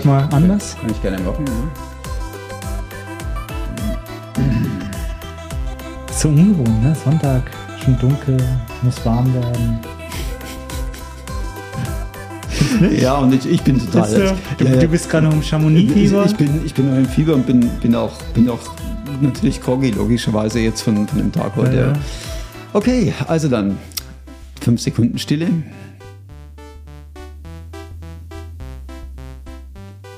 [0.00, 0.78] Sag mal anders.
[0.80, 1.44] Kann ich gerne machen.
[1.46, 1.52] Ja.
[6.10, 6.96] So ungewohnt, ne?
[7.04, 7.50] Sonntag,
[7.84, 8.38] schon dunkel,
[8.80, 9.78] muss warm werden.
[12.98, 14.08] Ja, und ich, ich bin total.
[14.08, 14.80] Bist du, du, ja.
[14.80, 16.24] du bist gerade noch im Chamonix-Fieber.
[16.24, 18.60] Ich, ich, bin, ich bin noch im Fieber und bin, bin, auch, bin auch
[19.20, 21.76] natürlich groggy, logischerweise jetzt von, von dem Tag heute.
[21.76, 21.92] Ja, ja.
[22.72, 23.76] Okay, also dann
[24.62, 25.48] fünf Sekunden Stille.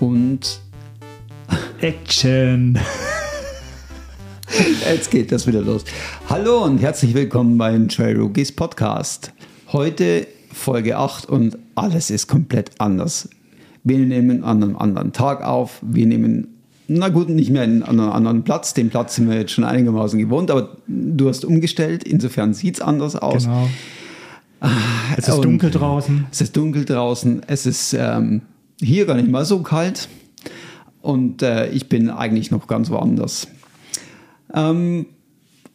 [0.02, 0.60] Und
[1.80, 2.76] Action.
[4.92, 5.84] jetzt geht das wieder los.
[6.28, 9.32] Hallo und herzlich willkommen beim Trail Rookies Podcast.
[9.72, 13.28] Heute Folge 8 und alles ist komplett anders.
[13.84, 15.78] Wir nehmen an einem anderen Tag auf.
[15.82, 16.48] Wir nehmen,
[16.88, 18.74] na gut, nicht mehr an einem anderen Platz.
[18.74, 22.02] Den Platz sind wir jetzt schon einigermaßen gewohnt, aber du hast umgestellt.
[22.02, 23.44] Insofern sieht es anders aus.
[23.44, 23.68] Genau.
[25.16, 26.26] Es ist Und dunkel draußen.
[26.32, 27.42] Es ist dunkel draußen.
[27.46, 28.42] Es ist ähm,
[28.82, 30.08] hier gar nicht mal so kalt.
[31.00, 33.48] Und äh, ich bin eigentlich noch ganz woanders.
[34.54, 35.06] Ähm,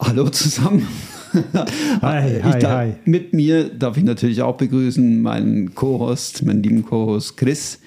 [0.00, 0.86] hallo zusammen.
[2.00, 2.92] Hi, hi, darf- hi.
[3.04, 7.80] Mit mir darf ich natürlich auch begrüßen meinen Co-Host, meinen lieben Co-Host Chris.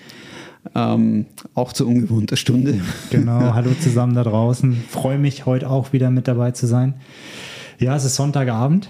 [0.76, 2.80] Ähm, auch zu ungewohnter Stunde.
[3.10, 4.78] Genau, hallo zusammen da draußen.
[4.90, 6.94] Freue mich, heute auch wieder mit dabei zu sein.
[7.80, 8.88] Ja, es ist Sonntagabend.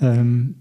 [0.00, 0.56] Ähm,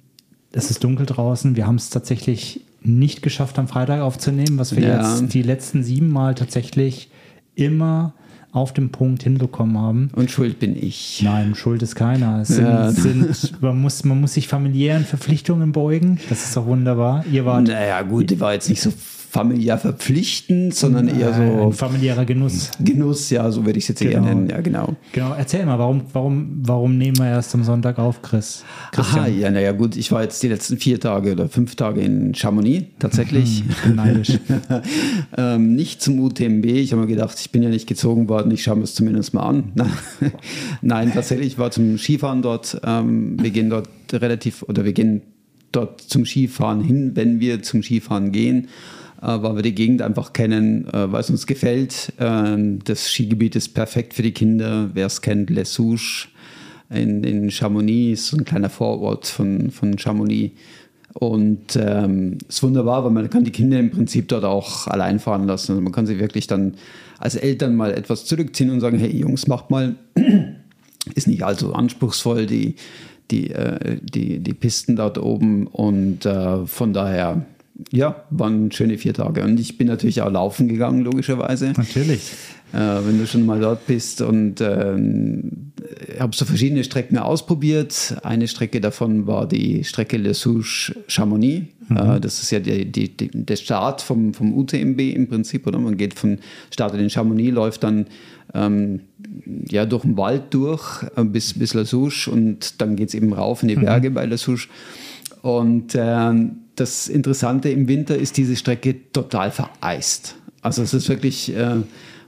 [0.52, 1.56] es ist dunkel draußen.
[1.56, 5.02] Wir haben es tatsächlich nicht geschafft, am Freitag aufzunehmen, was wir Ja.
[5.02, 7.10] jetzt die letzten sieben Mal tatsächlich
[7.56, 8.14] immer
[8.54, 10.10] auf dem Punkt hinbekommen haben.
[10.14, 11.22] Und schuld bin ich.
[11.24, 12.44] Nein, schuld ist keiner.
[12.44, 12.92] Sind, Ja.
[12.92, 16.20] sind, man, muss, man muss sich familiären Verpflichtungen beugen.
[16.30, 17.24] Das ist doch wunderbar.
[17.32, 18.92] Ihr wart Naja, gut, die war jetzt nicht so
[19.32, 22.70] familiär verpflichtend, sondern eher ein so familiärer Genuss.
[22.84, 24.26] Genuss, ja, so würde ich es jetzt eher Genau.
[24.26, 24.50] nennen.
[24.50, 24.98] Ja, genau.
[25.14, 28.66] Genau, erzähl mal, warum, warum, warum nehmen wir erst am Sonntag auf, Chris?
[28.92, 32.02] Christian, Aha, ja, naja, gut, ich war jetzt die letzten vier Tage oder fünf Tage
[32.02, 33.64] in Chamonix, tatsächlich.
[33.70, 34.38] ich bin neidisch.
[35.38, 36.66] ähm, nicht zum UTMB.
[36.66, 39.34] Ich habe mir gedacht, ich bin ja nicht gezogen worden, ich schaue mir es zumindest
[39.34, 39.72] mal an.
[40.82, 42.82] Nein, tatsächlich, ich war zum Skifahren dort.
[42.86, 45.22] Ähm, wir gehen dort relativ, oder wir gehen
[45.72, 48.68] dort zum Skifahren hin, wenn wir zum Skifahren gehen,
[49.22, 52.14] weil wir die Gegend einfach kennen, äh, weil es uns gefällt.
[52.20, 54.90] Ähm, das Skigebiet ist perfekt für die Kinder.
[54.94, 56.28] Wer es kennt, Les Souches
[56.90, 60.54] in, in Chamonix, ist ein kleiner Vorort von, von Chamonix.
[61.14, 65.46] Und ähm, ist wunderbar, weil man kann die Kinder im Prinzip dort auch allein fahren
[65.46, 65.74] lassen.
[65.74, 66.76] Also man kann sie wirklich dann
[67.20, 69.96] als Eltern mal etwas zurückziehen und sagen, hey Jungs, macht mal,
[71.16, 72.76] ist nicht allzu anspruchsvoll, die,
[73.30, 75.68] die, äh, die, die Pisten dort oben.
[75.68, 77.46] Und äh, von daher,
[77.92, 79.44] ja, waren schöne vier Tage.
[79.44, 81.74] Und ich bin natürlich auch laufen gegangen, logischerweise.
[81.76, 82.32] Natürlich.
[82.74, 85.74] Äh, wenn du schon mal dort bist und ähm,
[86.20, 88.16] habe so verschiedene Strecken ausprobiert.
[88.24, 91.68] Eine Strecke davon war die Strecke Le Souche Chamonix.
[91.90, 95.80] Äh, das ist ja die, die, die, der Start vom, vom UTMB im Prinzip, oder?
[95.80, 98.06] Man geht von startet in Chamonix, läuft dann
[98.54, 99.02] ähm,
[99.70, 103.34] ja, durch den Wald durch äh, bis, bis La Souche und dann geht es eben
[103.34, 104.70] rauf in die Berge bei La Souche.
[105.42, 110.36] Und ähm, das Interessante im Winter ist diese Strecke total vereist.
[110.62, 111.78] Also es ist wirklich, äh,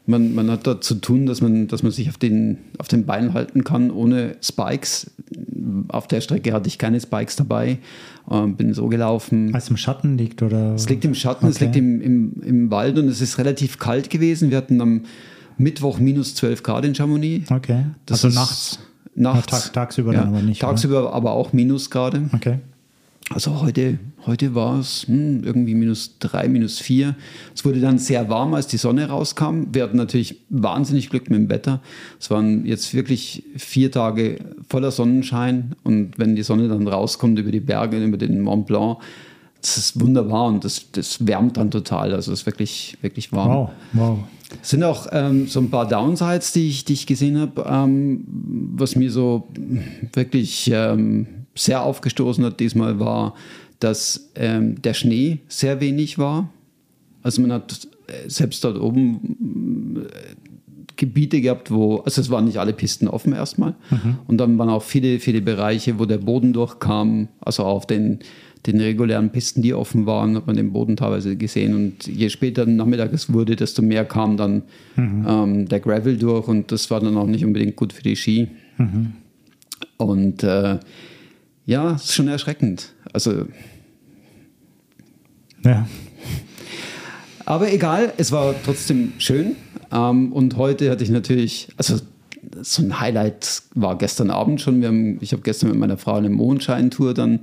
[0.06, 3.06] man, man hat dort zu tun, dass man, dass man sich auf den, auf den
[3.06, 5.12] Beinen halten kann ohne Spikes.
[5.88, 7.78] Auf der Strecke hatte ich keine Spikes dabei,
[8.30, 9.54] äh, bin so gelaufen.
[9.56, 10.74] Als es im Schatten liegt oder?
[10.76, 11.66] Es liegt im Schatten, es Okay.
[11.66, 14.50] liegt im, im, im Wald und es ist relativ kalt gewesen.
[14.50, 15.04] Wir hatten am
[15.58, 17.50] Mittwoch minus 12 Grad in Chamonix.
[17.52, 17.86] Okay.
[18.06, 18.80] Das also nachts.
[19.16, 19.52] Nachts.
[19.52, 20.72] Ja, tag- tagsüber dann aber nicht, oder?
[20.72, 22.24] Tagsüber aber auch Minusgrade.
[22.34, 22.60] Okay.
[23.30, 27.16] Also heute, heute war es hm, irgendwie minus drei, minus vier.
[27.56, 29.66] Es wurde dann sehr warm, als die Sonne rauskam.
[29.72, 31.82] Wir hatten natürlich wahnsinnig Glück mit dem Wetter.
[32.20, 35.76] Es waren jetzt wirklich vier Tage voller Sonnenschein.
[35.84, 39.00] Und wenn die Sonne dann rauskommt über die Berge, über den Mont Blanc,
[39.62, 42.14] das ist wunderbar und das, das wärmt dann total.
[42.14, 43.50] Also es ist wirklich, wirklich warm.
[43.50, 44.20] Wow, wow.
[44.62, 48.26] Es sind auch ähm, so ein paar Downsides, die ich, die ich gesehen habe, ähm,
[48.76, 49.48] was mir so
[50.14, 53.36] wirklich ähm, sehr aufgestoßen hat diesmal war,
[53.84, 56.50] dass ähm, der Schnee sehr wenig war.
[57.22, 60.36] Also man hat äh, selbst dort oben äh,
[60.96, 63.76] Gebiete gehabt, wo, also es waren nicht alle Pisten offen erstmal.
[64.28, 68.20] Und dann waren auch viele, viele Bereiche, wo der Boden durchkam, also auf den,
[68.68, 71.76] den regulären Pisten, die offen waren, hat man den Boden teilweise gesehen.
[71.76, 74.64] Und je später Nachmittag es wurde, desto mehr kam dann
[75.28, 78.48] ähm, der Gravel durch und das war dann auch nicht unbedingt gut für die Ski.
[79.98, 80.80] Und äh,
[81.66, 82.94] ja, es ist schon erschreckend.
[83.12, 83.46] Also
[85.66, 85.88] Ja.
[87.46, 89.56] Aber egal, es war trotzdem schön.
[89.92, 91.98] Ähm, und heute hatte ich natürlich, also
[92.62, 94.84] so ein Highlight war gestern Abend schon.
[94.86, 97.42] Haben, ich habe gestern mit meiner Frau eine Mondscheintour dann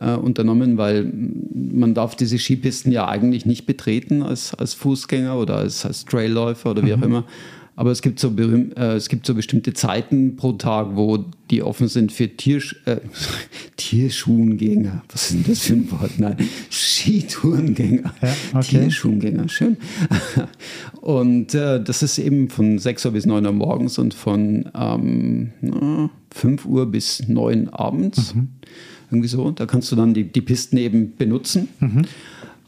[0.00, 1.10] äh, unternommen, weil
[1.54, 6.70] man darf diese Skipisten ja eigentlich nicht betreten als, als Fußgänger oder als, als Trailläufer
[6.70, 7.24] oder wie auch immer.
[7.78, 11.88] Aber es gibt, so äh, es gibt so bestimmte Zeiten pro Tag, wo die offen
[11.88, 12.96] sind für Tiersch äh,
[13.76, 15.04] Tierschuhengänger.
[15.12, 16.12] Was ist denn das für ein Wort?
[16.18, 16.36] Nein,
[16.70, 18.14] Skitourengänger.
[18.22, 18.80] Ja, okay.
[18.80, 19.76] Tierschuhengänger, schön.
[21.02, 26.10] und äh, das ist eben von 6 Uhr bis 9 Uhr morgens und von ähm,
[26.30, 28.34] 5 Uhr bis 9 Uhr abends.
[28.34, 28.48] Mhm.
[29.10, 29.50] Irgendwie so.
[29.50, 31.68] Da kannst du dann die, die Pisten eben benutzen.
[31.80, 32.02] Mhm.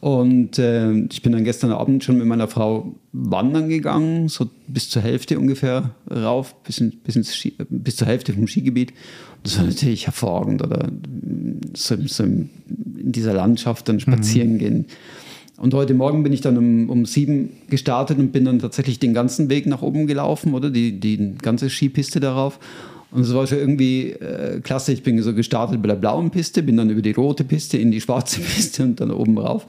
[0.01, 4.91] Und äh, ich bin dann gestern Abend schon mit meiner Frau wandern gegangen, so bis
[4.91, 8.91] zur Hälfte ungefähr rauf, bis, in, bis, ins Ski, bis zur Hälfte vom Skigebiet.
[8.91, 10.89] Und das war natürlich hervorragend, oder
[11.75, 12.49] so, so in
[13.13, 14.59] dieser Landschaft dann spazieren mhm.
[14.59, 14.87] gehen.
[15.57, 19.15] Und heute Morgen bin ich dann um, um sieben gestartet und bin dann tatsächlich den
[19.15, 22.61] ganzen Weg nach oben gelaufen, oder die, die ganze Skipiste darauf.
[23.11, 24.93] Und es war schon irgendwie äh, klasse.
[24.93, 27.91] Ich bin so gestartet bei der blauen Piste, bin dann über die rote Piste in
[27.91, 29.67] die schwarze Piste und dann oben rauf.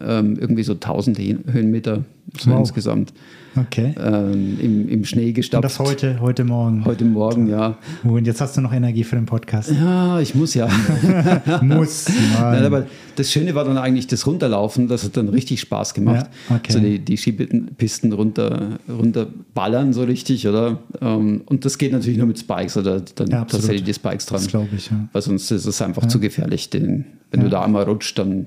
[0.00, 2.04] Ähm, irgendwie so 1000 Höhenmeter
[2.38, 2.60] so wow.
[2.60, 3.12] insgesamt.
[3.56, 3.94] Okay.
[3.96, 5.62] Ähm, im, Im Schnee gestapft.
[5.62, 6.84] Und das heute, heute Morgen.
[6.84, 7.78] Heute Morgen, ja.
[8.02, 9.70] Und jetzt hast du noch Energie für den Podcast.
[9.70, 10.68] Ja, ich muss ja.
[11.62, 12.06] muss.
[12.34, 14.88] Nein, aber das Schöne war dann eigentlich das Runterlaufen.
[14.88, 16.28] Das hat dann richtig Spaß gemacht.
[16.50, 16.72] Ja, okay.
[16.72, 20.80] So die, die Skipisten runter, runterballern so richtig, oder?
[21.00, 24.40] Ähm, und das geht natürlich nur mit Spikes oder dann ja, tatsächlich die Spikes dran.
[24.40, 25.08] Das glaube ich, ja.
[25.12, 26.08] Weil sonst ist es einfach ja.
[26.08, 26.70] zu gefährlich.
[26.70, 28.46] Den, wenn du da einmal rutscht, dann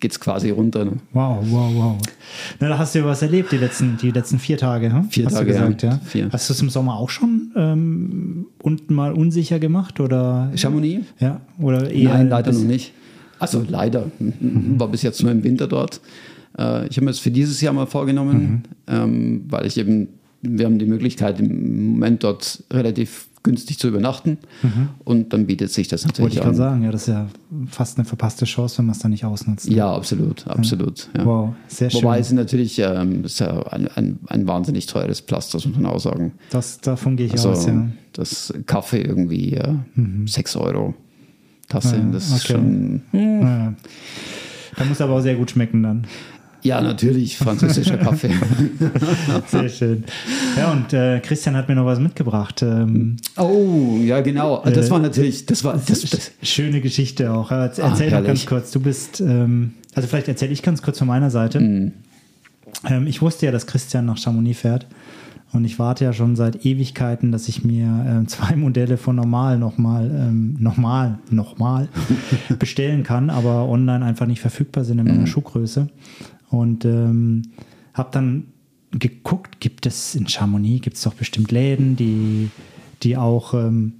[0.00, 0.84] geht es quasi runter.
[0.84, 0.92] Ne?
[1.12, 1.98] Wow, wow, wow.
[2.58, 5.04] Na, da hast du ja was erlebt die letzten, die letzten vier Tage, hm?
[5.10, 6.00] Vier hast Tage, gesagt, ja.
[6.04, 6.28] Vier.
[6.32, 10.00] Hast du es im Sommer auch schon ähm, unten mal unsicher gemacht?
[10.00, 10.50] Oder?
[10.56, 11.06] Chamonix?
[11.20, 12.14] Ja, oder eher.
[12.14, 12.92] Nein, leider noch nicht.
[13.38, 14.10] Also leider.
[14.18, 14.80] Mhm.
[14.80, 16.00] War bis jetzt nur im Winter dort.
[16.58, 18.94] Äh, ich habe mir das für dieses Jahr mal vorgenommen, mhm.
[18.94, 20.08] ähm, weil ich eben,
[20.42, 24.38] wir haben die Möglichkeit im Moment dort relativ günstig zu übernachten.
[24.62, 24.88] Mhm.
[25.04, 27.28] Und dann bietet sich das natürlich Wollte ich gerade sagen, ja, das ist ja
[27.68, 29.68] fast eine verpasste Chance, wenn man es dann nicht ausnutzt.
[29.68, 29.76] Ne?
[29.76, 31.08] Ja, absolut, absolut.
[31.16, 31.24] Ja.
[31.24, 32.02] Wow, sehr schön.
[32.02, 35.86] Wobei es natürlich ähm, ist ja ein, ein, ein, wahnsinnig teures Pflaster, das muss man
[35.86, 36.32] auch sagen.
[36.50, 37.88] Das, davon gehe ich also, aus, ja.
[38.12, 40.26] Das Kaffee irgendwie ja, mhm.
[40.26, 40.94] 6 Euro
[41.68, 43.02] Tasse, ja, das ist schon...
[43.12, 43.74] Ja.
[44.76, 46.06] Da muss aber auch sehr gut schmecken dann.
[46.62, 48.32] Ja, natürlich, französischer Kaffee.
[49.46, 50.04] Sehr schön.
[50.56, 52.62] Ja, und äh, Christian hat mir noch was mitgebracht.
[52.62, 54.62] Ähm, oh, ja, genau.
[54.64, 56.32] Das äh, war natürlich, das war das, das.
[56.42, 57.50] schöne Geschichte auch.
[57.50, 58.70] Erzähl ah, doch ganz kurz.
[58.72, 61.60] Du bist, ähm, also vielleicht erzähle ich ganz kurz von meiner Seite.
[61.60, 61.92] Mm.
[62.88, 64.86] Ähm, ich wusste ja, dass Christian nach Chamonix fährt.
[65.52, 69.58] Und ich warte ja schon seit Ewigkeiten, dass ich mir äh, zwei Modelle von normal
[69.58, 71.88] nochmal, ähm, nochmal, nochmal
[72.58, 75.26] bestellen kann, aber online einfach nicht verfügbar sind in meiner mm.
[75.26, 75.88] Schuhgröße.
[76.50, 77.42] Und ähm,
[77.94, 78.46] habe dann
[78.92, 82.50] geguckt, gibt es in Chamonix, gibt es doch bestimmt Läden, die,
[83.02, 83.92] die auch ähm,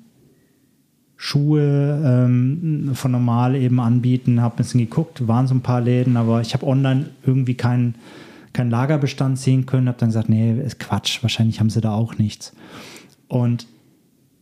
[1.16, 4.40] Schuhe ähm, von normal eben anbieten.
[4.40, 7.94] Habe ein bisschen geguckt, waren so ein paar Läden, aber ich habe online irgendwie keinen
[8.52, 9.86] kein Lagerbestand sehen können.
[9.86, 12.52] Habe dann gesagt, nee, ist Quatsch, wahrscheinlich haben sie da auch nichts.
[13.28, 13.66] Und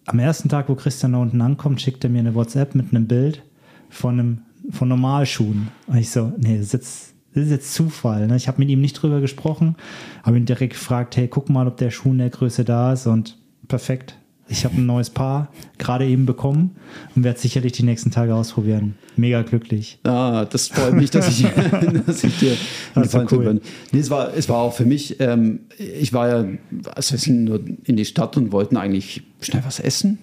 [0.06, 3.06] am ersten Tag, wo Christian da unten ankommt, schickt er mir eine WhatsApp mit einem
[3.06, 3.42] Bild
[3.90, 4.38] von einem
[4.70, 5.68] von Normalschuhen.
[5.86, 8.26] Und ich so, nee, sitzt das ist jetzt Zufall.
[8.26, 8.36] Ne?
[8.36, 9.76] Ich habe mit ihm nicht drüber gesprochen,
[10.22, 13.06] habe ihn direkt gefragt, hey, guck mal, ob der Schuh in der Größe da ist
[13.06, 13.36] und
[13.68, 14.16] perfekt.
[14.50, 16.76] Ich habe ein neues Paar gerade eben bekommen
[17.14, 18.96] und werde sicherlich die nächsten Tage ausprobieren.
[19.16, 19.98] Mega glücklich.
[20.04, 21.46] Ah, das freut mich, dass ich,
[22.06, 22.56] dass ich dir
[22.94, 23.44] gefallen cool.
[23.44, 23.60] bin.
[23.92, 26.48] Nee, es, war, es war auch für mich, ähm, ich war ja,
[26.94, 30.18] also wir sind nur in die Stadt und wollten eigentlich schnell was essen.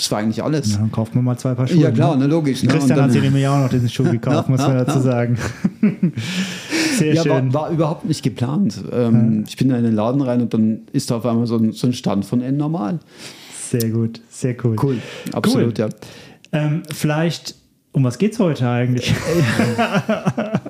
[0.00, 0.72] Das war eigentlich alles.
[0.72, 1.76] Ja, dann kaufen wir mal zwei Paar Schuhe.
[1.76, 2.26] Ja, klar, ne?
[2.26, 2.62] logisch.
[2.62, 2.70] Ne?
[2.70, 5.36] Christian dann, hat sich nämlich auch noch diesen Schuh gekauft, muss man dazu sagen.
[6.96, 7.52] Sehr ja, schön.
[7.52, 8.82] War, war, überhaupt nicht geplant.
[8.90, 9.44] Ähm, ja.
[9.46, 11.72] Ich bin da in den Laden rein und dann ist da auf einmal so ein,
[11.72, 13.00] so ein Stand von N normal.
[13.54, 14.76] Sehr gut, sehr cool.
[14.82, 14.96] Cool,
[15.32, 15.88] absolut, cool.
[15.90, 16.58] ja.
[16.58, 17.56] Ähm, vielleicht,
[17.92, 19.14] um was geht es heute eigentlich?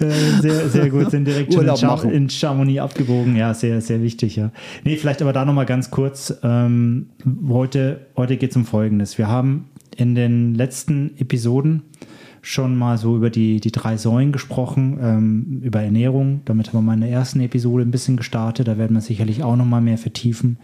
[0.00, 3.36] Äh, sehr, sehr gut, sind direkt schon in, Cham in, Chamonix abgebogen.
[3.36, 4.50] Ja, sehr, sehr wichtig, ja.
[4.84, 6.34] Nee, vielleicht aber da nochmal ganz kurz.
[6.42, 7.10] Ähm,
[7.48, 9.18] heute heute geht es um Folgendes.
[9.18, 9.66] Wir haben
[9.96, 11.82] in den letzten Episoden
[12.42, 16.40] schon mal so über die, die drei Säulen gesprochen, ähm, über Ernährung.
[16.46, 18.68] Damit haben wir mal in der ersten Episode ein bisschen gestartet.
[18.68, 20.58] Da werden wir sicherlich auch nochmal mehr vertiefen.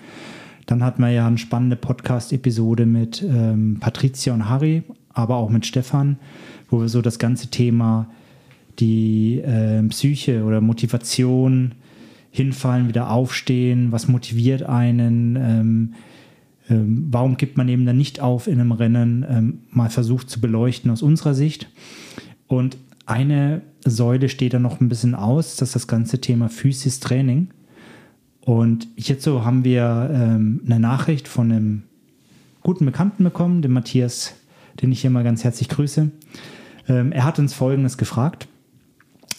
[0.64, 5.66] Dann hatten wir ja eine spannende Podcast-Episode mit ähm, Patricia und Harry, aber auch mit
[5.66, 6.19] Stefan,
[6.71, 8.09] wo wir so das ganze Thema
[8.78, 11.73] die äh, Psyche oder Motivation,
[12.30, 15.95] hinfallen, wieder aufstehen, was motiviert einen, ähm,
[16.68, 20.40] ähm, warum gibt man eben dann nicht auf in einem Rennen, ähm, mal versucht zu
[20.40, 21.71] beleuchten aus unserer Sicht.
[22.47, 27.00] Und eine Säule steht da noch ein bisschen aus, das ist das ganze Thema Physis
[27.00, 27.49] Training.
[28.40, 31.83] Und hierzu haben wir ähm, eine Nachricht von einem
[32.62, 34.35] guten Bekannten bekommen, dem Matthias
[34.80, 36.11] den ich hier mal ganz herzlich grüße.
[36.88, 38.49] Ähm, er hat uns Folgendes gefragt.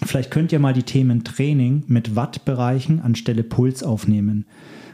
[0.04, 4.46] Vielleicht könnt ihr mal die Themen Training mit Wattbereichen anstelle Puls aufnehmen.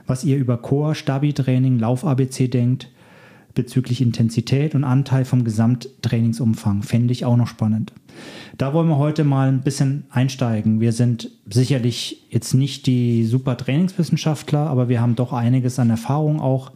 [0.07, 2.89] Was ihr über Core, Stabi-Training, Lauf-ABC denkt
[3.53, 6.81] bezüglich Intensität und Anteil vom Gesamttrainingsumfang.
[6.81, 7.93] Fände ich auch noch spannend.
[8.57, 10.79] Da wollen wir heute mal ein bisschen einsteigen.
[10.79, 16.39] Wir sind sicherlich jetzt nicht die super Trainingswissenschaftler, aber wir haben doch einiges an Erfahrung
[16.39, 16.71] auch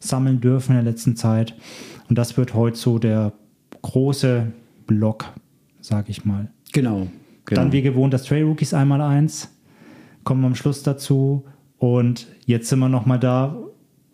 [0.00, 1.54] sammeln dürfen in der letzten Zeit.
[2.08, 3.32] Und das wird heute so der
[3.82, 4.52] große
[4.86, 5.32] Block,
[5.80, 6.48] sage ich mal.
[6.72, 7.08] Genau,
[7.46, 7.60] genau.
[7.62, 9.50] Dann wie gewohnt das Trail Rookies einmal eins.
[10.24, 11.44] Kommen wir am Schluss dazu.
[11.78, 13.56] Und jetzt sind wir nochmal da,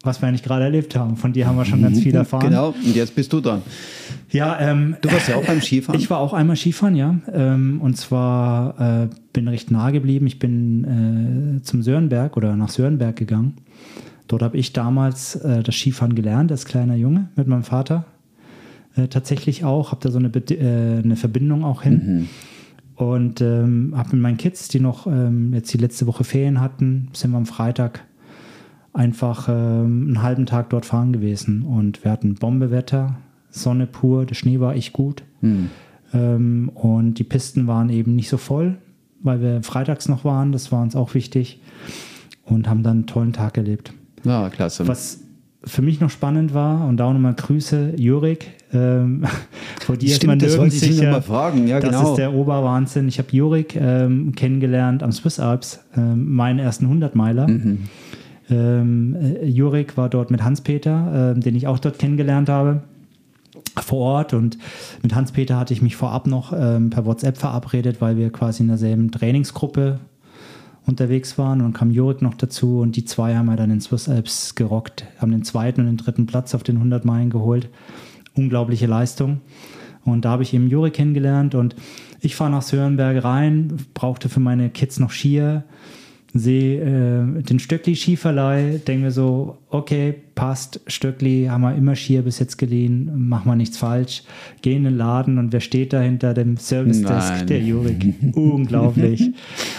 [0.03, 1.17] was wir eigentlich gerade erlebt haben.
[1.17, 2.49] Von dir haben wir schon ganz viel erfahren.
[2.49, 3.63] Genau, und jetzt bist du dran.
[4.31, 6.01] Ja, ähm, Du warst ja auch beim Skifahren.
[6.01, 7.17] ich war auch einmal Skifahren, ja.
[7.33, 10.27] Ähm, und zwar äh, bin recht nah geblieben.
[10.27, 13.57] Ich bin äh, zum Sörenberg oder nach Sörenberg gegangen.
[14.29, 18.05] Dort habe ich damals äh, das Skifahren gelernt als kleiner Junge mit meinem Vater.
[18.97, 22.29] Äh, tatsächlich auch, habe da so eine, äh, eine Verbindung auch hin.
[22.99, 27.09] Und ähm, habe mit meinen Kids, die noch ähm, jetzt die letzte Woche Ferien hatten,
[27.13, 28.05] sind wir am Freitag
[28.93, 31.63] einfach ähm, einen halben Tag dort fahren gewesen.
[31.63, 33.17] Und wir hatten Bombewetter,
[33.51, 35.23] Sonne pur, der Schnee war echt gut.
[36.13, 38.79] Ähm, und die Pisten waren eben nicht so voll,
[39.23, 40.51] weil wir freitags noch waren.
[40.51, 41.61] Das war uns auch wichtig.
[42.45, 43.93] Und haben dann einen tollen Tag erlebt.
[44.25, 44.89] Ja, klasse.
[44.89, 45.21] Was
[45.69, 48.51] für mich noch spannend war, und da auch nochmal Grüße, Jurik.
[48.73, 49.25] Ähm,
[49.81, 51.11] vor dir ist Stimmt, man das wollte nirgends noch sicher.
[51.11, 51.67] mal fragen.
[51.69, 52.11] Ja, das genau.
[52.11, 53.09] ist der Oberwahnsinn.
[53.09, 57.49] Ich habe Jurik ähm, kennengelernt am Swiss Alps, ähm, meinen ersten 100-Meiler.
[57.49, 57.79] Mhm.
[58.51, 62.83] Ähm, äh, Jurik war dort mit Hans-Peter, ähm, den ich auch dort kennengelernt habe
[63.83, 64.59] vor Ort und
[65.03, 68.69] mit Hans-Peter hatte ich mich vorab noch ähm, per WhatsApp verabredet, weil wir quasi in
[68.69, 70.01] derselben Trainingsgruppe
[70.89, 73.81] unterwegs waren und dann kam Jurik noch dazu und die zwei haben ja dann in
[73.81, 77.69] Swiss Alps gerockt, haben den zweiten und den dritten Platz auf den 100 Meilen geholt.
[78.35, 79.41] Unglaubliche Leistung.
[80.05, 81.77] Und da habe ich eben Jurik kennengelernt und
[82.21, 85.65] ich fahre nach Sörenberg rein, brauchte für meine Kids noch Skier,
[86.35, 92.23] sehe äh, den Stöckli Skiverleih, denke mir so, okay, passt, Stöckli, haben wir immer Skier
[92.23, 94.23] bis jetzt geliehen, machen wir nichts falsch.
[94.63, 97.31] Geh in den Laden und wer steht da hinter dem Service Desk?
[97.31, 97.47] Nein.
[97.47, 98.15] Der Jurik.
[98.35, 99.31] Unglaublich.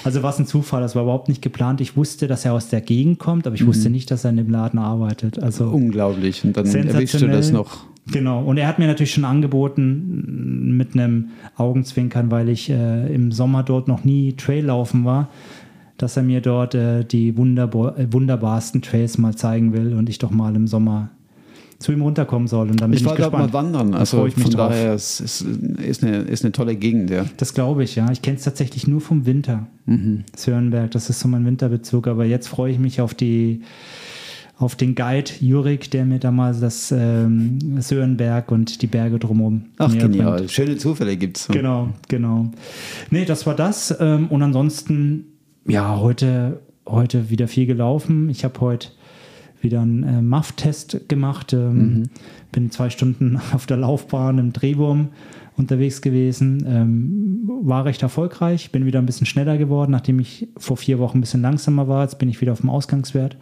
[0.03, 1.81] Also was ein Zufall, das war überhaupt nicht geplant.
[1.81, 4.37] Ich wusste, dass er aus der Gegend kommt, aber ich wusste nicht, dass er in
[4.37, 5.39] dem Laden arbeitet.
[5.39, 6.43] Also Unglaublich.
[6.43, 7.85] Und dann erwischst du das noch.
[8.11, 13.31] Genau, und er hat mir natürlich schon angeboten, mit einem Augenzwinkern, weil ich äh, im
[13.31, 15.29] Sommer dort noch nie Trail laufen war,
[16.01, 20.17] dass er mir dort äh, die wunderbar, äh, wunderbarsten Trails mal zeigen will und ich
[20.17, 21.11] doch mal im Sommer
[21.77, 22.69] zu ihm runterkommen soll.
[22.69, 23.93] Und dann bin Ich ich, war dort mal wandern.
[23.93, 24.69] Also freue ich mich von drauf.
[24.71, 27.25] daher ist, ist, ist, eine, ist eine tolle Gegend, ja.
[27.37, 28.11] Das glaube ich, ja.
[28.11, 29.67] Ich kenne es tatsächlich nur vom Winter.
[30.35, 32.07] Sörenberg, das ist so mein Winterbezug.
[32.07, 33.61] Aber jetzt freue ich mich auf die
[34.57, 39.87] auf den Guide Jurik, der mir damals das ähm, Sörenberg und die Berge drumherum Ach,
[39.89, 40.13] näher bringt.
[40.17, 40.49] genial.
[40.49, 41.47] Schöne Zufälle gibt's.
[41.47, 42.51] Genau, genau.
[43.09, 43.95] Nee, das war das.
[44.01, 45.27] Ähm, und ansonsten,
[45.69, 48.29] ja, heute, heute wieder viel gelaufen.
[48.29, 48.89] Ich habe heute
[49.61, 51.53] wieder einen äh, MAF-Test gemacht.
[51.53, 52.09] Ähm,
[52.51, 55.09] Bin zwei Stunden auf der Laufbahn im Drehwurm
[55.57, 56.65] unterwegs gewesen.
[56.67, 58.71] Ähm, war recht erfolgreich.
[58.71, 62.03] Bin wieder ein bisschen schneller geworden, nachdem ich vor vier Wochen ein bisschen langsamer war.
[62.03, 63.37] Jetzt bin ich wieder auf dem Ausgangswert.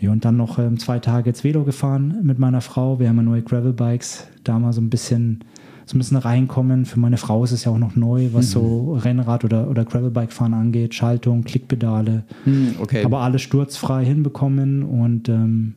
[0.00, 2.98] Ja, und dann noch ähm, zwei Tage jetzt Velo gefahren mit meiner Frau.
[2.98, 4.26] Wir haben ja neue Gravel-Bikes.
[4.42, 5.44] Da mal so ein bisschen,
[5.86, 6.86] so ein bisschen reinkommen.
[6.86, 10.54] Für meine Frau ist es ja auch noch neu, was so Rennrad- oder, oder Gravelbike-Fahren
[10.54, 10.94] angeht.
[10.94, 12.24] Schaltung, Klickpedale.
[12.44, 13.04] Hm, okay.
[13.04, 15.74] Aber alles sturzfrei hinbekommen und ähm,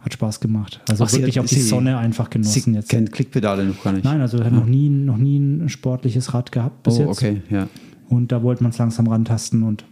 [0.00, 0.80] hat Spaß gemacht.
[0.88, 2.88] Also Ach, wirklich hat- auch die Sonne einfach genossen Sie jetzt.
[2.88, 4.04] kennt Klickpedale noch gar nicht.
[4.04, 7.08] Nein, also hat noch nie, noch nie ein sportliches Rad gehabt bis oh, jetzt.
[7.10, 7.68] okay, ja.
[8.08, 9.84] Und da wollte man es langsam rantasten und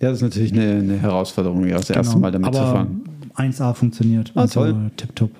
[0.00, 2.20] Ja, das ist natürlich eine, eine Herausforderung, ja, das erste Genau.
[2.20, 3.00] Mal damit Aber zu fahren.
[3.36, 4.32] 1A funktioniert.
[4.34, 4.90] Ah, also toll.
[4.96, 5.30] tipptopp.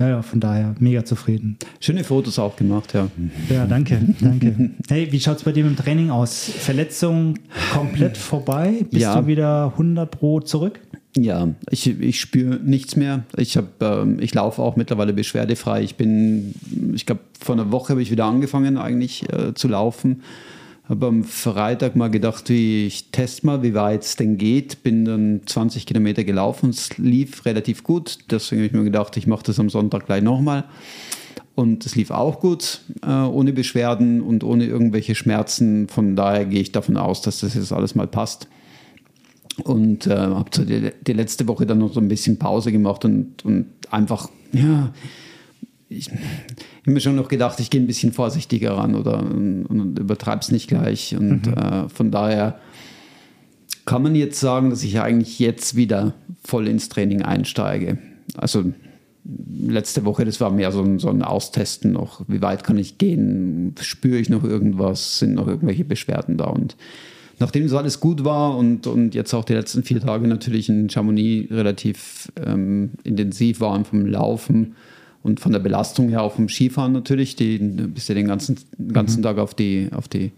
[0.00, 1.58] Ja, von daher mega zufrieden.
[1.78, 3.08] Schöne Fotos auch gemacht, ja.
[3.50, 4.70] Ja, danke, danke.
[4.88, 6.50] Hey, wie schaut es bei dir mit dem Training aus?
[6.58, 7.34] Verletzung
[7.74, 8.86] komplett vorbei?
[8.90, 9.20] Bist Ja.
[9.20, 10.80] du wieder 100 Pro zurück?
[11.16, 13.24] Ja, ich, ich spüre nichts mehr.
[13.36, 15.82] Ich, hab, ähm, ich laufe auch mittlerweile beschwerdefrei.
[15.82, 16.54] Ich bin,
[16.94, 20.22] ich glaube, vor einer Woche habe ich wieder angefangen eigentlich äh, zu laufen.
[20.90, 24.82] Habe am Freitag mal gedacht, ich teste mal, wie weit es denn geht.
[24.82, 26.70] Bin dann 20 Kilometer gelaufen.
[26.70, 28.18] Es lief relativ gut.
[28.28, 30.64] Deswegen habe ich mir gedacht, ich mache das am Sonntag gleich nochmal.
[31.54, 35.86] Und es lief auch gut, äh, ohne Beschwerden und ohne irgendwelche Schmerzen.
[35.86, 38.48] Von daher gehe ich davon aus, dass das jetzt alles mal passt.
[39.62, 43.44] Und äh, habe die, die letzte Woche dann noch so ein bisschen Pause gemacht und,
[43.44, 44.92] und einfach, ja,
[45.90, 46.12] ich, ich
[46.82, 50.40] habe mir schon noch gedacht, ich gehe ein bisschen vorsichtiger ran oder und, und übertreibe
[50.40, 51.16] es nicht gleich.
[51.16, 52.60] Und äh, von daher
[53.84, 57.98] kann man jetzt sagen, dass ich eigentlich jetzt wieder voll ins Training einsteige.
[58.36, 58.72] Also
[59.66, 62.22] letzte Woche, das war mehr so ein, so ein Austesten noch.
[62.28, 63.74] Wie weit kann ich gehen?
[63.80, 65.18] Spüre ich noch irgendwas?
[65.18, 66.44] Sind noch irgendwelche Beschwerden da?
[66.44, 66.76] Und
[67.40, 70.88] nachdem das alles gut war und, und jetzt auch die letzten vier Tage natürlich in
[70.88, 74.76] Chamonix relativ ähm, intensiv waren vom Laufen
[75.22, 78.56] und von der Belastung her auch vom Skifahren natürlich, die bist ja den ganzen,
[78.92, 79.24] ganzen mhm.
[79.24, 80.32] Tag auf, die, auf, die,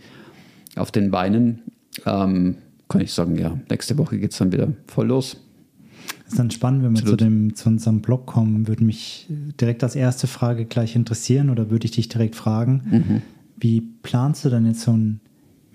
[0.77, 1.61] auf den Beinen,
[2.05, 2.57] ähm,
[2.89, 5.37] kann ich sagen, ja, nächste Woche geht es dann wieder voll los.
[6.25, 9.29] Das ist dann spannend, wenn wir zu, dem, zu unserem Blog kommen, würde mich
[9.61, 13.23] direkt als erste Frage gleich interessieren oder würde ich dich direkt fragen, mhm.
[13.57, 15.21] wie planst du dann jetzt so einen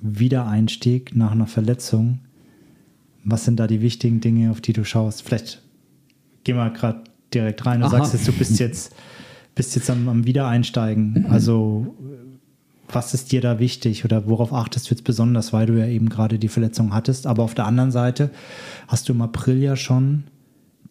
[0.02, 2.20] Wiedereinstieg nach einer Verletzung?
[3.24, 5.22] Was sind da die wichtigen Dinge, auf die du schaust?
[5.22, 5.62] Vielleicht
[6.44, 7.80] geh mal gerade direkt rein.
[7.80, 7.98] Du Aha.
[7.98, 8.96] sagst jetzt, du bist jetzt,
[9.56, 11.26] bist jetzt am, am Wiedereinsteigen.
[11.26, 11.26] Mhm.
[11.32, 11.96] Also
[12.90, 16.10] was ist dir da wichtig oder worauf achtest du jetzt besonders, weil du ja eben
[16.10, 17.28] gerade die Verletzung hattest?
[17.28, 18.30] Aber auf der anderen Seite
[18.88, 20.24] hast du im April ja schon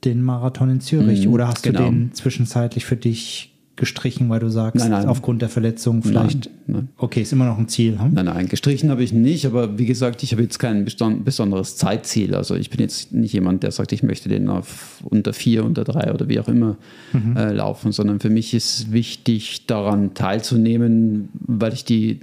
[0.05, 1.79] den Marathon in Zürich mhm, oder hast genau.
[1.81, 5.07] du den zwischenzeitlich für dich gestrichen, weil du sagst, nein, nein.
[5.07, 8.01] aufgrund der Verletzung vielleicht, nein, okay, ist immer noch ein Ziel.
[8.01, 8.15] Hm?
[8.15, 10.87] Nein, nein, gestrichen habe ich nicht, aber wie gesagt, ich habe jetzt kein
[11.25, 12.35] besonderes Zeitziel.
[12.35, 15.85] Also ich bin jetzt nicht jemand, der sagt, ich möchte den auf unter vier, unter
[15.85, 16.77] drei oder wie auch immer
[17.13, 17.37] mhm.
[17.37, 22.21] äh, laufen, sondern für mich ist wichtig, daran teilzunehmen, weil ich die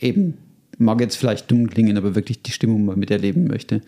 [0.00, 0.34] eben,
[0.78, 3.82] mag jetzt vielleicht dumm klingen, aber wirklich die Stimmung mal miterleben möchte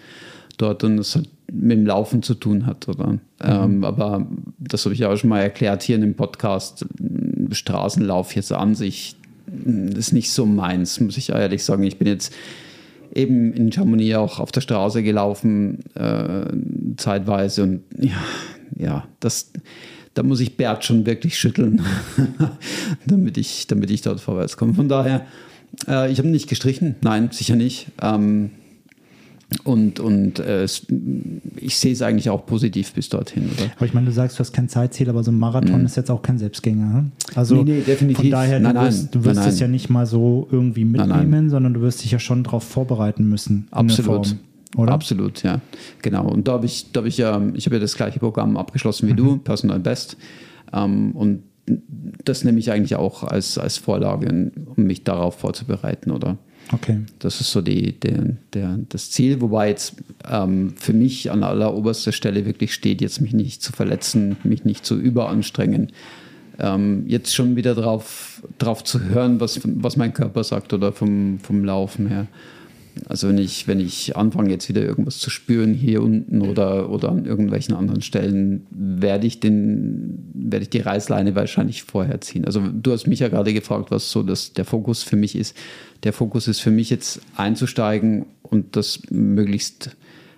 [0.57, 2.89] dort und das hat mit dem Laufen zu tun hat.
[2.89, 3.07] Oder?
[3.09, 3.21] Mhm.
[3.43, 4.27] Ähm, aber
[4.59, 6.87] das habe ich auch schon mal erklärt hier in dem Podcast.
[7.51, 9.17] Straßenlauf jetzt an sich
[9.97, 11.85] ist nicht so meins, muss ich ehrlich sagen.
[11.85, 12.35] Ich bin jetzt
[13.15, 16.47] eben in Chamonix auch auf der Straße gelaufen, äh,
[16.97, 18.21] zeitweise und ja,
[18.77, 19.53] ja, das,
[20.15, 21.83] da muss ich Bert schon wirklich schütteln,
[23.07, 24.75] damit, ich, damit ich dort vorwärts komme.
[24.75, 25.25] Von daher,
[25.89, 27.87] äh, ich habe nicht gestrichen, nein, sicher nicht.
[28.03, 28.51] Ähm,
[29.63, 33.45] und, und äh, ich sehe es eigentlich auch positiv bis dorthin.
[33.45, 33.71] Oder?
[33.77, 35.87] Aber ich meine, du sagst, du hast kein Zeitziel, aber so ein Marathon mhm.
[35.87, 36.95] ist jetzt auch kein Selbstgänger.
[36.95, 37.13] Hm?
[37.37, 38.23] Also nee, nee, definitiv.
[38.23, 41.49] von daher, nein, du wirst, du wirst nein, es ja nicht mal so irgendwie mitnehmen,
[41.49, 43.69] sondern du wirst dich ja schon darauf vorbereiten müssen.
[43.71, 44.27] Absolut.
[44.27, 44.39] Form,
[44.77, 44.93] oder?
[44.93, 45.61] Absolut, ja.
[46.03, 46.29] Genau.
[46.29, 49.07] Und da habe ich, da hab ich ja, ich habe ja das gleiche Programm abgeschlossen
[49.07, 49.17] wie mhm.
[49.17, 50.17] du, Personal Best.
[50.73, 51.45] Ähm, und
[52.25, 56.37] das nehme ich eigentlich auch als, als Vorlage, um mich darauf vorzubereiten, oder?
[56.73, 57.01] Okay.
[57.21, 59.97] Das ist so die, der, der, das Ziel, wobei jetzt
[60.29, 64.85] ähm, für mich an alleroberster Stelle wirklich steht, jetzt mich nicht zu verletzen, mich nicht
[64.85, 65.93] zu überanstrengen.
[66.59, 71.39] Ähm, jetzt schon wieder drauf, drauf zu hören, was, was mein Körper sagt oder vom,
[71.41, 72.27] vom Laufen her.
[73.09, 77.11] Also wenn ich, wenn ich anfange jetzt wieder irgendwas zu spüren hier unten oder, oder
[77.11, 82.45] an irgendwelchen anderen Stellen, werde ich, den, werde ich die Reißleine wahrscheinlich vorher ziehen.
[82.45, 85.57] Also du hast mich ja gerade gefragt, was so das, der Fokus für mich ist.
[86.05, 89.97] Der Fokus ist für mich jetzt einzusteigen und das möglichst,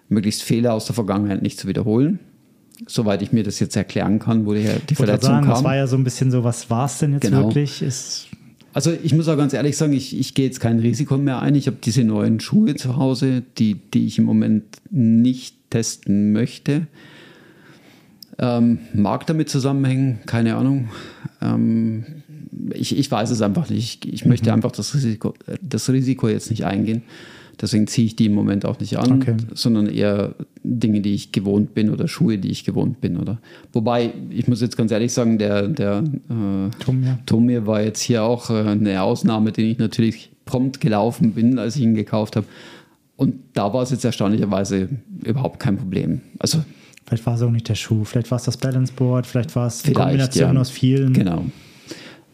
[0.09, 2.19] möglichst Fehler aus der Vergangenheit nicht zu wiederholen
[2.87, 5.55] soweit ich mir das jetzt erklären kann, wo die, die Verletzung sagen, kam.
[5.55, 7.47] Das war ja so ein bisschen so, was war es denn jetzt genau.
[7.47, 7.83] wirklich?
[7.83, 8.29] Ist
[8.73, 11.55] also ich muss auch ganz ehrlich sagen, ich, ich gehe jetzt kein Risiko mehr ein.
[11.55, 16.87] Ich habe diese neuen Schuhe zu Hause, die, die ich im Moment nicht testen möchte.
[18.39, 20.91] Ähm, mag damit zusammenhängen, keine Ahnung.
[21.43, 22.05] Ähm,
[22.73, 24.05] ich, ich weiß es einfach nicht.
[24.05, 24.57] Ich, ich möchte mhm.
[24.57, 27.03] einfach das Risiko, das Risiko jetzt nicht eingehen.
[27.61, 29.37] Deswegen ziehe ich die im Moment auch nicht an, okay.
[29.55, 33.17] sondern eher Dinge, die ich gewohnt bin oder Schuhe, die ich gewohnt bin.
[33.17, 33.39] Oder?
[33.73, 37.19] Wobei, ich muss jetzt ganz ehrlich sagen, der, der äh, Tomir.
[37.27, 41.77] Tomir war jetzt hier auch äh, eine Ausnahme, den ich natürlich prompt gelaufen bin, als
[41.77, 42.47] ich ihn gekauft habe.
[43.17, 44.89] Und da war es jetzt erstaunlicherweise
[45.25, 46.21] überhaupt kein Problem.
[46.39, 46.63] Also
[47.09, 49.83] Vielleicht war es auch nicht der Schuh, vielleicht war es das Balanceboard, vielleicht war es
[49.83, 50.61] die Kombination ja.
[50.61, 51.15] aus vielen.
[51.15, 51.47] Genau.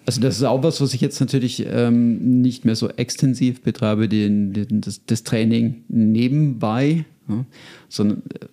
[0.06, 4.08] Also das ist auch was, was ich jetzt natürlich ähm, nicht mehr so extensiv betreibe,
[4.08, 7.44] den, den, das, das Training nebenbei, ja,
[7.88, 8.46] sondern äh,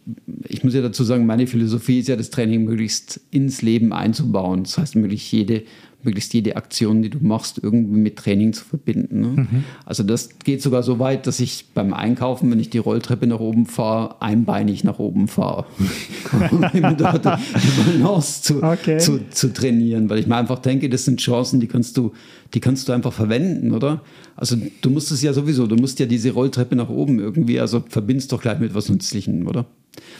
[0.47, 4.63] ich muss ja dazu sagen, meine Philosophie ist ja, das Training möglichst ins Leben einzubauen.
[4.63, 5.63] Das heißt, möglichst jede
[6.05, 9.21] möglichst jede Aktion, die du machst, irgendwie mit Training zu verbinden.
[9.21, 9.27] Ne?
[9.27, 9.63] Mhm.
[9.85, 13.39] Also das geht sogar so weit, dass ich beim Einkaufen, wenn ich die Rolltreppe nach
[13.39, 15.65] oben fahre, einbeinig nach oben fahre,
[16.51, 18.97] um dort die Balance zu, okay.
[18.97, 22.13] zu, zu trainieren, weil ich mir einfach denke, das sind Chancen, die kannst du,
[22.53, 24.01] die kannst du einfach verwenden, oder?
[24.35, 27.83] Also du musst es ja sowieso, du musst ja diese Rolltreppe nach oben irgendwie, also
[27.87, 29.65] verbindest doch gleich mit was Nützlichem, oder?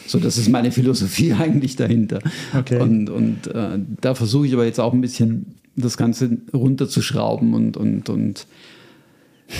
[0.06, 2.20] So, das ist meine Philosophie eigentlich dahinter.
[2.56, 2.80] Okay.
[2.80, 7.76] Und, und äh, da versuche ich aber jetzt auch ein bisschen das Ganze runterzuschrauben und,
[7.76, 8.46] und, und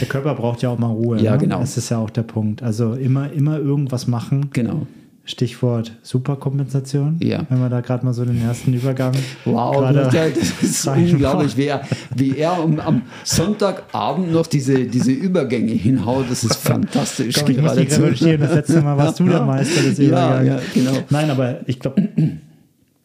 [0.01, 1.21] der Körper braucht ja auch mal Ruhe.
[1.21, 1.39] Ja, ne?
[1.39, 1.61] genau.
[1.61, 2.63] Das ist ja auch der Punkt.
[2.63, 4.51] Also immer, immer irgendwas machen.
[4.53, 4.87] Genau.
[5.25, 7.17] Stichwort Superkompensation.
[7.23, 7.47] Ja.
[7.49, 9.13] Wenn wir da gerade mal so den ersten Übergang.
[9.45, 11.83] Wow, das ist unglaublich, wie er,
[12.15, 16.27] wie er um, am Sonntagabend noch diese, diese Übergänge hinhaut.
[16.29, 17.37] Das ist fantastisch.
[17.39, 20.47] Komm, ich muss die Das letzte Mal warst du der Meister des Übergangs.
[20.47, 20.99] Ja, ja, genau.
[21.11, 22.03] Nein, aber ich glaube,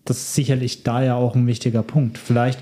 [0.09, 2.17] das ist sicherlich da ja auch ein wichtiger Punkt.
[2.17, 2.59] Vielleicht,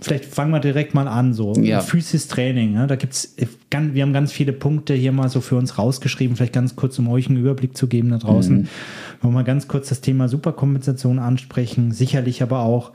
[0.00, 1.80] vielleicht fangen wir direkt mal an, so Ja.
[1.80, 2.72] Physis Training.
[2.72, 2.86] Ne?
[2.88, 3.34] Da gibt's
[3.70, 7.08] wir haben ganz viele Punkte hier mal so für uns rausgeschrieben, vielleicht ganz kurz, um
[7.08, 8.68] euch einen Überblick zu geben da draußen.
[9.20, 12.90] Wollen wir mal ganz kurz das Thema Superkompensation ansprechen, sicherlich aber auch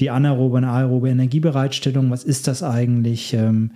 [0.00, 2.10] die anaerobe und aerobe Energiebereitstellung.
[2.10, 3.34] Was ist das eigentlich?
[3.34, 3.72] Ähm,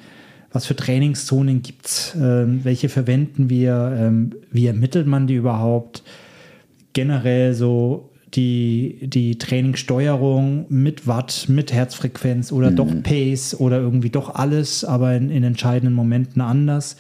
[0.53, 2.17] was für Trainingszonen gibt's?
[2.17, 3.95] Ähm, welche verwenden wir?
[3.99, 6.03] Ähm, wie ermittelt man die überhaupt?
[6.99, 14.35] generell so die, die Trainingssteuerung mit Watt, mit Herzfrequenz oder doch Pace oder irgendwie doch
[14.35, 16.97] alles, aber in, in entscheidenden Momenten anders.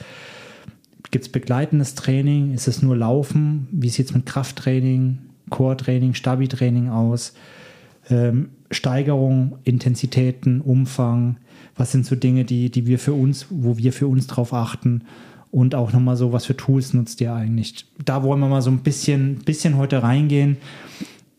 [1.11, 2.53] Gibt es begleitendes Training?
[2.55, 3.69] Ist es nur Laufen?
[3.71, 5.19] Wie sieht es mit Krafttraining,
[5.51, 7.35] Core-Training, Stabi-Training aus?
[8.11, 11.37] Ähm, Steigerung, Intensitäten, Umfang,
[11.77, 15.03] was sind so Dinge, die, die wir für uns, wo wir für uns drauf achten
[15.51, 17.87] und auch nochmal so, was für Tools nutzt ihr eigentlich?
[18.05, 20.59] Da wollen wir mal so ein bisschen, bisschen heute reingehen,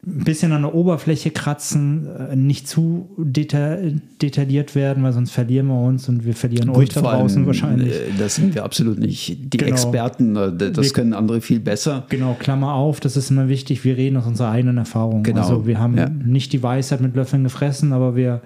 [0.09, 3.77] ein bisschen an der Oberfläche kratzen, äh, nicht zu deta
[4.21, 7.93] detailliert werden, weil sonst verlieren wir uns und wir verlieren euch da draußen wahrscheinlich.
[7.93, 9.71] äh, Das sind wir absolut nicht die Genau.
[9.71, 12.05] Experten, äh, das Wir- können andere viel besser.
[12.09, 13.83] Genau, Klammer auf, das ist immer wichtig.
[13.85, 15.23] Wir reden aus unserer eigenen Erfahrung.
[15.23, 16.09] Genau, Also wir haben ja.
[16.09, 18.41] nicht die Weisheit mit Löffeln gefressen, aber wir,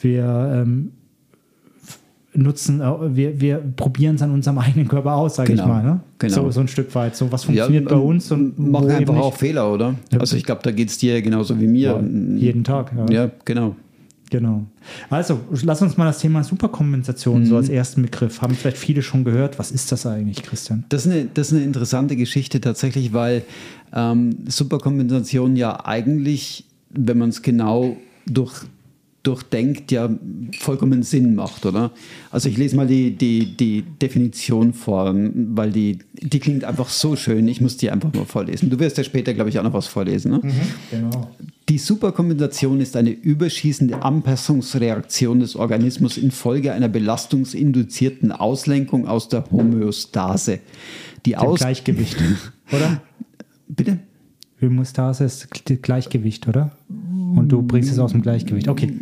[0.00, 0.92] wir ähm,
[2.38, 5.82] nutzen, äh, wir, wir probieren es an unserem eigenen Körper aus, sage Genau, ich mal.
[5.82, 6.00] Ne?
[6.18, 6.34] genau.
[6.34, 7.16] So, so ein Stück weit.
[7.16, 9.94] So, was funktioniert bei ähm, uns und machen einfach auch Fehler, oder?
[10.18, 12.00] Also ich glaube, da geht es dir genauso wie mir.
[12.00, 12.92] Ja, jeden Tag.
[12.96, 13.24] Ja.
[13.24, 13.76] Ja, genau.
[14.30, 14.66] Genau.
[15.08, 17.46] Also, lass uns mal das Thema Superkompensation Mhm.
[17.46, 18.42] so als ersten Begriff.
[18.42, 19.58] Haben vielleicht viele schon gehört.
[19.58, 20.84] Was ist das eigentlich, Christian?
[20.90, 23.42] Das ist, eine, das ist eine interessante Geschichte tatsächlich, weil
[23.94, 27.96] ähm, Superkompensation ja eigentlich, wenn man es genau
[28.26, 28.52] durch,
[29.22, 30.08] durchdenkt, ja
[30.58, 31.90] vollkommen Sinn macht, oder?
[32.30, 37.16] Also ich lese mal die, die, die Definition vor, weil die, die klingt einfach so
[37.16, 37.48] schön.
[37.48, 38.70] Ich muss die einfach mal vorlesen.
[38.70, 40.32] Du wirst ja später, glaube ich, auch noch was vorlesen.
[40.32, 40.40] Ne?
[40.90, 41.30] Genau.
[41.68, 50.60] Die Superkompensation ist eine überschießende Anpassungsreaktion des Organismus infolge einer belastungsinduzierten Auslenkung aus der Homöostase.
[51.26, 52.16] Die Dem Aus Gleichgewicht,
[52.72, 53.02] oder?
[53.68, 53.98] Bitte?
[54.62, 55.48] Homöostase ist
[55.82, 56.72] Gleichgewicht, oder?
[57.36, 58.68] Und du bringst es aus dem Gleichgewicht.
[58.68, 58.92] Okay.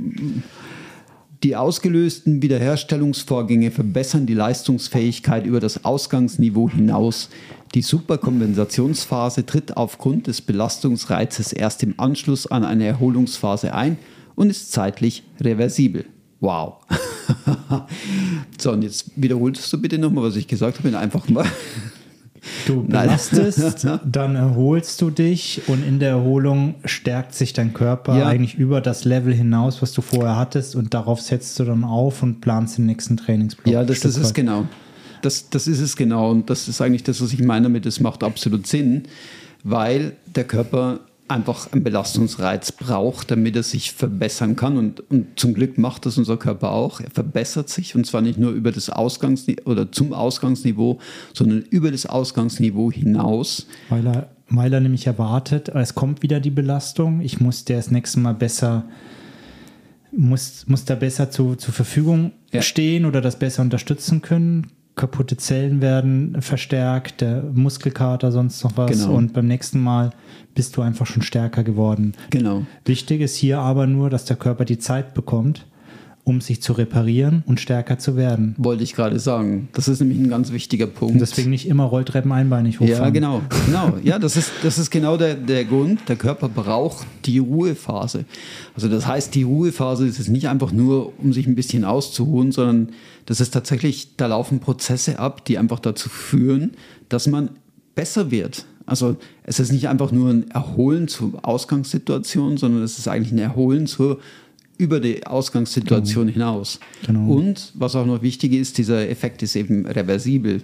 [1.42, 7.28] Die ausgelösten Wiederherstellungsvorgänge verbessern die Leistungsfähigkeit über das Ausgangsniveau hinaus.
[7.74, 13.98] Die Superkompensationsphase tritt aufgrund des Belastungsreizes erst im Anschluss an eine Erholungsphase ein
[14.34, 16.06] und ist zeitlich reversibel.
[16.40, 16.76] Wow.
[18.58, 21.46] so, und jetzt wiederholst du bitte nochmal, was ich gesagt habe, einfach mal.
[22.66, 28.26] Du belastest, dann erholst du dich und in der Erholung stärkt sich dein Körper Ja.
[28.26, 32.22] eigentlich über das Level hinaus, was du vorher hattest und darauf setzt du dann auf
[32.22, 33.72] und planst den nächsten Trainingsblock.
[33.72, 34.66] Ja, das ist es genau.
[35.22, 36.30] Das, das ist es genau.
[36.30, 39.04] Und das ist eigentlich das, was ich meine damit, es macht absolut Sinn,
[39.64, 44.76] weil der Körper einfach einen Belastungsreiz braucht, damit er sich verbessern kann.
[44.76, 47.00] Und, und zum Glück macht das unser Körper auch.
[47.00, 50.98] Er verbessert sich und zwar nicht nur über das Ausgangsniveau oder zum Ausgangsniveau,
[51.34, 53.66] sondern über das Ausgangsniveau hinaus.
[53.88, 57.90] Weil er, weil er nämlich erwartet, es kommt wieder die Belastung, ich muss der das
[57.90, 58.84] nächste Mal besser,
[60.12, 62.62] muss, muss da besser zu, zur Verfügung Ja.
[62.62, 64.68] stehen oder das besser unterstützen können.
[64.96, 68.90] Kaputte Zellen werden verstärkt, der Muskelkater, sonst noch was.
[68.90, 69.14] Genau.
[69.14, 70.10] Und beim nächsten Mal
[70.54, 72.14] bist du einfach schon stärker geworden.
[72.30, 72.66] Genau.
[72.86, 75.66] Wichtig ist hier aber nur, dass der Körper die Zeit bekommt,
[76.26, 78.56] um sich zu reparieren und stärker zu werden.
[78.58, 79.68] Wollte ich gerade sagen.
[79.74, 81.14] Das ist nämlich ein ganz wichtiger Punkt.
[81.14, 83.04] Und deswegen nicht immer Rolltreppen einbeinig hochfahren.
[83.04, 83.96] Ja, genau, genau.
[84.02, 86.00] Ja, das ist, das ist genau der, der Grund.
[86.08, 88.24] Der Körper braucht die Ruhephase.
[88.74, 92.50] Also das heißt, die Ruhephase ist es nicht einfach nur, um sich ein bisschen auszuruhen,
[92.50, 92.88] sondern
[93.26, 96.72] das ist tatsächlich, da laufen Prozesse ab, die einfach dazu führen,
[97.08, 97.50] dass man
[97.94, 98.66] besser wird.
[98.84, 103.38] Also es ist nicht einfach nur ein Erholen zur Ausgangssituation, sondern es ist eigentlich ein
[103.38, 104.18] Erholen zur
[104.78, 106.80] über die Ausgangssituation hinaus.
[107.06, 107.32] Genau.
[107.32, 110.62] Und was auch noch wichtig ist, dieser Effekt ist eben reversibel.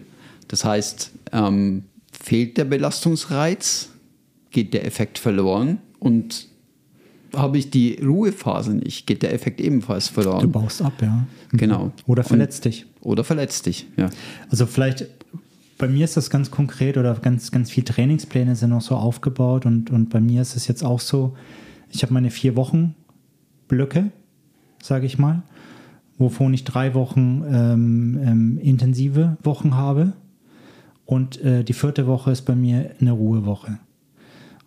[0.48, 3.88] Das heißt, ähm, fehlt der Belastungsreiz,
[4.50, 6.48] geht der Effekt verloren und
[7.34, 10.52] habe ich die Ruhephase nicht, geht der Effekt ebenfalls Du verloren.
[10.52, 11.26] baust ab, ja.
[11.52, 11.92] Genau.
[12.06, 12.84] Oder verletzt dich.
[13.00, 14.10] Oder verletzt dich, ja.
[14.50, 15.06] Also vielleicht,
[15.78, 19.64] bei mir ist das ganz konkret oder ganz, ganz viele Trainingspläne sind auch so aufgebaut
[19.64, 21.34] und, und bei mir ist es jetzt auch so,
[21.90, 22.94] ich habe meine vier Wochen
[23.72, 24.10] Blöcke,
[24.82, 25.44] sage ich mal,
[26.18, 30.12] wovon ich drei Wochen ähm, ähm, intensive Wochen habe
[31.06, 33.78] und äh, die vierte Woche ist bei mir eine Ruhewoche.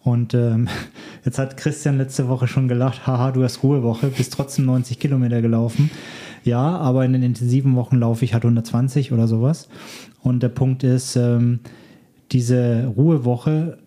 [0.02, 0.70] Und ähm,
[1.24, 5.44] jetzt hat Christian letzte Woche schon gelacht, haha, du hast Ruhewoche, bist trotzdem 90 Kilometer
[5.44, 5.92] gelaufen.
[6.44, 9.70] Ja, aber in den intensiven Wochen laufe ich halt 120 oder sowas.
[10.24, 11.60] Und der Punkt ist, ähm,
[12.32, 13.78] diese Ruhewoche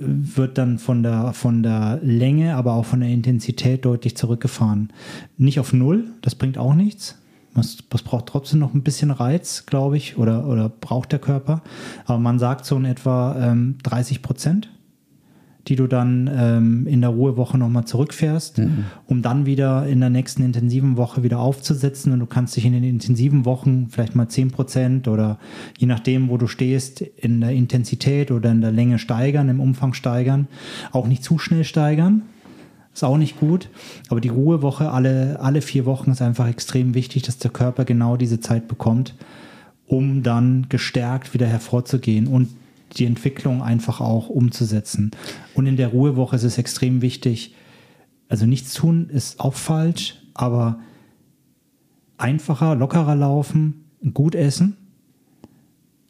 [0.00, 4.92] wird dann von der, von der Länge, aber auch von der Intensität deutlich zurückgefahren.
[5.36, 7.18] Nicht auf Null, das bringt auch nichts.
[7.54, 11.62] Was, was braucht trotzdem noch ein bisschen Reiz, glaube ich, oder, oder braucht der Körper.
[12.06, 14.70] Aber man sagt so in etwa ähm, 30 Prozent
[15.68, 18.84] die du dann ähm, in der Ruhewoche nochmal zurückfährst, mhm.
[19.06, 22.12] um dann wieder in der nächsten intensiven Woche wieder aufzusetzen.
[22.12, 25.38] Und du kannst dich in den intensiven Wochen vielleicht mal 10 Prozent oder
[25.78, 29.92] je nachdem, wo du stehst, in der Intensität oder in der Länge steigern, im Umfang
[29.94, 30.48] steigern.
[30.90, 32.22] Auch nicht zu schnell steigern.
[32.92, 33.68] Ist auch nicht gut.
[34.08, 38.16] Aber die Ruhewoche alle, alle vier Wochen ist einfach extrem wichtig, dass der Körper genau
[38.16, 39.14] diese Zeit bekommt,
[39.86, 42.26] um dann gestärkt wieder hervorzugehen.
[42.26, 42.48] Und
[42.96, 45.10] die Entwicklung einfach auch umzusetzen.
[45.54, 47.54] Und in der Ruhewoche ist es extrem wichtig,
[48.28, 50.78] also nichts tun ist auch falsch, aber
[52.16, 54.76] einfacher, lockerer laufen, gut essen,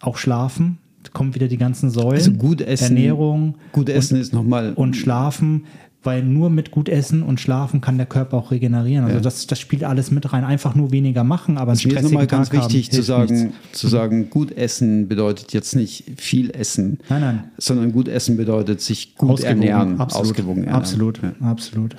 [0.00, 0.78] auch schlafen,
[1.12, 2.12] kommen wieder die ganzen Säulen.
[2.12, 3.56] Also gut essen, Ernährung.
[3.72, 4.72] Gut essen und, ist nochmal.
[4.74, 5.64] Und schlafen
[6.02, 9.04] weil nur mit gut Essen und Schlafen kann der Körper auch regenerieren.
[9.04, 9.22] Also ja.
[9.22, 10.44] das, das spielt alles mit rein.
[10.44, 13.88] Einfach nur weniger machen, aber es ist nochmal ganz Tag wichtig haben, zu sagen, zu
[13.88, 17.44] sagen, gut essen bedeutet jetzt nicht viel essen, nein, nein.
[17.58, 20.80] sondern gut essen bedeutet sich gut ausgewogen, ernähren, absolut, ausgewogen ernähren.
[20.80, 21.32] Absolut, ja.
[21.40, 21.96] absolut.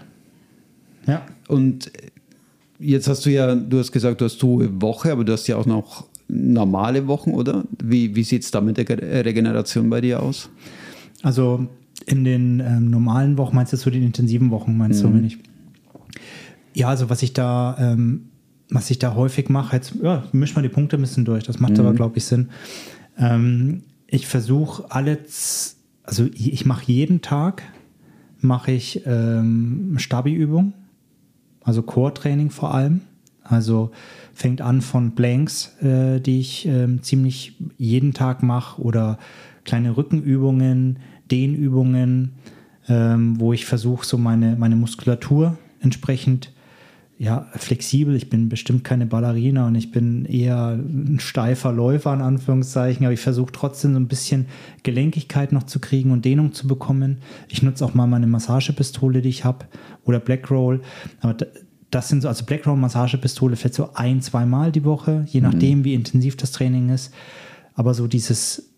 [1.08, 1.22] Ja.
[1.48, 1.92] Und
[2.80, 5.56] jetzt hast du ja, du hast gesagt, du hast du Woche, aber du hast ja
[5.56, 7.64] auch noch normale Wochen, oder?
[7.82, 8.88] Wie, wie sieht es da mit der
[9.26, 10.50] Regeneration bei dir aus?
[11.22, 11.68] Also
[12.06, 15.08] in den ähm, normalen Wochen, meinst du zu den intensiven Wochen, meinst mhm.
[15.08, 15.38] du, wenn ich?
[16.74, 18.30] Ja, also was ich da, ähm,
[18.70, 21.60] was ich da häufig mache, jetzt, ja, misch mal die Punkte ein bisschen durch, das
[21.60, 21.80] macht mhm.
[21.82, 22.50] aber, glaube ich, Sinn.
[23.18, 27.64] Ähm, ich versuche alles, also ich mache jeden Tag,
[28.40, 30.74] mache ich ähm, Stabi-Übung,
[31.64, 33.02] also Core-Training vor allem.
[33.44, 33.92] Also
[34.34, 39.20] fängt an von Blanks, äh, die ich äh, ziemlich jeden Tag mache oder
[39.66, 41.00] kleine Rückenübungen,
[41.32, 42.34] Dehnübungen,
[42.88, 46.52] ähm, wo ich versuche, so meine, meine Muskulatur entsprechend
[47.18, 48.16] ja, flexibel.
[48.16, 53.14] Ich bin bestimmt keine Ballerina und ich bin eher ein steifer Läufer in Anführungszeichen, aber
[53.14, 54.48] ich versuche trotzdem so ein bisschen
[54.84, 57.20] Gelenkigkeit noch zu kriegen und Dehnung zu bekommen.
[57.48, 59.66] Ich nutze auch mal meine Massagepistole, die ich habe,
[60.04, 60.82] oder Blackroll.
[61.22, 61.38] Aber
[61.92, 65.84] das sind so, also Blackroll Massagepistole vielleicht so ein, zweimal die Woche, je nachdem, mhm.
[65.86, 67.14] wie intensiv das Training ist.
[67.76, 68.73] Aber so dieses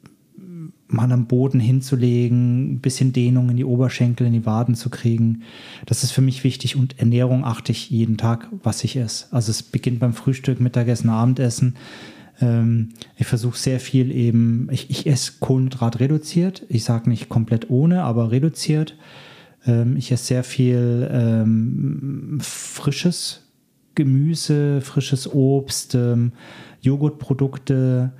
[0.88, 5.42] mal am Boden hinzulegen, ein bisschen Dehnung in die Oberschenkel, in die Waden zu kriegen.
[5.86, 9.26] Das ist für mich wichtig und Ernährung achte ich jeden Tag, was ich esse.
[9.32, 11.76] Also es beginnt beim Frühstück, Mittagessen, Abendessen.
[12.40, 16.66] Ähm, ich versuche sehr viel eben, ich, ich esse Kohlenhydrat reduziert.
[16.70, 18.96] Ich sage nicht komplett ohne, aber reduziert.
[19.66, 23.42] Ähm, ich esse sehr viel ähm, frisches
[23.96, 26.34] Gemüse, frisches Obst, ähm,
[26.82, 28.14] Joghurtprodukte,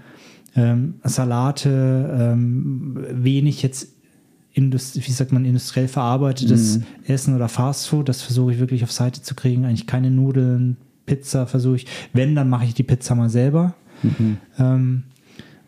[0.56, 3.96] ähm, Salate, ähm, wenig jetzt
[4.58, 6.84] wie sagt man, industriell verarbeitetes mhm.
[7.06, 8.08] Essen oder Fastfood.
[8.08, 9.66] Das versuche ich wirklich auf Seite zu kriegen.
[9.66, 11.88] Eigentlich keine Nudeln, Pizza versuche ich.
[12.14, 13.76] Wenn, dann mache ich die Pizza mal selber.
[14.02, 14.38] Mhm.
[14.58, 15.04] Ähm,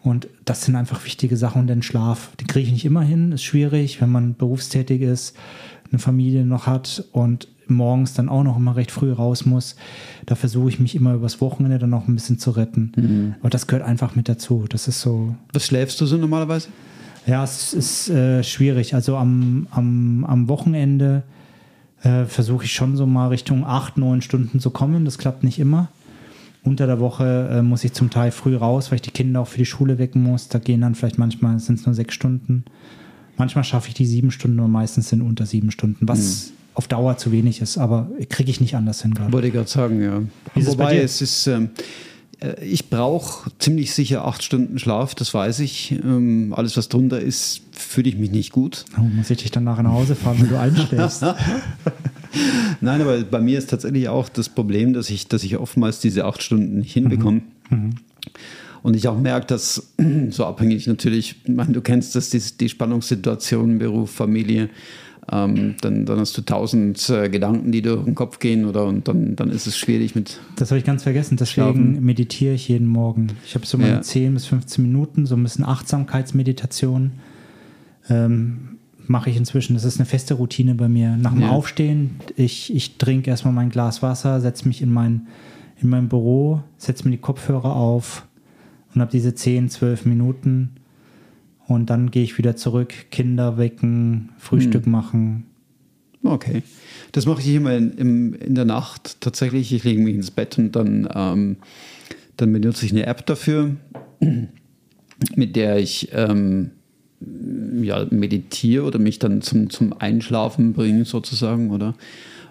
[0.04, 1.62] und das sind einfach wichtige Sachen.
[1.62, 3.34] Und den Schlaf, den kriege ich nicht immer hin.
[3.34, 5.36] Ist schwierig, wenn man berufstätig ist,
[5.91, 9.76] eine Familie noch hat und morgens dann auch noch immer recht früh raus muss.
[10.26, 12.91] Da versuche ich mich immer übers Wochenende dann noch ein bisschen zu retten.
[12.95, 13.36] Mhm.
[13.39, 14.65] Aber das gehört einfach mit dazu.
[14.69, 15.36] Das ist so.
[15.54, 16.69] Was schläfst du so normalerweise?
[17.26, 18.95] Ja, es ist äh, schwierig.
[18.95, 21.23] Also am, am, am Wochenende
[22.02, 25.04] äh, versuche ich schon so mal Richtung acht, neun Stunden zu kommen.
[25.04, 25.89] Das klappt nicht immer.
[26.63, 29.47] Unter der Woche äh, muss ich zum Teil früh raus, weil ich die Kinder auch
[29.47, 30.47] für die Schule wecken muss.
[30.47, 32.65] Da gehen dann vielleicht manchmal sind es nur sechs Stunden.
[33.38, 36.88] Manchmal schaffe ich die sieben Stunden, aber meistens sind unter sieben Stunden, was mhm auf
[36.88, 39.34] Dauer zu wenig ist, aber kriege ich nicht anders hin gerade.
[39.34, 40.21] Wollte ich gerade sagen, ja.
[40.54, 41.71] Wobei es ist, ähm,
[42.39, 45.91] äh, ich brauche ziemlich sicher acht Stunden Schlaf, das weiß ich.
[45.91, 48.86] Ähm, alles, was drunter ist, fühle ich mich nicht gut.
[48.95, 51.23] Oh, muss ich dich dann nachher nach Hause fahren, wenn du einschläfst?
[52.82, 56.26] Nein, aber bei mir ist tatsächlich auch das Problem, dass ich, dass ich oftmals diese
[56.26, 57.41] acht Stunden nicht hinbekomme.
[57.71, 57.78] Mhm.
[57.78, 57.95] Mhm.
[58.84, 59.94] Und ich auch merke, dass
[60.30, 64.70] so abhängig natürlich, ich meine, du kennst das, die, die Spannungssituation, Beruf, Familie,
[65.30, 69.08] ähm, dann, dann hast du tausend äh, Gedanken, die durch den Kopf gehen oder und
[69.10, 70.40] dann, dann ist es schwierig mit.
[70.56, 72.06] Das habe ich ganz vergessen, deswegen Schlafen.
[72.06, 73.28] meditiere ich jeden Morgen.
[73.46, 74.02] Ich habe so meine ja.
[74.02, 77.12] 10 bis 15 Minuten, so ein bisschen Achtsamkeitsmeditation.
[78.10, 79.74] Ähm, mache ich inzwischen.
[79.74, 81.18] Das ist eine feste Routine bei mir.
[81.18, 81.50] Nach dem ja.
[81.50, 85.28] Aufstehen, ich, ich trinke erstmal mein Glas Wasser, setze mich in mein,
[85.82, 88.26] in mein Büro, setze mir die Kopfhörer auf
[88.98, 90.72] und habe diese 10, 12 Minuten
[91.68, 94.92] und dann gehe ich wieder zurück, Kinder wecken, Frühstück hm.
[94.92, 95.44] machen.
[96.24, 96.64] Okay.
[97.12, 99.72] Das mache ich immer in, in, in, der Nacht tatsächlich.
[99.72, 101.58] Ich lege mich ins Bett und dann, ähm,
[102.38, 103.76] dann benutze ich eine App dafür,
[105.36, 106.72] mit der ich ähm,
[107.82, 111.94] ja, meditiere oder mich dann zum, zum Einschlafen bringe, sozusagen, oder?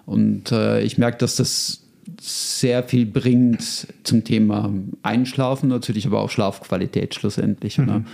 [0.05, 1.86] Und äh, ich merke, dass das
[2.19, 7.77] sehr viel bringt zum Thema Einschlafen, natürlich aber auch Schlafqualität schlussendlich.
[7.77, 8.05] Mhm.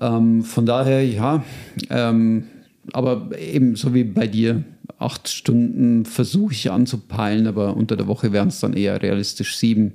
[0.00, 1.44] Ähm, von daher, ja,
[1.90, 2.44] ähm,
[2.92, 4.64] aber eben so wie bei dir,
[4.98, 9.92] acht Stunden versuche ich anzupeilen, aber unter der Woche wären es dann eher realistisch sieben.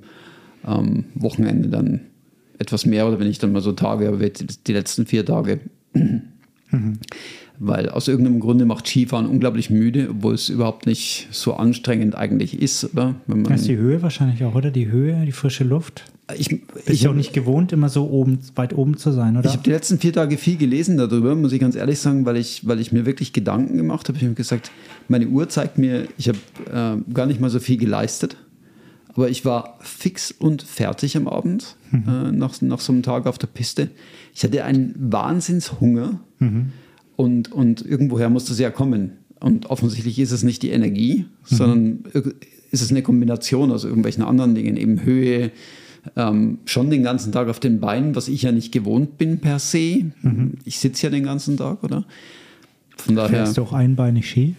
[0.66, 2.00] Ähm, Wochenende dann
[2.58, 5.60] etwas mehr oder wenn ich dann mal so Tage habe, die letzten vier Tage.
[5.92, 6.22] Mhm.
[7.60, 12.60] Weil aus irgendeinem Grunde macht Skifahren unglaublich müde, obwohl es überhaupt nicht so anstrengend eigentlich
[12.60, 12.84] ist.
[12.92, 13.16] Oder?
[13.26, 14.70] Wenn man das ist die Höhe wahrscheinlich auch, oder?
[14.70, 16.04] Die Höhe, die frische Luft.
[16.36, 19.46] Ich, bin ich auch nicht gewohnt, immer so oben, weit oben zu sein, oder?
[19.46, 22.36] Ich habe die letzten vier Tage viel gelesen darüber, muss ich ganz ehrlich sagen, weil
[22.36, 24.18] ich, weil ich mir wirklich Gedanken gemacht habe.
[24.18, 24.70] Ich habe gesagt,
[25.08, 26.38] meine Uhr zeigt mir, ich habe
[26.70, 28.36] äh, gar nicht mal so viel geleistet.
[29.14, 32.04] Aber ich war fix und fertig am Abend, mhm.
[32.06, 33.88] äh, nach, nach so einem Tag auf der Piste.
[34.32, 36.20] Ich hatte einen Wahnsinnshunger.
[36.38, 36.72] Mhm
[37.18, 39.18] und, und irgendwoher muss das ja kommen.
[39.40, 41.56] Und offensichtlich ist es nicht die Energie, mhm.
[41.56, 42.04] sondern
[42.70, 45.50] ist es eine Kombination aus irgendwelchen anderen Dingen, eben Höhe,
[46.14, 49.58] ähm, schon den ganzen Tag auf den Beinen, was ich ja nicht gewohnt bin per
[49.58, 50.12] se.
[50.22, 50.58] Mhm.
[50.64, 52.06] Ich sitze ja den ganzen Tag, oder?
[53.04, 53.28] Von daher.
[53.30, 54.56] Fährst du auch einbeinig Ski?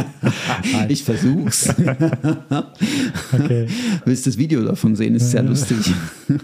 [0.88, 1.68] ich versuch's.
[3.32, 3.68] okay.
[4.04, 5.14] Willst das Video davon sehen?
[5.14, 5.78] Ist sehr lustig.
[6.28, 6.36] ja,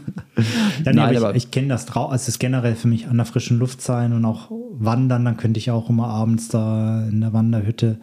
[0.86, 2.12] nee, Nein, aber ich, ich kenne das draußen.
[2.12, 5.24] Also es ist generell für mich an der frischen Luft sein und auch wandern.
[5.24, 7.98] Dann könnte ich auch immer abends da in der Wanderhütte,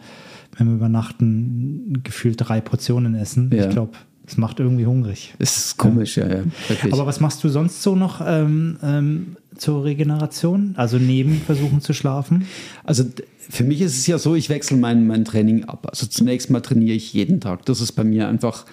[0.56, 3.50] wenn wir übernachten, gefühlt drei Portionen essen.
[3.52, 3.64] Ja.
[3.64, 3.92] Ich glaube,
[4.26, 5.34] es macht irgendwie hungrig.
[5.38, 6.42] Es ist komisch, ja, ja.
[6.68, 6.92] Wirklich.
[6.92, 10.74] Aber was machst du sonst so noch ähm, ähm, zur Regeneration?
[10.76, 12.46] Also neben Versuchen zu schlafen?
[12.84, 13.04] Also
[13.38, 15.86] für mich ist es ja so, ich wechsle mein, mein Training ab.
[15.88, 17.64] Also zunächst mal trainiere ich jeden Tag.
[17.66, 18.66] Das ist bei mir einfach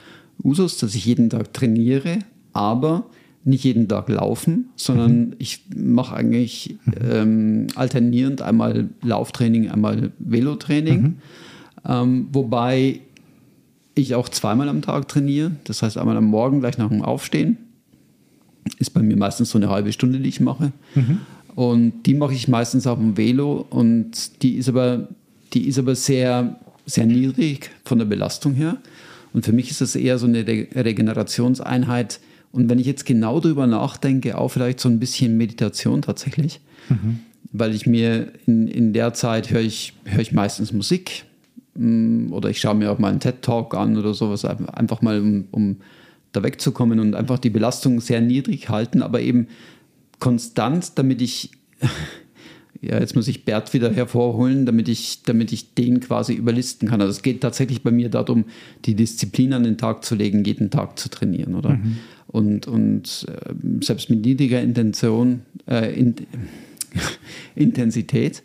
[0.44, 2.20] Usus, dass ich jeden Tag trainiere,
[2.54, 3.06] aber
[3.46, 5.36] nicht jeden Tag laufen, sondern mhm.
[5.38, 11.02] ich mache eigentlich ähm, alternierend einmal Lauftraining, einmal Velotraining.
[11.02, 11.16] Mhm.
[11.86, 13.02] Ähm, wobei
[13.96, 15.52] ich auch zweimal am Tag trainiere.
[15.66, 17.58] Das heißt, einmal am Morgen gleich nach dem Aufstehen.
[18.80, 20.72] Ist bei mir meistens so eine halbe Stunde, die ich mache.
[20.96, 21.20] Mhm.
[21.56, 25.08] Und die mache ich meistens auf dem Velo und die ist aber,
[25.54, 28.78] die ist aber sehr, sehr niedrig von der Belastung her.
[29.34, 32.20] Und für mich ist das eher so eine Re Regenerationseinheit.
[32.52, 37.20] Und wenn ich jetzt genau darüber nachdenke, auch vielleicht so ein bisschen Meditation tatsächlich, mhm.
[37.52, 41.26] weil ich mir in, in der Zeit höre ich, höre ich meistens Musik,
[41.76, 45.46] Mm, oder ich schaue mir auch mal einen TED-Talk an oder sowas, einfach mal, um,
[45.52, 45.78] um
[46.34, 49.48] da wegzukommen und einfach die Belastung sehr niedrig halten, aber eben
[50.20, 51.52] konstant, damit ich,
[52.82, 57.02] ja, jetzt muss ich Bert wieder hervorholen, damit ich, damit ich den quasi überlisten kann.
[57.02, 58.46] Also es geht tatsächlich bei mir darum,
[58.86, 61.76] die Disziplin an den Tag zu legen, jeden Tag zu trainieren, oder?
[61.76, 61.98] Mhm.
[62.28, 66.16] Und, und äh, selbst mit niedriger Intention, äh, in,
[67.56, 68.44] Intensität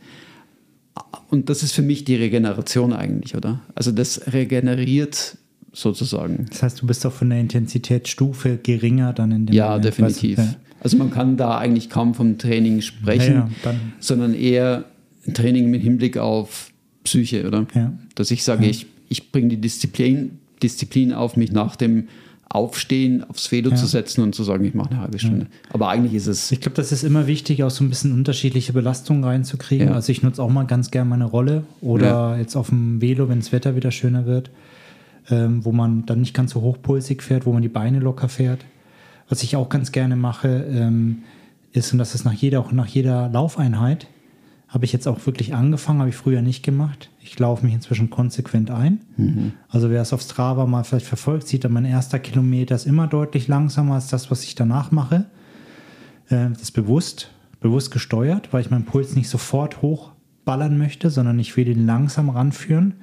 [1.31, 3.61] und das ist für mich die Regeneration eigentlich, oder?
[3.75, 5.37] Also das regeneriert
[5.81, 6.47] sozusagen.
[6.51, 10.39] Das heißt, du bist auch von der Intensitätsstufe geringer dann in dem Ja, Moment, definitiv.
[10.39, 10.57] Weißt du?
[10.81, 14.85] Also man kann da eigentlich kaum vom Training sprechen, ja, ja, sondern eher
[15.35, 16.71] Training mit Hinblick auf
[17.05, 17.67] Psyche, oder?
[17.75, 17.93] Ja.
[18.15, 22.09] Dass ich sage, ich, ich bringe die Disziplin, Disziplin auf mich nach dem
[22.51, 25.49] aufstehen, aufs Velo zu setzen und zu sagen, ich mache eine halbe Stunde.
[25.71, 26.51] Aber eigentlich ist es.
[26.51, 29.91] Ich glaube, das ist immer wichtig, auch so ein bisschen unterschiedliche Belastungen reinzukriegen.
[29.91, 33.41] Also ich nutze auch mal ganz gerne meine Rolle oder jetzt auf dem Velo, wenn
[33.41, 34.51] das Wetter wieder schöner wird,
[35.31, 38.65] ähm, wo man dann nicht ganz so hochpulsig fährt, wo man die Beine locker fährt.
[39.29, 41.23] Was ich auch ganz gerne mache, ähm,
[41.73, 44.07] ist, und das ist nach jeder, auch nach jeder Laufeinheit,
[44.69, 47.11] habe ich jetzt auch wirklich angefangen, habe ich früher nicht gemacht.
[47.21, 49.01] Ich laufe mich inzwischen konsequent ein.
[49.17, 49.53] Mhm.
[49.69, 53.07] Also wer es auf Strava mal vielleicht verfolgt, sieht, dass mein erster Kilometer ist immer
[53.07, 55.27] deutlich langsamer als das, was ich danach mache.
[56.29, 59.81] Äh, das ist bewusst, bewusst gesteuert, weil ich meinen Puls nicht sofort
[60.49, 62.95] hochballern möchte, sondern ich will ihn langsam ranführen.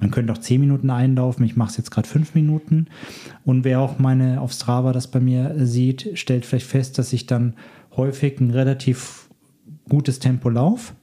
[0.00, 2.86] Man könnte auch zehn Minuten einlaufen, ich mache es jetzt gerade fünf Minuten.
[3.44, 7.26] Und wer auch meine auf Strava das bei mir sieht, stellt vielleicht fest, dass ich
[7.26, 7.54] dann
[7.96, 9.28] häufig ein relativ
[9.88, 10.94] gutes Tempo laufe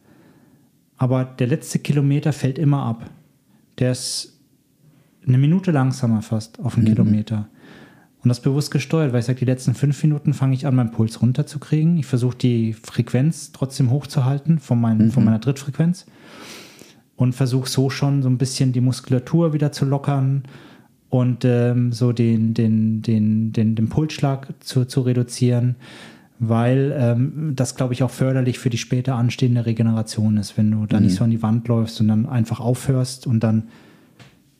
[1.03, 3.09] aber der letzte Kilometer fällt immer ab.
[3.80, 4.39] Der ist
[5.28, 6.89] eine Minute langsamer fast auf einen mhm.
[6.91, 7.49] Kilometer.
[8.24, 10.91] Und das bewusst gesteuert, weil ich sage, die letzten fünf Minuten fange ich an, meinen
[10.91, 11.97] Puls runterzukriegen.
[11.97, 15.11] Ich versuche die Frequenz trotzdem hochzuhalten von, mein, mhm.
[15.11, 16.05] von meiner Drittfrequenz
[17.17, 20.43] und versuche so schon so ein bisschen die Muskulatur wieder zu lockern
[21.09, 25.76] und ähm, so den, den, den, den, den Pulsschlag zu, zu reduzieren
[26.39, 30.86] weil ähm, das, glaube ich, auch förderlich für die später anstehende Regeneration ist, wenn du
[30.86, 31.05] da mhm.
[31.05, 33.63] nicht so an die Wand läufst und dann einfach aufhörst und dann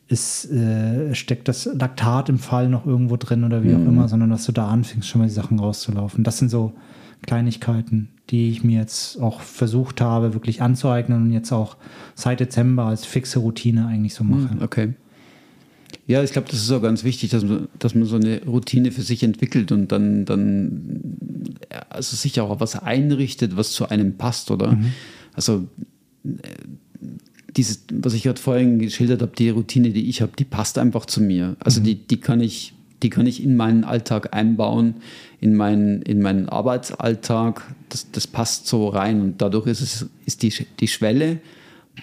[0.08, 3.76] ist, äh, steckt das Laktat im Fall noch irgendwo drin oder wie mhm.
[3.84, 6.24] auch immer, sondern dass du da anfängst, schon mal die Sachen rauszulaufen.
[6.24, 6.74] Das sind so
[7.22, 11.78] Kleinigkeiten, die ich mir jetzt auch versucht habe, wirklich anzueignen und jetzt auch
[12.16, 14.58] seit Dezember als fixe Routine eigentlich so mache.
[14.62, 14.93] Okay.
[16.06, 18.91] Ja, ich glaube, das ist auch ganz wichtig, dass man, dass man so eine Routine
[18.91, 21.01] für sich entwickelt und dann, dann
[21.89, 24.74] also sich auch was einrichtet, was zu einem passt, oder?
[24.74, 24.91] Mhm.
[25.34, 25.68] Also
[27.58, 31.06] dieses, was ich gerade vorhin geschildert habe, die Routine, die ich habe, die passt einfach
[31.06, 31.56] zu mir.
[31.60, 31.86] Also mhm.
[31.86, 34.95] die, die kann ich, die kann ich in meinen Alltag einbauen,
[35.39, 37.76] in meinen, in meinen Arbeitsalltag.
[37.89, 41.39] Das, das passt so rein und dadurch ist es ist die, die Schwelle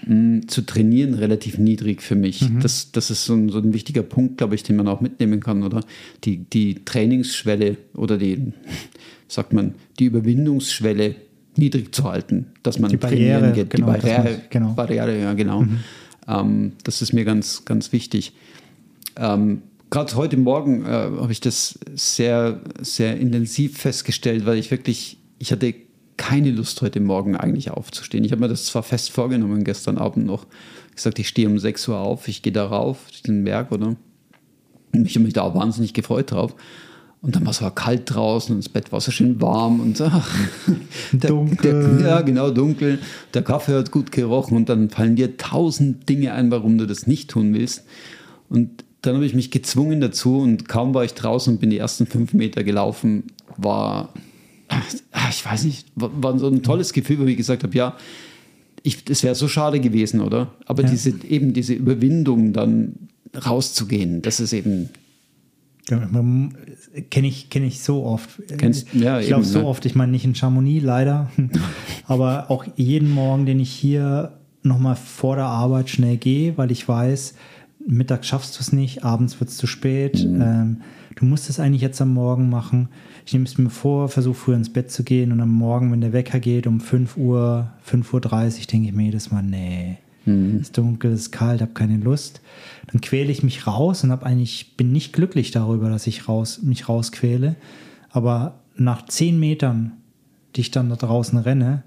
[0.07, 2.49] mh, zu trainieren relativ niedrig für mich.
[2.49, 2.61] Mhm.
[2.61, 5.41] Das, das ist so ein, so ein wichtiger Punkt, glaube ich, den man auch mitnehmen
[5.41, 5.85] kann, oder?
[6.25, 8.53] Die, die Trainingsschwelle oder die,
[9.29, 11.17] sagt man, die Überwindungsschwelle
[11.61, 13.71] niedrig zu halten, dass man die Barriere, geht.
[13.71, 14.73] Genau, die Barriere, man, genau.
[14.73, 15.63] Barriere, ja genau.
[15.63, 15.81] Mhm.
[16.27, 18.33] Ähm, das ist mir ganz, ganz wichtig.
[19.17, 25.19] Ähm, Gerade heute Morgen äh, habe ich das sehr, sehr intensiv festgestellt, weil ich wirklich,
[25.39, 25.75] ich hatte
[26.17, 28.25] keine Lust heute Morgen eigentlich aufzustehen.
[28.25, 30.47] Ich habe mir das zwar fest vorgenommen gestern Abend noch.
[30.95, 33.97] Gesagt, ich stehe um 6 Uhr auf, ich gehe da rauf, den Berg, oder?
[34.93, 36.55] Und ich habe mich da auch wahnsinnig gefreut drauf.
[37.23, 40.35] Und dann war es kalt draußen und das Bett war so schön warm und ach,
[41.13, 41.99] dunkel.
[41.99, 42.99] Der, ja, genau, dunkel.
[43.35, 47.07] Der Kaffee hat gut gerochen und dann fallen dir tausend Dinge ein, warum du das
[47.07, 47.85] nicht tun willst.
[48.49, 51.79] Und dann habe ich mich gezwungen dazu und kaum war ich draußen und bin die
[51.79, 53.25] ersten fünf Meter gelaufen,
[53.59, 54.15] war,
[55.29, 57.97] ich weiß nicht, war so ein tolles Gefühl, wo ich gesagt habe, ja,
[58.83, 60.55] es wäre so schade gewesen, oder?
[60.65, 60.91] Aber ja.
[60.91, 62.95] diese, eben diese Überwindung dann
[63.35, 64.89] rauszugehen, das ist eben
[67.11, 68.31] Kenne ich, kenn ich so oft.
[68.59, 69.67] Kennst, ja, ich glaube so ne?
[69.67, 71.31] oft, ich meine nicht in Chamonix leider,
[72.07, 74.33] aber auch jeden Morgen, den ich hier
[74.63, 77.35] nochmal vor der Arbeit schnell gehe, weil ich weiß,
[77.87, 80.25] mittags schaffst du es nicht, abends wird es zu spät.
[80.25, 80.41] Mhm.
[80.41, 80.77] Ähm,
[81.17, 82.89] du musst es eigentlich jetzt am Morgen machen.
[83.25, 86.01] Ich nehme es mir vor, versuche früher ins Bett zu gehen und am Morgen, wenn
[86.01, 90.57] der Wecker geht, um 5 Uhr, 5.30 Uhr, denke ich mir jedes Mal, nee, mhm.
[90.57, 92.41] es ist dunkel, es ist kalt, habe keine Lust
[92.91, 96.61] dann quäle ich mich raus und habe eigentlich, bin nicht glücklich darüber, dass ich raus,
[96.63, 97.55] mich rausquäle.
[98.11, 99.93] Aber nach zehn Metern,
[100.57, 101.85] die ich dann da draußen renne,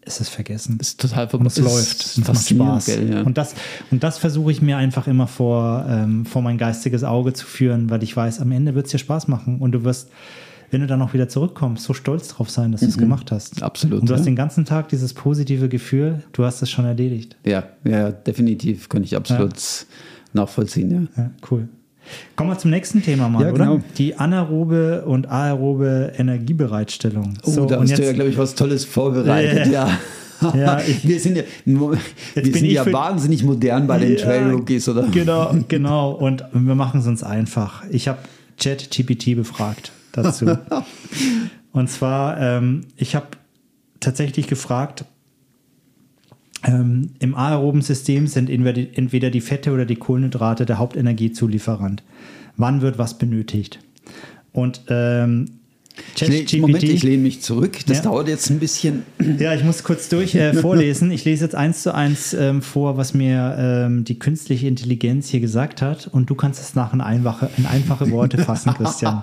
[0.00, 0.78] ist es vergessen.
[0.80, 2.16] Ist total Und es läuft.
[2.16, 2.86] Und es macht Spaß.
[2.86, 3.22] Gell, ja.
[3.22, 3.54] Und das,
[3.90, 7.90] und das versuche ich mir einfach immer vor, ähm, vor mein geistiges Auge zu führen,
[7.90, 10.08] weil ich weiß, am Ende wird es dir Spaß machen und du wirst,
[10.72, 13.02] wenn du dann auch wieder zurückkommst, so stolz drauf sein, dass du es mhm.
[13.02, 13.62] gemacht hast.
[13.62, 14.00] Absolut.
[14.00, 14.18] Und du ja.
[14.18, 17.36] hast den ganzen Tag dieses positive Gefühl, du hast es schon erledigt.
[17.46, 18.88] Ja, ja, definitiv.
[18.88, 19.54] Kann ich absolut.
[19.54, 19.86] Ja
[20.32, 21.08] nachvollziehen.
[21.16, 21.22] Ja.
[21.22, 21.68] ja cool.
[22.34, 23.74] Kommen wir zum nächsten Thema mal, ja, genau.
[23.74, 23.84] oder?
[23.96, 27.34] Die anaerobe und aerobe Energiebereitstellung.
[27.44, 29.88] Oh, so, da hast du ja, glaube ich, was Tolles vorbereitet, ja.
[30.54, 30.80] ja.
[30.86, 31.98] ich, wir sind ja, wir
[32.34, 35.06] sind ja wahnsinnig modern bei den ja, Trail Rookies, oder?
[35.12, 36.10] Genau, genau.
[36.10, 37.84] Und wir machen es uns einfach.
[37.90, 38.18] Ich habe
[38.58, 40.56] ChatGPT befragt dazu.
[41.72, 43.28] und zwar, ähm, ich habe
[44.00, 45.04] tatsächlich gefragt,
[46.64, 52.02] ähm, Im aeroben System sind entweder die Fette oder die Kohlenhydrate der Hauptenergiezulieferant.
[52.56, 53.80] Wann wird was benötigt?
[54.52, 55.46] Und ähm,
[56.20, 57.78] ich Moment, ich lehne mich zurück.
[57.86, 58.04] Das ja.
[58.04, 59.02] dauert jetzt ein bisschen.
[59.38, 61.10] Ja, ich muss kurz durch äh, vorlesen.
[61.10, 65.40] Ich lese jetzt eins zu eins ähm, vor, was mir ähm, die künstliche Intelligenz hier
[65.40, 66.08] gesagt hat.
[66.08, 69.22] Und du kannst es nach in einfache, in einfache Worte fassen, Christian.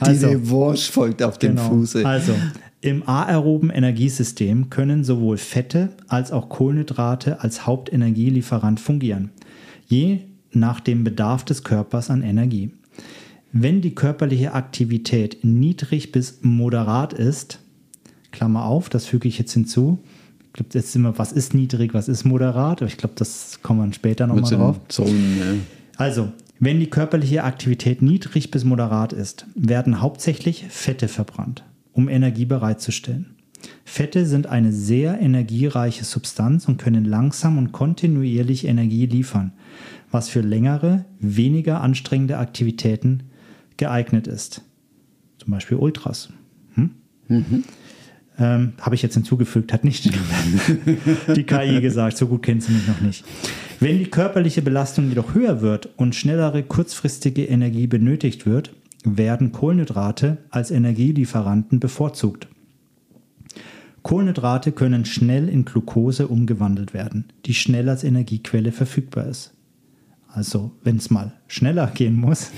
[0.00, 1.68] Also, die Revanche folgt auf dem genau.
[1.68, 2.06] Fuße.
[2.06, 2.34] Also,
[2.80, 9.30] im aeroben Energiesystem können sowohl Fette als auch Kohlenhydrate als Hauptenergielieferant fungieren,
[9.86, 10.20] je
[10.52, 12.70] nach dem Bedarf des Körpers an Energie.
[13.52, 17.60] Wenn die körperliche Aktivität niedrig bis moderat ist,
[18.30, 19.98] Klammer auf, das füge ich jetzt hinzu.
[20.46, 22.82] Ich glaube, jetzt sind wir, was ist niedrig, was ist moderat?
[22.82, 24.80] Ich glaube, das kommen wir später nochmal drauf.
[24.88, 25.54] Zonen, ja.
[25.96, 31.64] Also, wenn die körperliche Aktivität niedrig bis moderat ist, werden hauptsächlich Fette verbrannt
[31.98, 33.34] um Energie bereitzustellen.
[33.84, 39.52] Fette sind eine sehr energiereiche Substanz und können langsam und kontinuierlich Energie liefern,
[40.12, 43.24] was für längere, weniger anstrengende Aktivitäten
[43.78, 44.62] geeignet ist.
[45.38, 46.28] Zum Beispiel Ultras.
[46.74, 46.90] Hm?
[47.28, 47.64] Mhm.
[48.38, 50.04] Ähm, Habe ich jetzt hinzugefügt, hat nicht
[51.36, 53.24] die KI gesagt, so gut kennt sie mich noch nicht.
[53.80, 58.72] Wenn die körperliche Belastung jedoch höher wird und schnellere kurzfristige Energie benötigt wird,
[59.04, 62.48] werden Kohlenhydrate als Energielieferanten bevorzugt.
[64.02, 69.52] Kohlenhydrate können schnell in Glucose umgewandelt werden, die schnell als Energiequelle verfügbar ist.
[70.28, 72.50] Also, wenn es mal schneller gehen muss,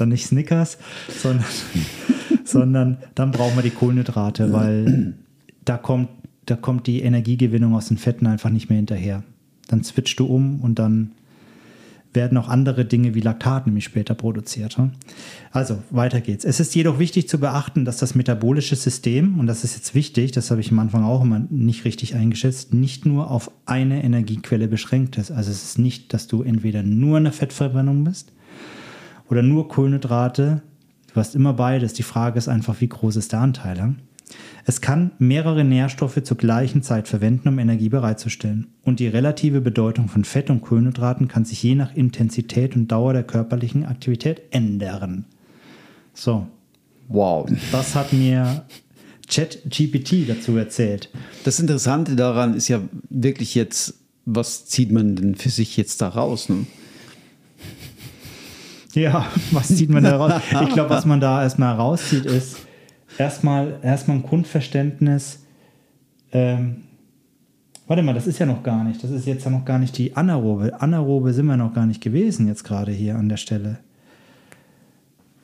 [0.00, 0.78] dann nicht Snickers,
[1.08, 1.44] sondern,
[2.44, 5.14] sondern dann brauchen wir die Kohlenhydrate, weil
[5.64, 6.08] da kommt,
[6.46, 9.22] da kommt die Energiegewinnung aus den Fetten einfach nicht mehr hinterher.
[9.68, 11.12] Dann switcht du um und dann
[12.14, 14.76] werden auch andere Dinge wie Laktat nämlich später produziert.
[15.50, 16.44] Also weiter geht's.
[16.44, 20.32] Es ist jedoch wichtig zu beachten, dass das metabolische System, und das ist jetzt wichtig,
[20.32, 24.68] das habe ich am Anfang auch immer nicht richtig eingeschätzt, nicht nur auf eine Energiequelle
[24.68, 25.30] beschränkt ist.
[25.30, 28.32] Also es ist nicht, dass du entweder nur eine Fettverbrennung bist
[29.30, 30.62] oder nur Kohlenhydrate.
[31.12, 31.92] Du hast immer beides.
[31.92, 33.94] Die Frage ist einfach, wie groß ist der Anteil?
[34.64, 38.66] Es kann mehrere Nährstoffe zur gleichen Zeit verwenden, um Energie bereitzustellen.
[38.82, 43.14] Und die relative Bedeutung von Fett und Kohlenhydraten kann sich je nach Intensität und Dauer
[43.14, 45.24] der körperlichen Aktivität ändern.
[46.12, 46.46] So.
[47.08, 47.50] Wow.
[47.72, 48.64] Das hat mir
[49.28, 51.10] ChatGPT dazu erzählt.
[51.44, 53.94] Das Interessante daran ist ja wirklich jetzt,
[54.26, 56.50] was zieht man denn für sich jetzt da raus?
[56.50, 56.66] Ne?
[58.98, 60.42] Ja, was zieht man da raus?
[60.62, 62.66] Ich glaube, was man da erstmal rauszieht, ist,
[63.16, 65.44] erstmal, erstmal ein Grundverständnis.
[66.32, 66.84] Ähm,
[67.86, 69.02] warte mal, das ist ja noch gar nicht.
[69.02, 70.80] Das ist jetzt ja noch gar nicht die Anaerobe.
[70.80, 73.78] Anaerobe sind wir noch gar nicht gewesen jetzt gerade hier an der Stelle.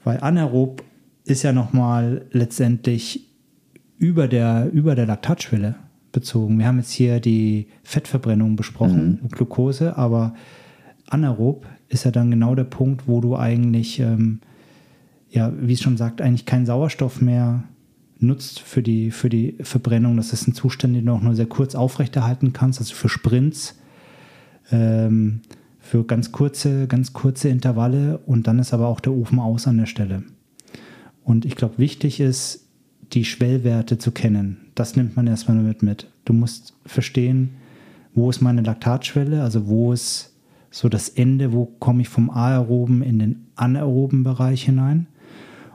[0.02, 0.82] Weil anaerob
[1.24, 3.30] ist ja nochmal letztendlich
[3.96, 5.76] über der, über der Laktatschwelle
[6.12, 6.58] bezogen.
[6.58, 9.28] Wir haben jetzt hier die Fettverbrennung besprochen, mhm.
[9.28, 10.34] Glucose, aber
[11.08, 14.40] anaerob ist ja dann genau der Punkt, wo du eigentlich ähm,
[15.34, 17.64] ja, wie es schon sagt, eigentlich keinen Sauerstoff mehr
[18.20, 20.16] nutzt für die, für die Verbrennung.
[20.16, 23.76] Das ist ein Zustand, den du auch nur sehr kurz aufrechterhalten kannst, also für Sprints,
[24.70, 25.40] ähm,
[25.80, 29.76] für ganz kurze, ganz kurze Intervalle und dann ist aber auch der Ofen aus an
[29.76, 30.22] der Stelle.
[31.24, 32.68] Und ich glaube, wichtig ist,
[33.12, 34.68] die Schwellwerte zu kennen.
[34.76, 36.08] Das nimmt man erstmal mit mit.
[36.24, 37.56] Du musst verstehen,
[38.14, 40.33] wo ist meine Laktatschwelle, also wo ist
[40.74, 45.06] so das Ende, wo komme ich vom aeroben in den anaeroben Bereich hinein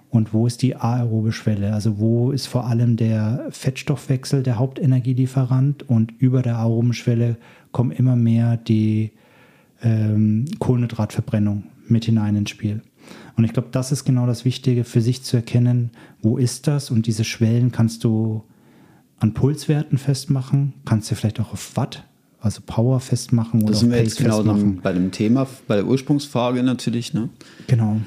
[0.09, 1.71] und wo ist die aerobe Schwelle?
[1.73, 7.37] Also wo ist vor allem der Fettstoffwechsel der Hauptenergielieferant und über der aeroben Schwelle
[7.71, 9.11] kommen immer mehr die
[9.81, 12.81] ähm, Kohlenhydratverbrennung mit hinein ins Spiel.
[13.37, 15.91] Und ich glaube, das ist genau das Wichtige für sich zu erkennen,
[16.21, 18.43] wo ist das und diese Schwellen kannst du
[19.17, 22.08] an Pulswerten festmachen, kannst du vielleicht auch auf Watt,
[22.41, 24.43] also Power festmachen oder das sind wir jetzt genau
[24.81, 27.13] bei dem Thema, bei der Ursprungsfrage natürlich.
[27.13, 27.29] Ne?
[27.67, 27.97] Genau.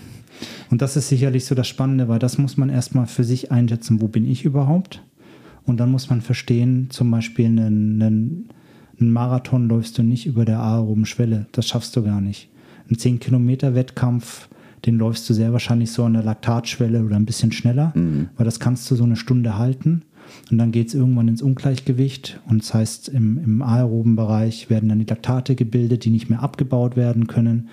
[0.71, 4.01] Und das ist sicherlich so das Spannende, weil das muss man erstmal für sich einschätzen,
[4.01, 5.03] wo bin ich überhaupt?
[5.65, 8.49] Und dann muss man verstehen, zum Beispiel einen, einen,
[8.99, 11.47] einen Marathon läufst du nicht über der aeroben Schwelle.
[11.53, 12.49] Das schaffst du gar nicht.
[12.91, 14.49] Ein 10-Kilometer-Wettkampf,
[14.87, 18.31] den läufst du sehr wahrscheinlich so an der Laktatschwelle oder ein bisschen schneller, mhm.
[18.37, 20.03] weil das kannst du so eine Stunde halten.
[20.51, 22.41] Und dann geht es irgendwann ins Ungleichgewicht.
[22.49, 26.43] Und das heißt, im, im aeroben Bereich werden dann die Laktate gebildet, die nicht mehr
[26.43, 27.69] abgebaut werden können,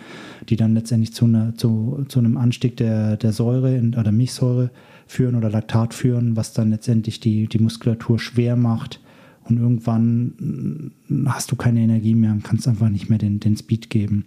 [0.47, 4.72] die dann letztendlich zu, einer, zu, zu einem Anstieg der, der Säure in, oder Milchsäure
[5.07, 9.01] führen oder Laktat führen, was dann letztendlich die, die Muskulatur schwer macht.
[9.43, 10.91] Und irgendwann
[11.26, 14.26] hast du keine Energie mehr und kannst einfach nicht mehr den, den Speed geben.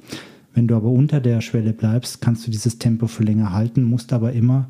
[0.53, 4.13] Wenn du aber unter der Schwelle bleibst, kannst du dieses Tempo für länger halten, musst
[4.13, 4.69] aber immer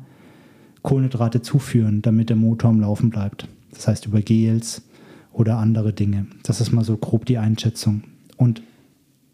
[0.83, 3.47] Kohlenhydrate zuführen, damit der Motor am Laufen bleibt.
[3.71, 4.83] Das heißt über Gels
[5.31, 6.27] oder andere Dinge.
[6.43, 8.03] Das ist mal so grob die Einschätzung.
[8.37, 8.61] Und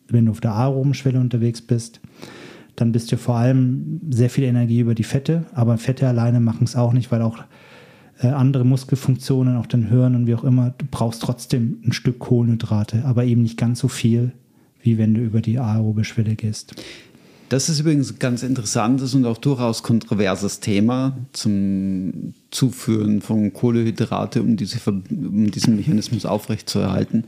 [0.08, 2.00] wenn du auf der aeroben Schwelle unterwegs bist,
[2.76, 6.64] dann bist du vor allem sehr viel Energie über die Fette, aber Fette alleine machen
[6.64, 7.44] es auch nicht, weil auch
[8.22, 12.20] äh, andere Muskelfunktionen, auch den Hirn und wie auch immer, du brauchst trotzdem ein Stück
[12.20, 14.32] Kohlenhydrate, aber eben nicht ganz so viel,
[14.82, 16.76] wie wenn du über die aerobe Schwelle gehst.
[17.50, 24.42] Das ist übrigens ein ganz interessantes und auch durchaus kontroverses Thema zum Zuführen von Kohlehydrate,
[24.42, 27.26] um, diese, um diesen Mechanismus aufrechtzuerhalten.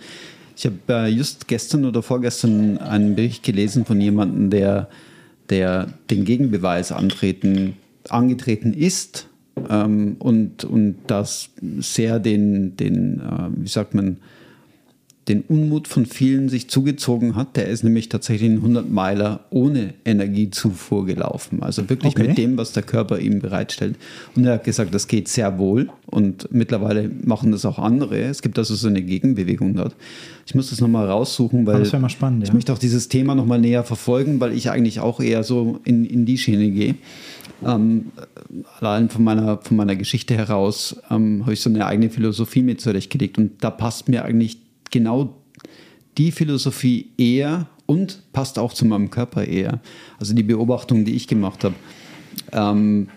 [0.55, 4.89] Ich habe äh, just gestern oder vorgestern einen Bericht gelesen von jemandem, der,
[5.49, 9.28] der den Gegenbeweis antreten, angetreten ist
[9.69, 11.49] ähm, und, und das
[11.80, 14.17] sehr den, den äh, wie sagt man,
[15.32, 17.56] den Unmut von vielen sich zugezogen hat.
[17.56, 21.64] Der ist nämlich tatsächlich einen 100 Meiler ohne Energiezufuhr gelaufen.
[21.64, 22.28] Also wirklich okay.
[22.28, 23.96] mit dem, was der Körper ihm bereitstellt.
[24.36, 25.90] Und er hat gesagt, das geht sehr wohl.
[26.06, 28.20] Und mittlerweile machen das auch andere.
[28.20, 29.96] Es gibt also so eine Gegenbewegung dort.
[30.46, 32.56] Ich muss das nochmal raussuchen, weil das mal spannend, ich ja.
[32.56, 36.26] möchte auch dieses Thema nochmal näher verfolgen, weil ich eigentlich auch eher so in, in
[36.26, 36.96] die Schiene gehe.
[37.66, 38.12] Ähm,
[38.80, 42.82] allein von meiner, von meiner Geschichte heraus ähm, habe ich so eine eigene Philosophie mit
[42.82, 43.38] zurechtgelegt.
[43.38, 44.58] Und da passt mir eigentlich
[44.92, 45.36] genau
[46.18, 49.82] die Philosophie eher und passt auch zu meinem Körper eher.
[50.20, 51.76] Also die Beobachtung, die ich gemacht habe,
[52.52, 53.10] ähm,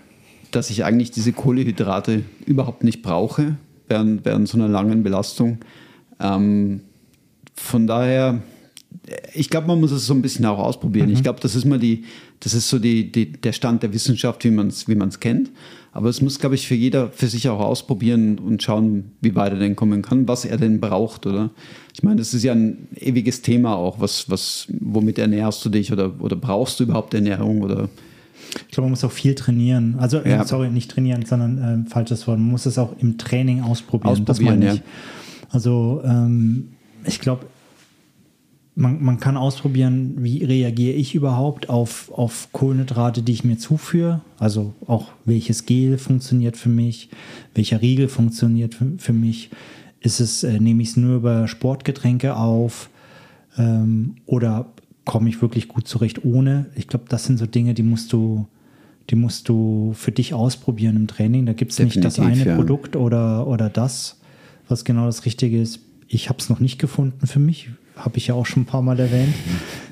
[0.51, 3.57] dass ich eigentlich diese Kohlehydrate überhaupt nicht brauche
[3.89, 5.59] während, während so einer langen Belastung.
[6.21, 6.81] Ähm,
[7.55, 8.43] von daher
[9.35, 11.09] ich glaube, man muss es so ein bisschen auch ausprobieren.
[11.09, 11.15] Mhm.
[11.15, 12.05] Ich glaube, das ist mal die,
[12.41, 15.51] das ist so die, die, der Stand der Wissenschaft, wie man es wie kennt.
[15.95, 19.53] Aber es muss, glaube ich, für jeder für sich auch ausprobieren und schauen, wie weit
[19.53, 21.51] er denn kommen kann, was er denn braucht, oder?
[21.95, 24.01] Ich meine, das ist ja ein ewiges Thema auch.
[24.01, 27.89] Was, was, womit ernährst du dich oder, oder brauchst du überhaupt Ernährung oder?
[28.67, 29.95] Ich glaube, man muss auch viel trainieren.
[30.01, 30.45] Also, äh, ja.
[30.45, 32.41] sorry, nicht trainieren, sondern äh, falsches Wort.
[32.41, 34.11] Man muss es auch im Training ausprobieren.
[34.11, 34.75] Ausprobieren, ja.
[35.51, 36.71] Also, ähm,
[37.07, 37.47] ich glaube,
[38.77, 44.21] man, man kann ausprobieren, wie reagiere ich überhaupt auf, auf Kohlenhydrate, die ich mir zuführe.
[44.39, 47.09] Also auch welches Gel funktioniert für mich,
[47.55, 49.51] welcher Riegel funktioniert für, für mich.
[50.01, 52.91] Ist es, äh, nehme ich es nur über Sportgetränke auf
[53.57, 54.67] ähm, oder
[55.05, 56.67] komme ich wirklich gut zurecht ohne?
[56.75, 58.47] Ich glaube, das sind so Dinge, die musst du,
[59.09, 61.47] die musst du für dich ausprobieren im Training.
[61.47, 62.57] Da gibt es nicht das eine ja.
[62.57, 64.19] Produkt oder, oder das,
[64.69, 65.81] was genau das Richtige ist.
[66.09, 68.83] Ich habe es noch nicht gefunden für mich habe ich ja auch schon ein paar
[68.83, 69.35] Mal erwähnt.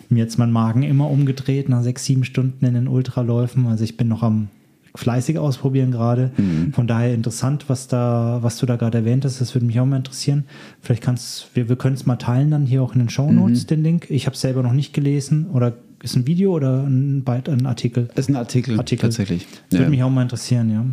[0.09, 3.67] Mir jetzt mein Magen immer umgedreht nach sechs, sieben Stunden in den Ultraläufen.
[3.67, 4.49] Also ich bin noch am
[4.95, 6.33] fleißig ausprobieren gerade.
[6.37, 6.73] Mhm.
[6.73, 9.41] Von daher interessant, was da, was du da gerade erwähnt hast.
[9.41, 10.45] Das würde mich auch mal interessieren.
[10.81, 13.63] Vielleicht kannst wir, wir können es mal teilen dann hier auch in den Show Notes,
[13.63, 13.67] mhm.
[13.69, 14.11] den Link.
[14.11, 15.47] Ich habe es selber noch nicht gelesen.
[15.51, 18.11] Oder ist ein Video oder ein, ein Artikel?
[18.15, 19.09] Ist ein Artikel, Artikel.
[19.09, 19.47] tatsächlich.
[19.71, 19.79] Das ja.
[19.81, 20.85] würde mich auch mal interessieren, ja.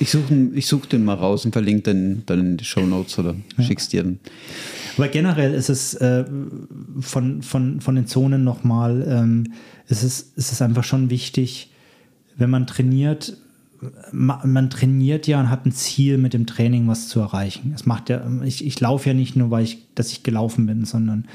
[0.00, 3.18] Ich suche ich such den mal raus und verlinke den dann in die Show Notes
[3.20, 3.64] oder ja.
[3.64, 4.18] schick's dir dann.
[4.96, 6.24] Aber generell ist es äh,
[7.00, 9.52] von, von, von den Zonen nochmal, ähm,
[9.88, 11.70] ist, es, ist es einfach schon wichtig,
[12.36, 13.36] wenn man trainiert,
[14.12, 17.72] man, trainiert ja und hat ein Ziel mit dem Training, was zu erreichen.
[17.74, 20.84] Es macht ja, ich, ich laufe ja nicht nur, weil ich, dass ich gelaufen bin,
[20.84, 21.26] sondern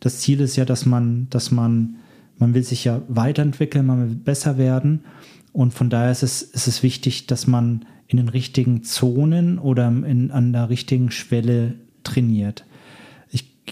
[0.00, 1.96] das Ziel ist ja, dass man, dass man,
[2.38, 5.04] man will sich ja weiterentwickeln, man will besser werden.
[5.52, 9.88] Und von daher ist es, ist es wichtig, dass man in den richtigen Zonen oder
[9.88, 12.64] in, an der richtigen Schwelle trainiert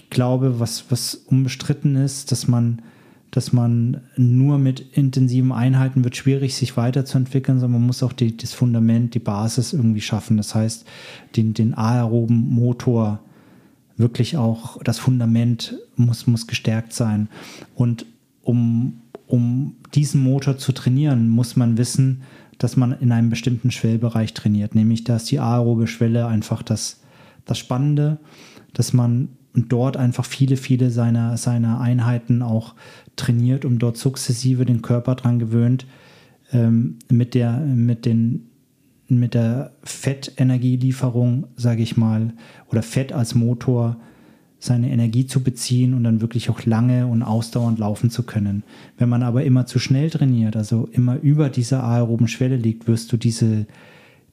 [0.09, 2.81] glaube, was, was unbestritten ist, dass man,
[3.31, 8.35] dass man nur mit intensiven Einheiten wird schwierig, sich weiterzuentwickeln, sondern man muss auch die,
[8.35, 10.37] das Fundament, die Basis irgendwie schaffen.
[10.37, 10.85] Das heißt,
[11.35, 13.19] den, den aeroben Motor
[13.97, 17.27] wirklich auch, das Fundament muss, muss gestärkt sein.
[17.75, 18.05] Und
[18.41, 22.23] um, um diesen Motor zu trainieren, muss man wissen,
[22.57, 24.75] dass man in einem bestimmten Schwellbereich trainiert.
[24.75, 27.01] Nämlich, da ist die aerobe Schwelle einfach das,
[27.45, 28.19] das Spannende,
[28.73, 32.75] dass man und dort einfach viele, viele seiner, seiner Einheiten auch
[33.15, 35.85] trainiert und dort sukzessive den Körper dran gewöhnt,
[36.53, 38.49] ähm, mit, der, mit, den,
[39.07, 42.33] mit der Fettenergielieferung, sage ich mal,
[42.69, 43.97] oder Fett als Motor
[44.59, 48.63] seine Energie zu beziehen und dann wirklich auch lange und ausdauernd laufen zu können.
[48.97, 53.11] Wenn man aber immer zu schnell trainiert, also immer über dieser aeroben Schwelle liegt, wirst
[53.13, 53.65] du diese,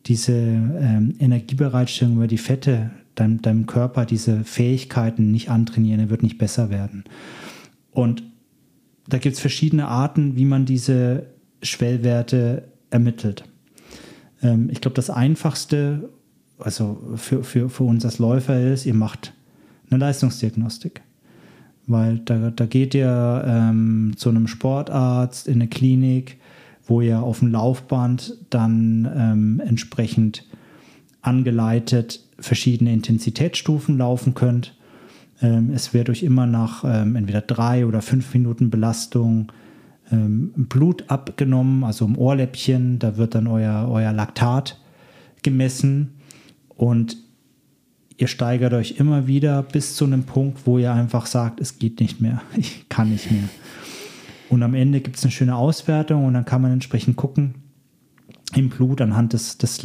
[0.07, 6.23] diese ähm, Energiebereitstellung über die Fette deinem, deinem Körper diese Fähigkeiten nicht antrainieren, er wird
[6.23, 7.05] nicht besser werden.
[7.91, 8.23] Und
[9.09, 11.27] da gibt es verschiedene Arten, wie man diese
[11.62, 13.45] Schwellwerte ermittelt.
[14.43, 16.11] Ähm, ich glaube, das Einfachste,
[16.59, 19.33] also für, für, für uns als Läufer ist, ihr macht
[19.91, 21.03] eine Leistungsdiagnostik.
[21.87, 26.39] Weil da, da geht ihr ähm, zu einem Sportarzt in eine Klinik,
[26.85, 30.45] wo ihr auf dem Laufband dann ähm, entsprechend
[31.27, 34.74] angeleitet verschiedene Intensitätsstufen laufen könnt.
[35.41, 39.53] Ähm, es wird euch immer nach ähm, entweder drei oder fünf Minuten Belastung
[40.11, 42.99] ähm, Blut abgenommen, also im Ohrläppchen.
[42.99, 44.81] Da wird dann euer, euer Laktat
[45.43, 46.14] gemessen
[46.77, 47.16] und
[48.18, 52.01] ihr steigert euch immer wieder bis zu einem Punkt, wo ihr einfach sagt, es geht
[52.01, 53.49] nicht mehr, ich kann nicht mehr.
[54.49, 57.55] Und am Ende gibt es eine schöne Auswertung und dann kann man entsprechend gucken
[58.55, 59.83] im Blut anhand des, des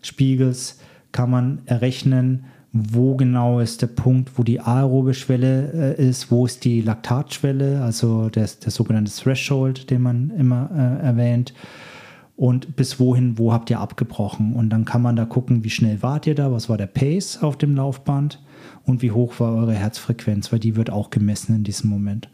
[0.00, 0.78] Laktatspiegels,
[1.12, 6.46] kann man errechnen, wo genau ist der Punkt, wo die aerobe Schwelle äh, ist, wo
[6.46, 11.52] ist die Laktatschwelle, also der, der sogenannte Threshold, den man immer äh, erwähnt,
[12.36, 14.54] und bis wohin, wo habt ihr abgebrochen.
[14.54, 17.42] Und dann kann man da gucken, wie schnell wart ihr da, was war der Pace
[17.42, 18.40] auf dem Laufband
[18.86, 22.30] und wie hoch war eure Herzfrequenz, weil die wird auch gemessen in diesem Moment.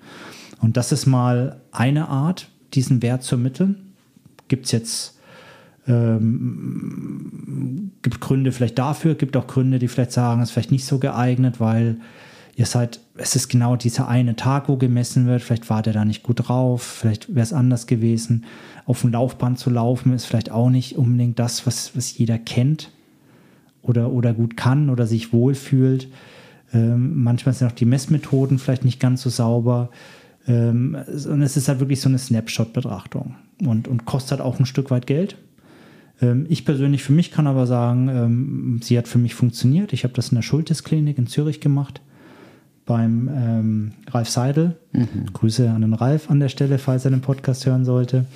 [0.60, 3.94] Und das ist mal eine Art, diesen Wert zu ermitteln.
[4.46, 5.15] Gibt es jetzt
[5.88, 10.84] ähm, gibt Gründe vielleicht dafür, gibt auch Gründe, die vielleicht sagen, es ist vielleicht nicht
[10.84, 11.98] so geeignet, weil
[12.56, 16.04] ihr seid, es ist genau dieser eine Tag, wo gemessen wird, vielleicht war der da
[16.04, 18.44] nicht gut drauf, vielleicht wäre es anders gewesen.
[18.86, 22.90] Auf dem Laufband zu laufen ist vielleicht auch nicht unbedingt das, was, was jeder kennt
[23.82, 26.08] oder, oder gut kann oder sich wohlfühlt.
[26.72, 29.90] Ähm, manchmal sind auch die Messmethoden vielleicht nicht ganz so sauber.
[30.48, 34.90] Ähm, und es ist halt wirklich so eine Snapshot-Betrachtung und, und kostet auch ein Stück
[34.90, 35.36] weit Geld.
[36.20, 39.92] Ähm, ich persönlich für mich kann aber sagen, ähm, sie hat für mich funktioniert.
[39.92, 42.00] Ich habe das in der Schultes-Klinik in Zürich gemacht.
[42.86, 44.76] beim ähm, Ralf Seidel.
[44.92, 45.32] Mhm.
[45.32, 48.26] Grüße an den Ralf an der Stelle, falls er den Podcast hören sollte.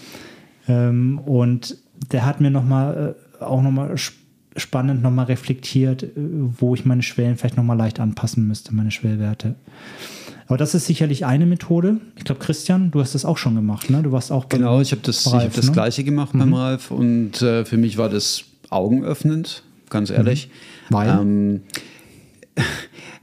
[0.69, 1.77] Ähm, und
[2.13, 3.97] der hat mir nochmal äh, auch nochmal
[4.57, 9.55] spannend nochmal reflektiert, äh, wo ich meine Schwellen vielleicht nochmal leicht anpassen müsste, meine Schwellwerte.
[10.51, 12.01] Aber das ist sicherlich eine Methode.
[12.17, 14.03] Ich glaube, Christian, du hast das auch schon gemacht, ne?
[14.03, 15.73] Du warst auch Genau, ich habe das, Ralf, hab das ne?
[15.73, 16.39] Gleiche gemacht mhm.
[16.41, 20.49] beim Ralf und äh, für mich war das augenöffnend, ganz ehrlich.
[20.89, 20.95] Mhm.
[20.95, 21.09] Weil?
[21.09, 21.61] Ähm,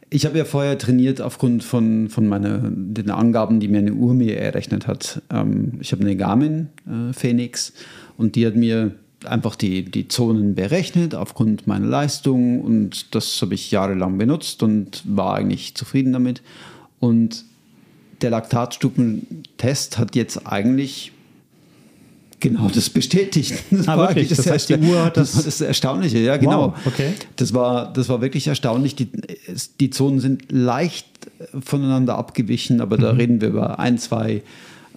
[0.10, 4.14] ich habe ja vorher trainiert aufgrund von, von meine, den Angaben, die mir eine Uhr
[4.14, 5.22] mir errechnet hat.
[5.30, 7.74] Ähm, ich habe eine Garmin äh, Phoenix
[8.16, 8.94] und die hat mir
[9.26, 15.04] einfach die, die Zonen berechnet aufgrund meiner Leistung und das habe ich jahrelang benutzt und
[15.06, 16.42] war eigentlich zufrieden damit.
[17.00, 17.46] Und
[18.22, 21.12] der Laktatstufentest hat jetzt eigentlich
[22.40, 23.54] genau das bestätigt.
[23.72, 24.30] Das, ah, wirklich?
[24.30, 25.32] das, das heißt, die Uhr hat das.
[25.32, 26.70] Das war das Erstaunliche, ja, genau.
[26.70, 27.14] Wow, okay.
[27.36, 28.96] Das war, das war wirklich erstaunlich.
[28.96, 29.10] Die,
[29.80, 31.08] die Zonen sind leicht
[31.64, 33.02] voneinander abgewichen, aber mhm.
[33.02, 34.44] da reden wir über ein, zwei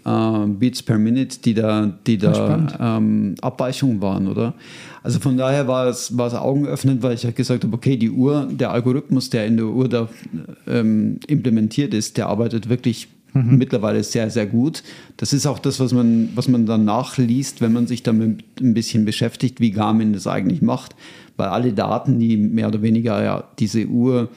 [0.05, 4.55] äh, Beats per Minute, die da, die da ähm, Abweichungen waren, oder?
[5.03, 8.11] Also von daher war es, war es augenöffnend, weil ich ja gesagt habe, okay, die
[8.11, 10.09] Uhr, der Algorithmus, der in der Uhr da
[10.67, 13.57] ähm, implementiert ist, der arbeitet wirklich mhm.
[13.57, 14.83] mittlerweile sehr, sehr gut.
[15.17, 18.75] Das ist auch das, was man, was man dann nachliest, wenn man sich damit ein
[18.75, 20.95] bisschen beschäftigt, wie Garmin das eigentlich macht.
[21.37, 24.29] Weil alle Daten, die mehr oder weniger ja diese Uhr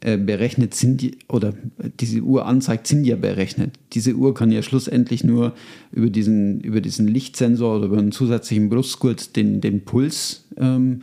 [0.00, 1.54] berechnet sind, oder
[1.98, 3.74] diese Uhr anzeigt, sind ja berechnet.
[3.94, 5.54] Diese Uhr kann ja schlussendlich nur
[5.90, 11.02] über diesen, über diesen Lichtsensor oder über einen zusätzlichen Brustgurt den, den Puls ähm,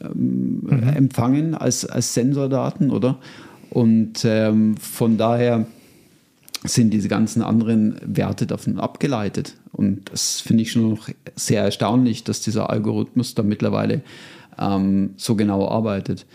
[0.00, 0.82] ähm, mhm.
[0.94, 3.18] empfangen als, als Sensordaten, oder?
[3.70, 5.66] Und ähm, von daher
[6.64, 9.56] sind diese ganzen anderen Werte davon abgeleitet.
[9.72, 14.02] Und das finde ich schon noch sehr erstaunlich, dass dieser Algorithmus da mittlerweile
[14.58, 16.26] ähm, so genau arbeitet.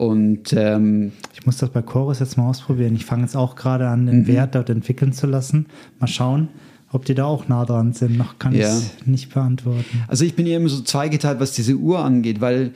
[0.00, 2.94] Und ähm, ich muss das bei Chorus jetzt mal ausprobieren.
[2.94, 4.26] Ich fange jetzt auch gerade an, den mhm.
[4.28, 5.66] Wert dort entwickeln zu lassen.
[5.98, 6.48] Mal schauen,
[6.90, 8.16] ob die da auch nah dran sind.
[8.16, 8.60] Noch kann ja.
[8.60, 10.04] ich es nicht beantworten.
[10.08, 12.72] Also ich bin ja immer so zweigeteilt, was diese Uhr angeht, weil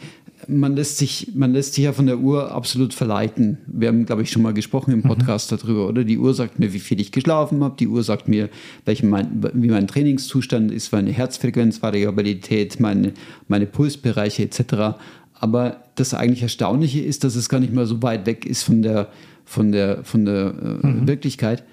[0.49, 3.57] man lässt sich, man lässt sich ja von der Uhr absolut verleiten.
[3.69, 5.05] Wir haben, glaube ich, schon mal gesprochen im mhm.
[5.05, 5.57] Podcast mhm.
[5.57, 6.05] darüber, oder?
[6.05, 7.77] Die Uhr sagt mir, wie viel ich geschlafen habe.
[7.79, 8.51] Die Uhr sagt mir,
[8.85, 13.15] welchen mein, wie mein Trainingszustand ist, meine Herzfrequenzvariabilität, meine,
[13.49, 14.99] meine Pulsbereiche etc.
[15.35, 18.83] Aber das eigentlich Erstaunliche ist, dass es gar nicht mal so weit weg ist von
[18.83, 19.09] der,
[19.45, 21.07] von der, von der äh, mhm.
[21.07, 21.65] Wirklichkeit.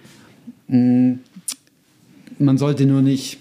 [0.67, 1.13] Mm,
[2.39, 3.37] man sollte nur nicht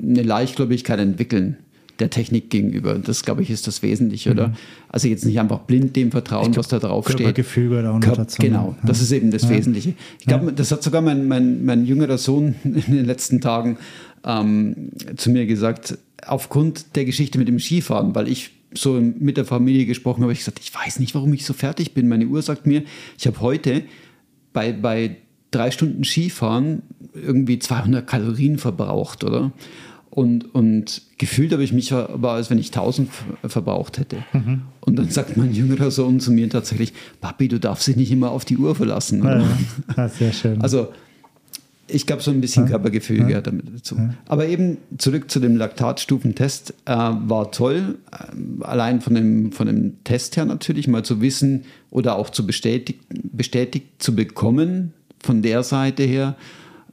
[0.00, 1.56] eine Leichtgläubigkeit entwickeln
[2.00, 2.98] der Technik gegenüber.
[2.98, 4.48] Das, glaube ich, ist das Wesentliche, oder?
[4.48, 4.54] Mhm.
[4.88, 7.18] Also jetzt nicht einfach blind dem vertrauen, glaub, was da drauf steht.
[7.18, 8.40] Körpergefühl gehört auch noch dazu.
[8.40, 8.88] Genau, ja.
[8.88, 9.50] das ist eben das ja.
[9.50, 9.94] Wesentliche.
[10.18, 10.52] Ich glaube, ja.
[10.52, 13.76] das hat sogar mein, mein, mein jüngerer Sohn in den letzten Tagen
[14.24, 19.44] ähm, zu mir gesagt, aufgrund der Geschichte mit dem Skifahren, weil ich so mit der
[19.44, 22.08] Familie gesprochen habe, ich gesagt, ich weiß nicht, warum ich so fertig bin.
[22.08, 22.84] Meine Uhr sagt mir,
[23.18, 23.82] ich habe heute
[24.52, 25.16] bei, bei
[25.50, 26.82] drei Stunden Skifahren
[27.14, 29.52] irgendwie 200 Kalorien verbraucht, oder?
[30.10, 33.08] Und, und gefühlt habe ich mich aber, als wenn ich 1000
[33.44, 34.24] verbraucht hätte.
[34.32, 34.62] Mhm.
[34.80, 38.32] Und dann sagt mein jüngerer Sohn zu mir tatsächlich, Papi, du darfst dich nicht immer
[38.32, 39.22] auf die Uhr verlassen.
[39.22, 39.44] Ja,
[39.96, 40.08] ja.
[40.08, 40.60] sehr schön.
[40.62, 40.88] Also
[41.92, 42.70] ich glaube, so ein bisschen ja.
[42.70, 43.26] Körpergefühl ja.
[43.26, 43.96] gehört damit dazu.
[43.96, 44.14] Ja.
[44.26, 50.02] Aber eben zurück zu dem Laktatstufentest äh, war toll, äh, allein von dem, von dem
[50.04, 55.62] Test her natürlich, mal zu wissen oder auch zu bestätigt, bestätigt zu bekommen von der
[55.62, 56.36] Seite her,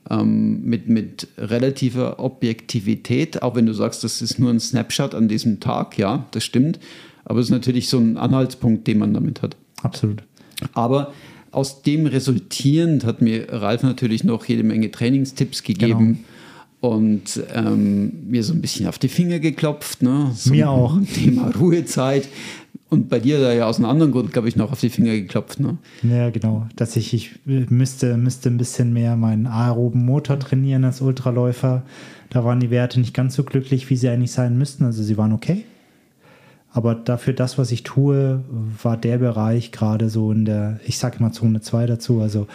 [0.09, 5.27] ähm, mit, mit relativer Objektivität, auch wenn du sagst, das ist nur ein Snapshot an
[5.27, 6.79] diesem Tag, ja, das stimmt,
[7.25, 9.55] aber es ist natürlich so ein Anhaltspunkt, den man damit hat.
[9.83, 10.23] Absolut.
[10.73, 11.13] Aber
[11.51, 16.19] aus dem resultierend hat mir Ralf natürlich noch jede Menge Trainingstipps gegeben.
[16.79, 16.93] Genau.
[16.93, 20.03] Und ähm, mir so ein bisschen auf die Finger geklopft.
[20.03, 20.31] Ne?
[20.35, 20.99] So mir auch.
[21.13, 22.27] Thema Ruhezeit.
[22.89, 25.13] Und bei dir da ja aus einem anderen Grund, glaube ich, noch auf die Finger
[25.13, 25.59] geklopft.
[25.59, 25.77] Ne?
[26.03, 26.67] Ja, genau.
[26.75, 31.83] Dass ich, ich müsste, müsste ein bisschen mehr meinen aeroben Motor trainieren als Ultraläufer.
[32.29, 34.85] Da waren die Werte nicht ganz so glücklich, wie sie eigentlich sein müssten.
[34.85, 35.65] Also sie waren okay.
[36.77, 38.43] Aber dafür das, was ich tue,
[38.83, 42.45] war der Bereich gerade so in der, ich sage immer Zone 2 dazu, also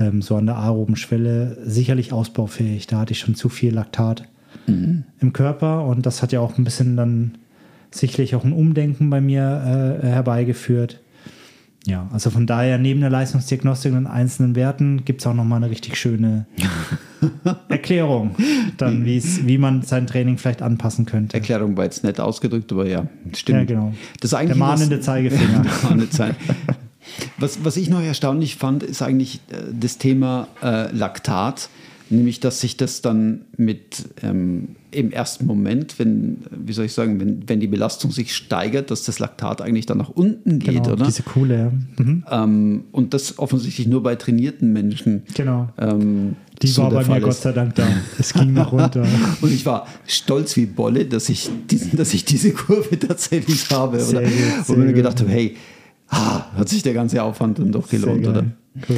[0.00, 2.88] ähm, so an der aeroben Schwelle, sicherlich ausbaufähig.
[2.88, 4.26] Da hatte ich schon zu viel Laktat
[4.66, 5.04] mhm.
[5.20, 7.38] im Körper und das hat ja auch ein bisschen dann
[7.92, 11.00] sicherlich auch ein Umdenken bei mir äh, herbeigeführt.
[11.84, 15.70] Ja, also von daher neben der Leistungsdiagnostik und einzelnen Werten gibt es auch nochmal eine
[15.70, 16.46] richtig schöne
[17.68, 18.36] Erklärung,
[18.76, 21.34] dann wie man sein Training vielleicht anpassen könnte.
[21.34, 23.58] Erklärung war jetzt nett ausgedrückt, aber ja, stimmt.
[23.58, 23.94] Ja, genau.
[24.20, 25.64] Das eigentlich der mahnende was, Zeigefinger.
[27.38, 31.68] was, was ich noch erstaunlich fand, ist eigentlich äh, das Thema äh, Laktat
[32.12, 37.18] nämlich dass sich das dann mit ähm, im ersten Moment, wenn, wie soll ich sagen,
[37.20, 40.92] wenn, wenn die Belastung sich steigert, dass das Laktat eigentlich dann nach unten geht, genau,
[40.92, 41.04] oder?
[41.06, 41.72] Diese Kuhle, ja.
[42.04, 42.24] Mhm.
[42.30, 45.22] Ähm, und das offensichtlich nur bei trainierten Menschen.
[45.34, 45.68] Genau.
[45.78, 47.42] Ähm, Die so war bei Fall mir Gott ist.
[47.42, 47.86] sei Dank da.
[48.18, 49.04] Es ging noch runter.
[49.40, 53.98] Und ich war stolz wie Bolle, dass ich, diesen, dass ich diese Kurve tatsächlich habe.
[53.98, 54.28] Sehr oder?
[54.28, 54.94] gut, sehr mir gut.
[54.94, 55.56] gedacht habe, hey,
[56.08, 58.44] ah, hat sich der ganze Aufwand dann doch gelohnt, oder?
[58.88, 58.96] Cool.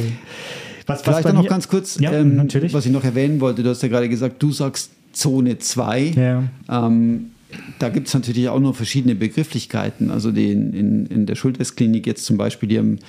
[0.87, 2.71] Was, was Vielleicht dann noch mir- ganz kurz, Ja, ähm, natürlich.
[2.73, 3.63] was ich noch erwähnen wollte.
[3.63, 6.13] Du hast ja gerade gesagt, du sagst Zone 2.
[6.15, 6.43] Ja.
[6.69, 7.31] Ähm,
[7.79, 10.11] da gibt es natürlich auch noch verschiedene Begrifflichkeiten.
[10.11, 12.99] Also die in, in, in der Schultersklinik jetzt zum Beispiel, die, haben,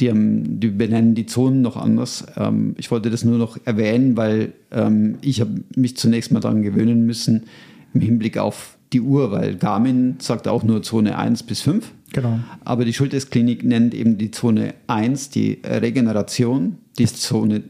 [0.00, 2.26] die, haben, die benennen die Zonen noch anders.
[2.36, 6.62] Ähm, ich wollte das nur noch erwähnen, weil ähm, ich habe mich zunächst mal daran
[6.62, 7.44] gewöhnen müssen
[7.94, 11.92] im Hinblick auf die Uhr, weil Garmin sagt auch nur Zone 1 bis 5.
[12.12, 12.38] Genau.
[12.64, 17.64] Aber die Schultersklinik nennt eben die Zone 1 die Regeneration, die Zone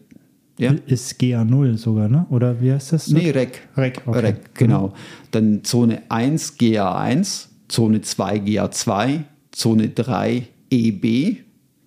[0.58, 0.74] ja?
[0.86, 2.26] Ist GA0 sogar, ne?
[2.30, 3.08] Oder wie heißt das?
[3.08, 3.60] Nee, REC.
[3.76, 4.18] REC, okay.
[4.20, 4.94] REC, genau.
[5.30, 11.36] Dann Zone 1 GA1, Zone 2 GA2, Zone 3 EB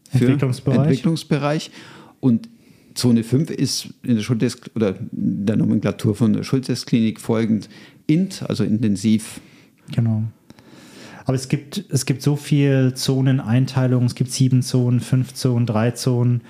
[0.10, 0.80] für Entwicklungsbereich.
[0.80, 1.72] Entwicklungsbereich.
[2.20, 2.50] Und
[2.96, 7.70] Zone 5 ist in der Schultes oder in der Nomenklatur von der Schultesklinik folgend
[8.08, 9.40] INT, also intensiv.
[9.96, 10.24] Genau.
[11.26, 14.08] Aber es gibt, es gibt so viel Zoneneinteilungen.
[14.08, 16.42] Es gibt sieben Zonen, fünf Zonen, drei Zonen.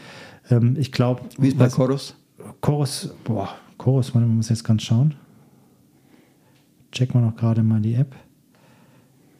[0.49, 2.15] Ähm, ich glaube, Wie ist bei Chorus?
[2.61, 5.15] Chorus, boah, Chorus, man muss jetzt ganz schauen.
[6.91, 8.15] Checken wir noch gerade mal die App.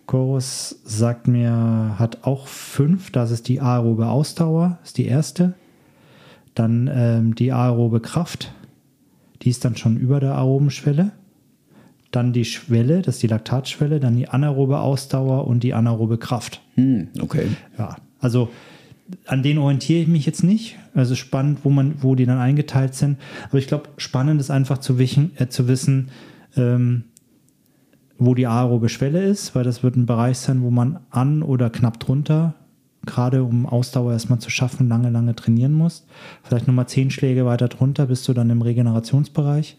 [0.05, 3.11] Chorus sagt mir, hat auch fünf.
[3.11, 5.53] Das ist die aerobe Ausdauer, ist die erste.
[6.55, 8.51] Dann ähm, die aerobe Kraft.
[9.41, 11.11] Die ist dann schon über der aeroben Schwelle.
[12.11, 13.99] Dann die Schwelle, das ist die Laktatschwelle.
[13.99, 16.61] Dann die anaerobe Ausdauer und die anaerobe Kraft.
[16.75, 17.47] Hm, okay.
[17.77, 18.49] Ja, also
[19.25, 20.77] an denen orientiere ich mich jetzt nicht.
[20.93, 23.17] Also spannend, wo man, wo die dann eingeteilt sind.
[23.49, 26.09] Aber ich glaube, spannend ist einfach zu, wichen, äh, zu wissen,
[26.55, 27.03] ähm,
[28.17, 31.69] wo die aerobe Schwelle ist, weil das wird ein Bereich sein, wo man an oder
[31.69, 32.55] knapp drunter,
[33.05, 36.05] gerade um Ausdauer erstmal zu schaffen, lange, lange trainieren muss.
[36.43, 39.77] Vielleicht nochmal zehn Schläge weiter drunter bist du dann im Regenerationsbereich.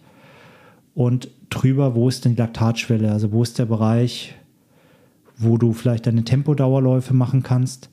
[0.94, 3.12] Und drüber, wo ist denn die Laktatschwelle?
[3.12, 4.34] Also wo ist der Bereich,
[5.36, 7.90] wo du vielleicht deine Tempodauerläufe machen kannst.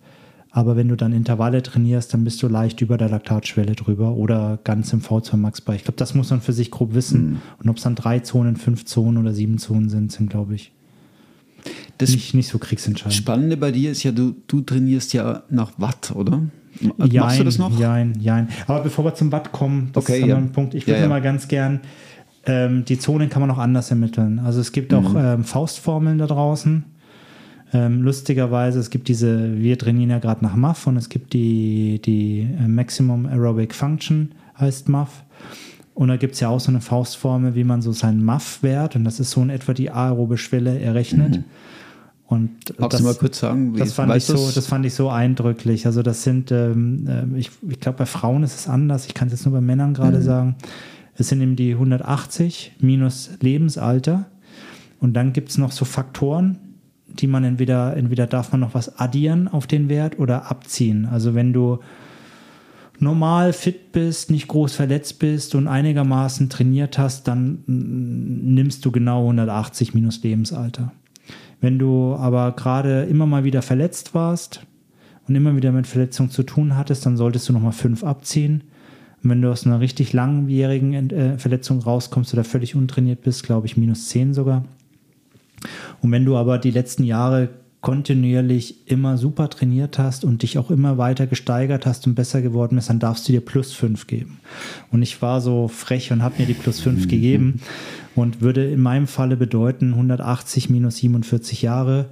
[0.58, 4.58] Aber wenn du dann Intervalle trainierst, dann bist du leicht über der Laktatschwelle drüber oder
[4.64, 5.78] ganz im V2 Max Bereich.
[5.82, 7.44] Ich glaube, das muss man für sich grob wissen.
[7.62, 10.72] Und ob es dann drei Zonen, fünf Zonen oder sieben Zonen sind, sind, glaube ich,
[12.00, 13.14] Das nicht, nicht so kriegsentscheidend.
[13.14, 16.42] Spannende bei dir ist ja, du, du trainierst ja nach Watt, oder?
[16.98, 17.80] Machst Jein, du das noch?
[17.80, 18.48] Jein, jein.
[18.66, 20.38] Aber bevor wir zum Watt kommen, das Okay, ist ja.
[20.38, 20.74] ein Punkt.
[20.74, 21.10] Ich würde Ja, ja.
[21.10, 21.82] mal ganz gern,
[22.48, 24.40] ähm, die Zonen kann man auch anders ermitteln.
[24.40, 25.18] Also es gibt auch Mhm.
[25.20, 26.84] ähm, Faustformeln da draußen.
[27.74, 32.02] Ähm, lustigerweise, es gibt diese, wir trainieren ja gerade nach MAF und es gibt die,
[32.04, 35.24] die äh, Maximum Aerobic Function, heißt MAF.
[35.94, 39.04] Und da gibt es ja auch so eine Faustformel, wie man so seinen MAF-Wert, und
[39.04, 41.42] das ist so in etwa die aerobe Schwelle, errechnet.
[42.28, 42.76] Und Mhm.
[42.78, 45.86] Magst das, mal kurz sagen, wie das fand, ich so, das fand ich so eindrücklich.
[45.86, 49.08] Also das sind, ähm, ähm, ich, ich glaube, bei Frauen ist es anders.
[49.08, 49.94] Ich kann es jetzt nur bei Männern Mhm.
[49.96, 50.56] gerade sagen.
[51.16, 54.26] Es sind eben die 180 minus Lebensalter.
[55.00, 56.58] Und dann gibt es noch so Faktoren,
[57.08, 61.06] die man entweder, entweder darf man noch was addieren auf den Wert oder abziehen.
[61.06, 61.80] Also wenn du
[63.00, 68.92] normal fit bist, nicht groß verletzt bist und einigermaßen trainiert hast, dann mm, nimmst du
[68.92, 70.92] genau 180 minus Lebensalter.
[71.62, 74.66] Wenn du aber gerade immer mal wieder verletzt warst
[75.28, 78.64] und immer wieder mit Verletzung zu tun hattest, dann solltest du nochmal 5 abziehen.
[79.24, 83.66] Und wenn du aus einer richtig langwierigen äh, Verletzung rauskommst oder völlig untrainiert bist, glaube
[83.66, 84.66] ich, minus 10 sogar.
[86.02, 87.50] Und wenn du aber die letzten Jahre
[87.82, 92.76] kontinuierlich immer super trainiert hast und dich auch immer weiter gesteigert hast und besser geworden
[92.76, 94.40] bist, dann darfst du dir plus 5 geben.
[94.92, 97.62] Und ich war so frech und habe mir die plus 5 gegeben
[98.16, 102.08] und würde in meinem Falle bedeuten 180 minus 47 Jahre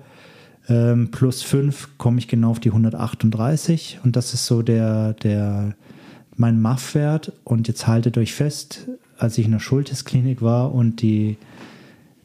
[0.67, 5.75] ähm, plus 5 komme ich genau auf die 138 und das ist so der, der
[6.37, 8.87] mein MAF-Wert und jetzt haltet euch fest,
[9.17, 11.37] als ich in der Schultesklinik war und die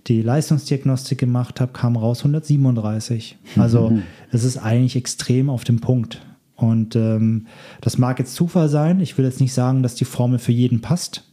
[0.07, 3.38] die Leistungsdiagnostik gemacht habe, kam raus 137.
[3.57, 3.92] Also
[4.30, 6.22] es ist eigentlich extrem auf dem Punkt.
[6.57, 7.46] Und ähm,
[7.80, 9.01] das mag jetzt Zufall sein.
[9.01, 11.24] Ich will jetzt nicht sagen, dass die Formel für jeden passt.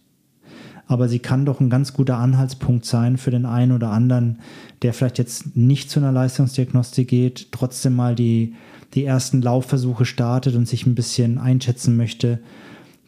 [0.86, 4.40] Aber sie kann doch ein ganz guter Anhaltspunkt sein für den einen oder anderen,
[4.84, 8.56] der vielleicht jetzt nicht zu einer Leistungsdiagnostik geht, trotzdem mal die,
[8.94, 12.40] die ersten Laufversuche startet und sich ein bisschen einschätzen möchte.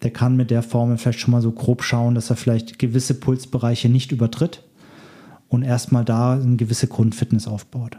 [0.03, 3.13] Der kann mit der Formel vielleicht schon mal so grob schauen, dass er vielleicht gewisse
[3.13, 4.63] Pulsbereiche nicht übertritt
[5.49, 7.97] und erstmal da eine gewisse Grundfitness aufbaut.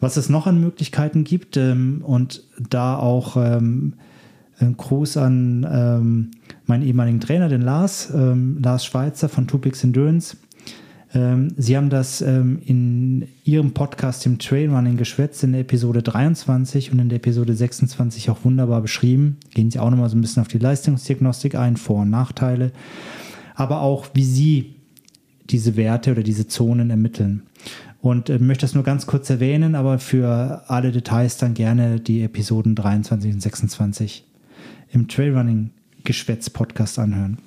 [0.00, 3.94] Was es noch an Möglichkeiten gibt ähm, und da auch ähm,
[4.60, 6.30] ein Gruß an ähm,
[6.66, 10.36] meinen ehemaligen Trainer, den Lars, ähm, Lars Schweizer von Tupix Endurance.
[11.14, 16.92] Ähm, Sie haben das ähm, in Ihrem Podcast im Trailrunning geschwätzt, in der Episode 23
[16.92, 19.38] und in der Episode 26 auch wunderbar beschrieben.
[19.54, 22.72] Gehen Sie auch nochmal so ein bisschen auf die Leistungsdiagnostik ein, Vor- und Nachteile,
[23.54, 24.74] aber auch, wie Sie
[25.50, 27.42] diese Werte oder diese Zonen ermitteln.
[28.00, 32.22] Und äh, möchte das nur ganz kurz erwähnen, aber für alle Details dann gerne die
[32.22, 34.24] Episoden 23 und 26
[34.92, 35.70] im Trailrunning
[36.04, 37.38] Geschwätz Podcast anhören.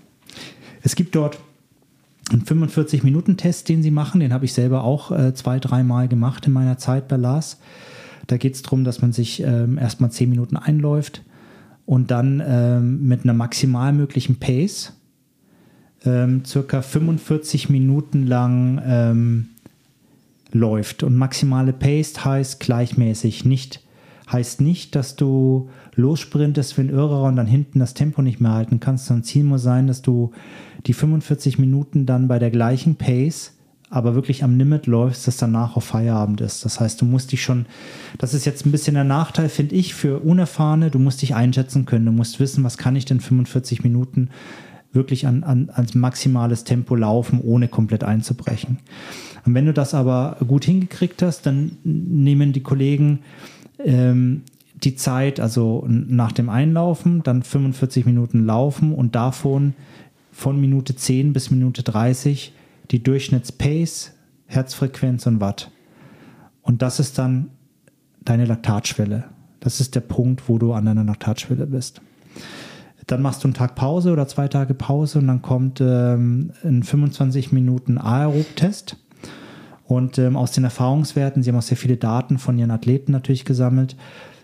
[0.84, 1.40] Es gibt dort
[2.32, 4.20] einen 45-Minuten-Test, den sie machen.
[4.20, 7.60] Den habe ich selber auch äh, zwei, dreimal gemacht in meiner Zeit bei Lars.
[8.28, 11.24] Da geht es darum, dass man sich ähm, erstmal 10 Minuten einläuft
[11.86, 14.94] und dann ähm, mit einer maximal möglichen Pace
[16.06, 19.50] ähm, circa 45 Minuten lang ähm,
[20.52, 21.04] läuft.
[21.04, 23.82] Und maximale Pace heißt gleichmäßig, nicht
[24.32, 28.54] heißt nicht, dass du lossprintest wie ein Irrer und dann hinten das Tempo nicht mehr
[28.54, 30.32] halten kannst, sondern Ziel muss sein, dass du
[30.86, 33.54] die 45 Minuten dann bei der gleichen Pace,
[33.90, 36.64] aber wirklich am Limit läufst, dass danach auf Feierabend ist.
[36.64, 37.66] Das heißt, du musst dich schon,
[38.18, 41.86] das ist jetzt ein bisschen der Nachteil, finde ich, für Unerfahrene, du musst dich einschätzen
[41.86, 44.30] können, du musst wissen, was kann ich denn 45 Minuten
[44.94, 48.80] wirklich an, an, ans maximales Tempo laufen, ohne komplett einzubrechen.
[49.46, 53.20] Und wenn du das aber gut hingekriegt hast, dann nehmen die Kollegen
[53.80, 54.44] ähm,
[54.84, 59.74] die Zeit, also nach dem Einlaufen, dann 45 Minuten laufen und davon
[60.32, 62.54] von Minute 10 bis Minute 30
[62.90, 64.12] die Durchschnittspace,
[64.48, 65.72] Herzfrequenz und Watt.
[66.62, 67.50] Und das ist dann
[68.24, 69.26] deine Laktatschwelle.
[69.60, 72.02] Das ist der Punkt, wo du an deiner Laktatschwelle bist.
[73.12, 76.84] Dann machst du einen Tag Pause oder zwei Tage Pause und dann kommt ähm, ein
[76.84, 78.96] 25 Minuten Aerob-Test.
[79.86, 83.44] Und ähm, aus den Erfahrungswerten, sie haben auch sehr viele Daten von ihren Athleten natürlich
[83.44, 83.98] gesammelt,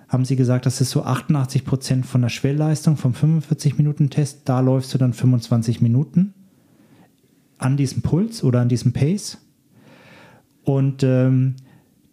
[0.09, 4.41] haben sie gesagt, das ist so 88 Prozent von der Schwellleistung vom 45-Minuten-Test.
[4.43, 6.33] Da läufst du dann 25 Minuten
[7.57, 9.37] an diesem Puls oder an diesem Pace.
[10.65, 11.55] Und ähm,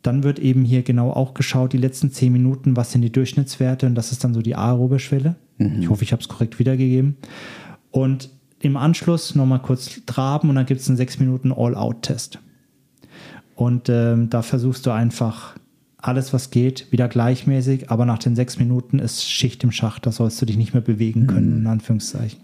[0.02, 3.86] dann wird eben hier genau auch geschaut, die letzten 10 Minuten, was sind die Durchschnittswerte
[3.86, 5.34] und das ist dann so die aerobe Schwelle.
[5.58, 5.80] Mhm.
[5.80, 7.16] Ich hoffe, ich habe es korrekt wiedergegeben.
[7.90, 8.30] Und
[8.60, 12.38] im Anschluss nochmal kurz traben und dann gibt es einen 6 Minuten All-Out-Test.
[13.54, 15.54] Und ähm, da versuchst du einfach
[16.04, 20.12] alles, was geht, wieder gleichmäßig, aber nach den sechs Minuten ist Schicht im Schacht, da
[20.12, 21.60] sollst du dich nicht mehr bewegen können, mhm.
[21.60, 22.40] in Anführungszeichen.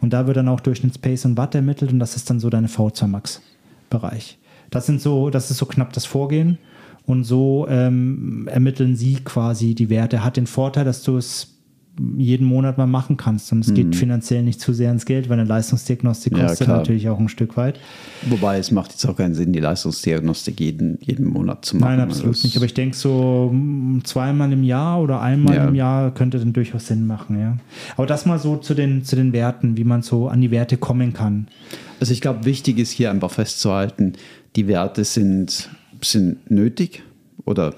[0.00, 2.68] Und da wird dann auch Durchschnittspace und Watt ermittelt und das ist dann so deine
[2.68, 3.42] V2 Max
[3.90, 4.38] Bereich.
[4.70, 6.58] Das sind so, das ist so knapp das Vorgehen
[7.04, 10.24] und so ähm, ermitteln sie quasi die Werte.
[10.24, 11.57] Hat den Vorteil, dass du es
[12.16, 13.52] jeden Monat mal machen kannst.
[13.52, 13.74] Und es mhm.
[13.74, 17.28] geht finanziell nicht zu sehr ins Geld, weil eine Leistungsdiagnostik kostet ja, natürlich auch ein
[17.28, 17.78] Stück weit.
[18.28, 21.96] Wobei es macht jetzt auch keinen Sinn, die Leistungsdiagnostik jeden, jeden Monat zu machen.
[21.96, 22.56] Nein, absolut also nicht.
[22.56, 23.54] Aber ich denke, so
[24.04, 25.68] zweimal im Jahr oder einmal ja.
[25.68, 27.56] im Jahr könnte dann durchaus Sinn machen, ja.
[27.96, 30.76] Aber das mal so zu den, zu den Werten, wie man so an die Werte
[30.76, 31.48] kommen kann.
[32.00, 34.14] Also ich glaube, wichtig ist hier einfach festzuhalten,
[34.56, 35.68] die Werte sind,
[36.00, 37.02] sind nötig
[37.44, 37.74] oder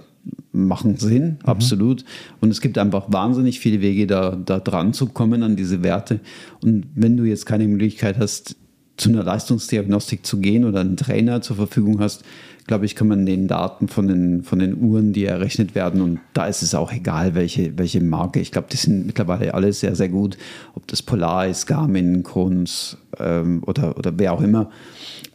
[0.53, 1.39] machen Sinn, mhm.
[1.45, 2.05] absolut.
[2.41, 6.21] Und es gibt einfach wahnsinnig viele Wege, da, da dran zu kommen an diese Werte.
[6.63, 8.57] Und wenn du jetzt keine Möglichkeit hast,
[8.97, 12.23] zu einer Leistungsdiagnostik zu gehen oder einen Trainer zur Verfügung hast,
[12.67, 16.21] glaube ich, kann man den Daten von den, von den Uhren, die errechnet werden, und
[16.35, 18.41] da ist es auch egal, welche, welche Marke.
[18.41, 20.37] Ich glaube, die sind mittlerweile alle sehr, sehr gut.
[20.75, 24.71] Ob das Polar ist, Garmin, Kronos ähm, oder, oder wer auch immer.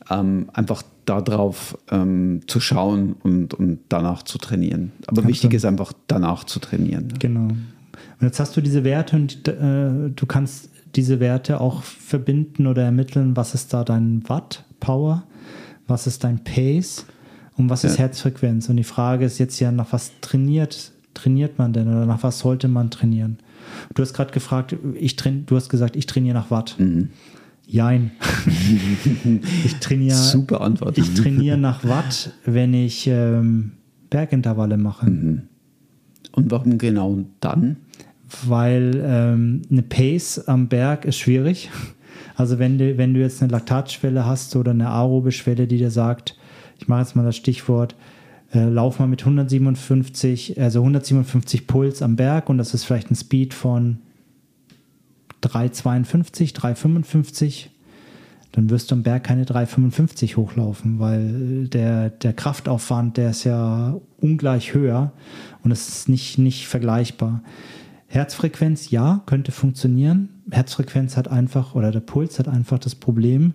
[0.10, 4.92] Ähm, einfach darauf ähm, zu schauen und, und danach zu trainieren.
[5.08, 5.58] Aber Kannst wichtig du.
[5.58, 7.14] ist einfach danach zu trainieren.
[7.20, 7.48] Genau.
[7.50, 12.84] Und jetzt hast du diese Werte und äh, du kannst diese Werte auch verbinden oder
[12.84, 15.24] ermitteln, was ist da dein Watt Power,
[15.88, 17.06] was ist dein Pace
[17.58, 18.00] und was ist ja.
[18.00, 18.70] Herzfrequenz.
[18.70, 22.40] Und die Frage ist jetzt ja, nach was trainiert, trainiert man denn oder nach was
[22.40, 23.38] sollte man trainieren?
[23.94, 26.76] Du hast gerade gefragt, ich du hast gesagt, ich trainiere nach Watt.
[26.78, 27.10] Mhm.
[27.68, 28.12] Jein.
[29.66, 30.16] ich trainiere.
[30.16, 30.98] Super Antwort.
[30.98, 33.72] Ich trainiere nach Watt, wenn ich ähm,
[34.10, 35.10] Bergintervalle mache.
[35.10, 35.44] Mhm.
[36.32, 37.78] Und warum genau dann?
[38.46, 41.70] Weil ähm, eine Pace am Berg ist schwierig.
[42.36, 45.92] Also wenn du, wenn du jetzt eine Laktatschwelle hast oder eine aerobe Schwelle, die dir
[45.92, 46.38] sagt,
[46.80, 47.96] ich mache jetzt mal das Stichwort,
[48.54, 53.16] äh, lauf mal mit 157, also 157 Puls am Berg und das ist vielleicht ein
[53.16, 54.00] Speed von
[55.44, 57.68] 3,52, 3,55,
[58.52, 64.00] dann wirst du am Berg keine 3,55 hochlaufen, weil der, der Kraftaufwand, der ist ja
[64.18, 65.12] ungleich höher
[65.64, 67.44] und es ist nicht, nicht vergleichbar.
[68.08, 70.30] Herzfrequenz, ja, könnte funktionieren.
[70.50, 73.54] Herzfrequenz hat einfach, oder der Puls hat einfach das Problem,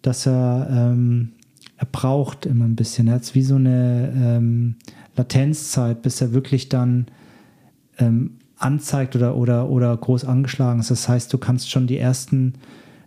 [0.00, 1.32] dass er, ähm,
[1.76, 3.08] er braucht immer ein bisschen.
[3.08, 4.76] Er hat wie so eine ähm,
[5.16, 7.06] Latenzzeit, bis er wirklich dann
[7.98, 10.90] ähm, anzeigt oder, oder, oder groß angeschlagen ist.
[10.90, 12.54] Das heißt, du kannst schon die ersten,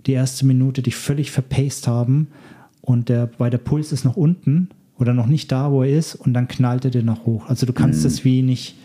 [0.06, 2.28] die erste Minute dich völlig verpaced haben
[2.82, 6.16] und der, bei der Puls ist noch unten oder noch nicht da, wo er ist
[6.16, 7.48] und dann knallt er dir noch hoch.
[7.48, 8.04] Also du kannst mhm.
[8.04, 8.76] das wie nicht,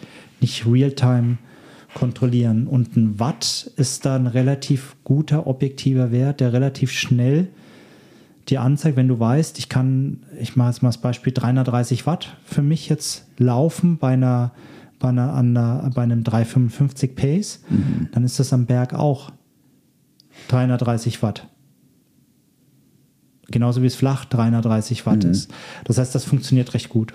[0.40, 1.38] nicht real-time
[1.94, 2.66] kontrollieren.
[2.66, 7.48] Und ein Watt ist da ein relativ guter, objektiver Wert, der relativ schnell
[8.48, 12.36] dir anzeigt, wenn du weißt, ich kann, ich mache jetzt mal das Beispiel 330 Watt
[12.44, 14.52] für mich jetzt laufen bei einer,
[15.00, 18.08] bei, einer, einer bei einem 355 Pace, mhm.
[18.12, 19.32] dann ist das am Berg auch
[20.48, 21.48] 330 Watt.
[23.48, 25.30] Genauso wie es flach 330 Watt mhm.
[25.32, 25.52] ist.
[25.84, 27.14] Das heißt, das funktioniert recht gut.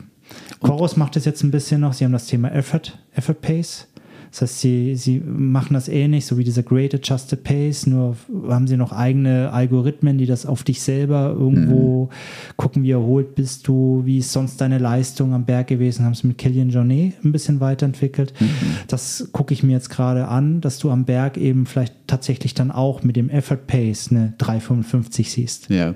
[0.59, 1.93] Chorus macht es jetzt ein bisschen noch.
[1.93, 3.87] Sie haben das Thema Effort, Effort Pace.
[4.35, 8.17] Das heißt, sie, sie machen das ähnlich, so wie dieser Great Adjusted Pace, nur
[8.49, 12.09] haben sie noch eigene Algorithmen, die das auf dich selber irgendwo mhm.
[12.57, 16.25] gucken, wie erholt bist du, wie ist sonst deine Leistung am Berg gewesen, haben es
[16.25, 18.33] mit Killian Jornet ein bisschen weiterentwickelt.
[18.37, 18.47] Mhm.
[18.87, 22.71] Das gucke ich mir jetzt gerade an, dass du am Berg eben vielleicht tatsächlich dann
[22.71, 25.69] auch mit dem Effort Pace eine 355 siehst.
[25.69, 25.95] Ja.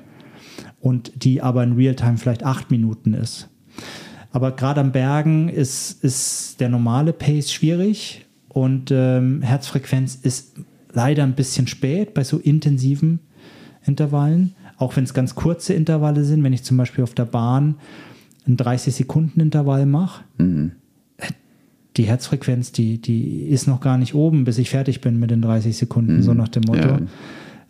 [0.80, 3.50] Und die aber in Realtime vielleicht acht Minuten ist.
[4.32, 10.58] Aber gerade am Bergen ist, ist der normale Pace schwierig und ähm, Herzfrequenz ist
[10.92, 13.20] leider ein bisschen spät bei so intensiven
[13.86, 16.44] Intervallen, auch wenn es ganz kurze Intervalle sind.
[16.44, 17.76] Wenn ich zum Beispiel auf der Bahn
[18.46, 20.72] einen 30-Sekunden-Intervall mache, mhm.
[21.96, 25.42] die Herzfrequenz, die, die ist noch gar nicht oben, bis ich fertig bin mit den
[25.42, 26.22] 30 Sekunden, mhm.
[26.24, 26.88] so nach dem Motto.
[26.88, 27.00] Ja.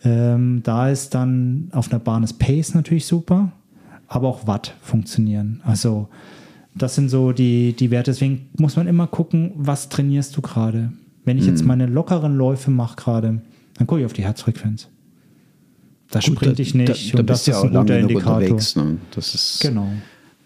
[0.03, 3.51] Ähm, da ist dann auf einer Bahn das Pace natürlich super,
[4.07, 5.61] aber auch Watt funktionieren.
[5.65, 6.07] Also
[6.75, 8.11] das sind so die, die Werte.
[8.11, 10.91] Deswegen muss man immer gucken, was trainierst du gerade.
[11.25, 11.67] Wenn ich jetzt mhm.
[11.67, 13.41] meine lockeren Läufe mache gerade,
[13.75, 14.87] dann gucke ich auf die Herzfrequenz.
[16.11, 18.83] Da sprinte ich nicht da, da, und das ist ja ein guter Indikator.
[18.83, 18.97] Ne?
[19.11, 19.89] Das ist, genau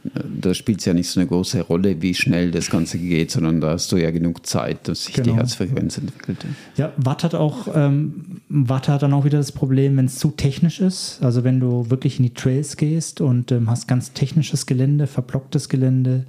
[0.04, 3.62] da spielt es ja nicht so eine große Rolle, wie schnell das Ganze geht, sondern
[3.62, 5.32] da hast du ja genug Zeit, dass sich genau.
[5.32, 6.45] die Herzfrequenz entwickelt.
[6.76, 10.32] Ja, Watt hat auch, ähm, Watt hat dann auch wieder das Problem, wenn es zu
[10.32, 11.20] technisch ist.
[11.22, 15.70] Also wenn du wirklich in die Trails gehst und ähm, hast ganz technisches Gelände, verblocktes
[15.70, 16.26] Gelände,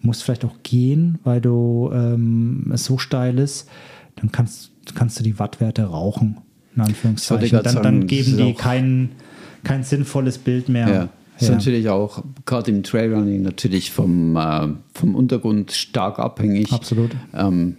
[0.00, 3.68] musst vielleicht auch gehen, weil du ähm, es so steil ist,
[4.16, 6.38] dann kannst, kannst du die Wattwerte rauchen,
[6.74, 7.62] in Anführungszeichen.
[7.62, 9.10] Dann, dann geben die kein,
[9.62, 10.88] kein sinnvolles Bild mehr.
[10.88, 11.08] Ja
[11.40, 11.54] ist ja.
[11.54, 16.72] natürlich auch, gerade im Trailrunning, natürlich vom, äh, vom Untergrund stark abhängig.
[16.72, 17.10] Absolut.
[17.34, 17.76] Ähm,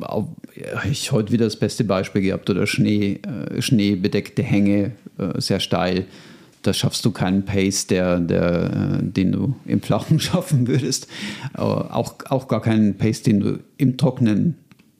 [0.00, 0.28] auch,
[0.90, 6.06] ich heute wieder das beste Beispiel gehabt oder Schnee, äh, schneebedeckte Hänge, äh, sehr steil.
[6.62, 11.06] Da schaffst du keinen Pace, der, der, äh, den du im Flachen schaffen würdest.
[11.52, 14.56] Aber auch, auch gar keinen Pace, den du im Trockenen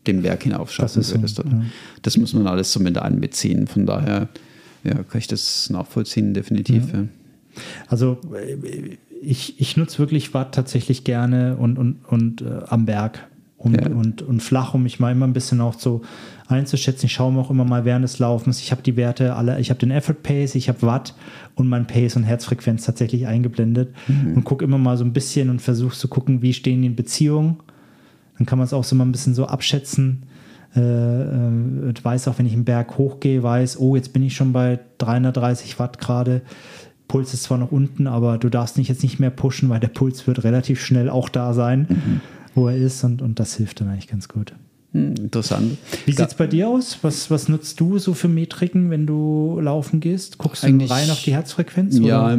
[0.06, 1.36] den Berg hinauf schaffen das würdest.
[1.36, 1.64] So, ja.
[2.02, 3.66] Das muss man alles so mit einbeziehen.
[3.66, 4.28] Von daher
[4.82, 6.92] ja, kann ich das nachvollziehen, definitiv.
[6.92, 7.06] Ja.
[7.88, 13.26] Also äh, ich, ich nutze wirklich Watt tatsächlich gerne und, und, und äh, am Berg
[13.64, 13.86] und, ja.
[13.88, 16.02] und, und flach, um mich mal immer ein bisschen auch so
[16.48, 17.06] einzuschätzen.
[17.06, 18.60] Ich schaue mir auch immer mal während des Laufens.
[18.60, 21.14] Ich habe die Werte alle, ich habe den Effort Pace, ich habe Watt
[21.54, 24.34] und mein Pace und Herzfrequenz tatsächlich eingeblendet mhm.
[24.36, 26.96] und gucke immer mal so ein bisschen und versuche zu gucken, wie stehen die in
[26.96, 27.62] Beziehung.
[28.36, 30.24] Dann kann man es auch so mal ein bisschen so abschätzen.
[30.76, 34.52] Äh, äh, weiß auch, wenn ich einen Berg hochgehe, weiß, oh, jetzt bin ich schon
[34.52, 36.42] bei 330 Watt gerade.
[37.14, 39.86] Puls ist zwar noch unten, aber du darfst nicht jetzt nicht mehr pushen, weil der
[39.86, 42.20] Puls wird relativ schnell auch da sein, mhm.
[42.56, 44.52] wo er ist und, und das hilft dann eigentlich ganz gut.
[44.90, 45.78] Hm, interessant.
[46.06, 46.98] Wie sieht es bei dir aus?
[47.02, 50.38] Was, was nutzt du so für Metriken, wenn du laufen gehst?
[50.38, 52.00] Guckst du eigentlich, rein auf die Herzfrequenz?
[52.00, 52.36] Ja,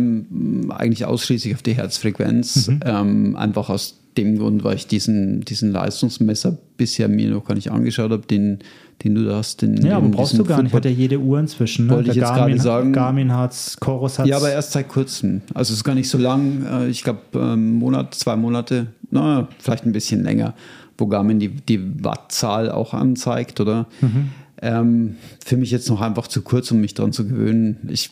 [0.68, 2.68] eigentlich ausschließlich auf die Herzfrequenz.
[2.68, 2.80] Mhm.
[2.84, 7.72] Ähm, einfach aus dem Grund, weil ich diesen, diesen Leistungsmesser bisher mir noch gar nicht
[7.72, 8.60] angeschaut habe, den,
[9.04, 9.62] den du da hast.
[9.62, 11.88] Den, ja, aber brauchst du gar nicht, hat ja jede Uhr inzwischen.
[11.88, 11.94] Ne?
[11.94, 12.94] Wollte ich jetzt gerade sagen.
[12.94, 14.30] Garmin hat's, Chorus hat's.
[14.30, 15.42] Ja, aber erst seit kurzem.
[15.54, 16.66] Also es ist gar nicht so lang.
[16.66, 20.54] Äh, ich glaube, ähm, Monat, zwei Monate, na, vielleicht ein bisschen länger,
[20.98, 23.88] wo Garmin die, die Wattzahl auch anzeigt, oder?
[24.02, 24.30] Mhm.
[24.62, 27.78] Ähm, für mich jetzt noch einfach zu kurz, um mich daran zu gewöhnen.
[27.90, 28.12] Ich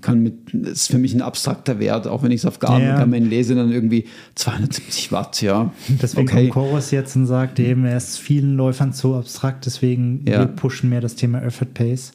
[0.00, 2.98] kann mit, ist für mich ein abstrakter Wert, auch wenn ich es auf Garmin, ja.
[2.98, 5.72] Garmin lese, dann irgendwie 270 Watt, ja.
[5.88, 6.48] Deswegen okay.
[6.48, 10.40] kommt Chorus jetzt und sagt eben, er ist vielen Läufern zu abstrakt, deswegen ja.
[10.40, 12.12] wir pushen mehr das Thema Effort Pace.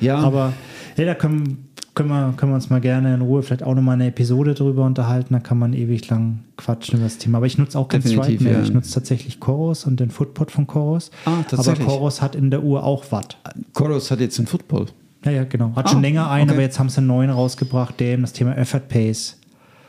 [0.00, 0.18] Ja.
[0.18, 0.52] Aber
[0.96, 3.94] hey, da können, können, wir, können wir uns mal gerne in Ruhe vielleicht auch nochmal
[3.94, 7.38] eine Episode drüber unterhalten, da kann man ewig lang quatschen über das Thema.
[7.38, 8.54] Aber ich nutze auch kein Strike mehr.
[8.54, 8.62] Ja.
[8.62, 11.10] Ich nutze tatsächlich Chorus und den Footpod von Chorus.
[11.24, 11.86] Ah, tatsächlich.
[11.86, 13.38] Aber Chorus hat in der Uhr auch Watt.
[13.72, 14.86] Chorus hat jetzt einen Football.
[15.26, 15.72] Ja, ja, genau.
[15.74, 16.52] Hat ah, schon länger einen, okay.
[16.52, 19.36] aber jetzt haben sie einen neuen rausgebracht, der eben das Thema Effort Pace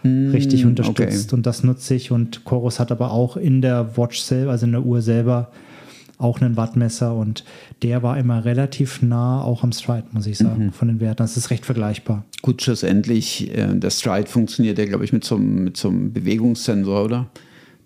[0.04, 1.28] mm, richtig unterstützt.
[1.28, 1.36] Okay.
[1.36, 2.12] Und das nutze ich.
[2.12, 5.52] Und Chorus hat aber auch in der Watch selber, also in der Uhr selber,
[6.18, 7.44] auch einen Wattmesser und
[7.84, 10.72] der war immer relativ nah auch am Stride, muss ich sagen, mhm.
[10.72, 11.18] von den Werten.
[11.18, 12.26] Das ist recht vergleichbar.
[12.42, 17.06] Gut, schlussendlich, äh, der Stride funktioniert ja, glaube ich, mit so, mit so einem Bewegungssensor,
[17.06, 17.28] oder?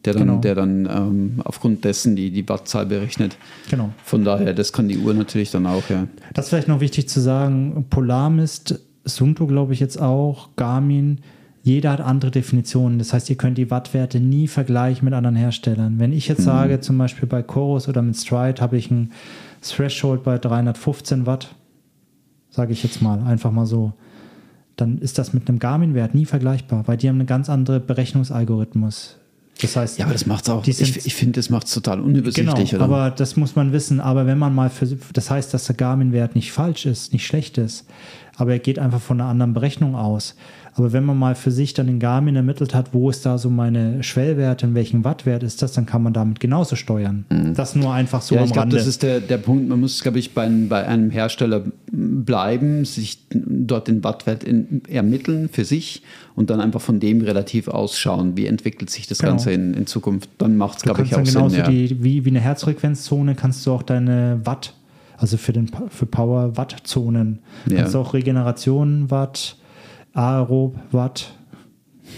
[0.05, 0.39] Der dann, Genau.
[0.39, 3.37] der dann ähm, aufgrund dessen die, die Wattzahl berechnet.
[3.69, 3.91] Genau.
[4.03, 6.07] Von daher, das kann die Uhr natürlich dann auch, ja.
[6.33, 7.85] Das ist vielleicht noch wichtig zu sagen.
[7.89, 11.19] Polarmist, Sunto glaube ich jetzt auch, Garmin,
[11.63, 12.97] jeder hat andere Definitionen.
[12.97, 15.99] Das heißt, ihr könnt die Wattwerte nie vergleichen mit anderen Herstellern.
[15.99, 19.11] Wenn ich jetzt sage, zum Beispiel bei Chorus oder mit Stride habe ich ein
[19.61, 21.53] Threshold bei 315 Watt,
[22.49, 23.93] sage ich jetzt mal, einfach mal so,
[24.75, 29.17] dann ist das mit einem Garmin-Wert nie vergleichbar, weil die haben einen ganz anderen Berechnungsalgorithmus.
[29.61, 30.65] Das heißt, Ja, aber das macht es auch.
[30.65, 32.95] Ich ich finde, das macht es total unübersichtlich, Genau, oder?
[32.95, 33.99] aber das muss man wissen.
[33.99, 37.57] Aber wenn man mal für, das heißt, dass der Garmin-Wert nicht falsch ist, nicht schlecht
[37.57, 37.85] ist,
[38.37, 40.35] aber er geht einfach von einer anderen Berechnung aus.
[40.75, 43.49] Aber wenn man mal für sich dann den Garmin ermittelt hat, wo ist da so
[43.49, 47.25] meine Schwellwerte, in welchem Wattwert ist das, dann kann man damit genauso steuern.
[47.55, 48.37] Das nur einfach so Mhm.
[48.37, 48.75] ja, am ich glaube, Rande.
[48.77, 49.67] das ist der, der Punkt.
[49.67, 54.81] Man muss, glaube ich, bei, einem- bei einem Hersteller bleiben, sich dort den Wattwert in,
[54.87, 56.03] ermitteln für sich
[56.35, 59.31] und dann einfach von dem relativ ausschauen, wie entwickelt sich das Genau.
[59.33, 60.29] Ganze in, in Zukunft.
[60.37, 61.65] Dann macht es, glaube ich, auch dann genauso Sinn.
[61.65, 61.69] Ja.
[61.69, 64.73] die, wie, wie eine Herzfrequenzzone kannst du auch deine Watt,
[65.17, 67.39] also für, den, für Power Wattzonen,
[67.69, 67.77] Ja.
[67.77, 69.57] kannst du auch Regeneration Watt,
[70.13, 71.33] Aerob Watt,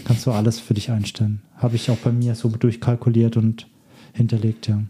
[0.06, 1.42] kannst du alles für dich einstellen.
[1.58, 3.68] Habe ich auch bei mir so durchkalkuliert und
[4.14, 4.82] hinterlegt, ja.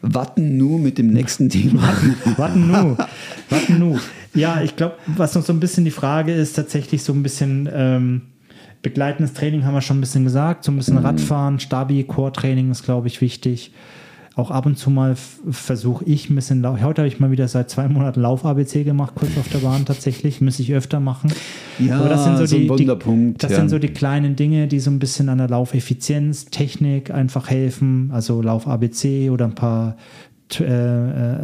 [0.00, 1.82] Warten nur mit dem nächsten Thema.
[2.36, 2.96] Warten nu.
[3.50, 3.98] Warten nu.
[4.34, 7.68] Ja, ich glaube, was noch so ein bisschen die Frage ist, tatsächlich so ein bisschen
[7.72, 8.22] ähm,
[8.82, 12.84] begleitendes Training haben wir schon ein bisschen gesagt, so ein bisschen Radfahren, Stabi, Core-Training ist,
[12.84, 13.72] glaube ich, wichtig.
[14.38, 15.16] Auch ab und zu mal
[15.50, 19.14] versuche ich ein bisschen, Lau- heute habe ich mal wieder seit zwei Monaten Lauf-ABC gemacht,
[19.16, 21.32] kurz auf der Bahn tatsächlich, müsste ich öfter machen.
[21.80, 23.56] Ja, Aber das sind so, so ein die, Die, das ja.
[23.58, 28.10] sind so die kleinen Dinge, die so ein bisschen an der Laufeffizienz, Technik einfach helfen.
[28.12, 29.96] Also Lauf-ABC oder ein paar
[30.60, 30.64] äh,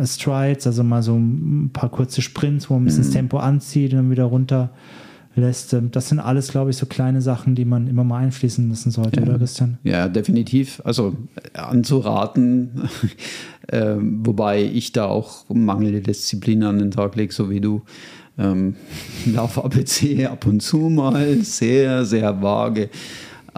[0.01, 3.15] äh, Strides, also mal so ein paar kurze Sprints, wo man ein bisschen das Mhm.
[3.17, 4.71] Tempo anzieht und dann wieder runter
[5.37, 5.73] lässt.
[5.73, 8.91] Ähm, Das sind alles, glaube ich, so kleine Sachen, die man immer mal einfließen lassen
[8.91, 9.79] sollte, oder Christian?
[9.83, 10.81] Ja, definitiv.
[10.85, 11.17] Also
[11.55, 12.89] äh, anzuraten,
[13.73, 17.83] ähm, wobei ich da auch mangelnde Disziplin an den Tag lege, so wie du.
[18.39, 18.77] Ähm,
[19.33, 22.91] Lauf ABC ab und zu mal, sehr, sehr vage.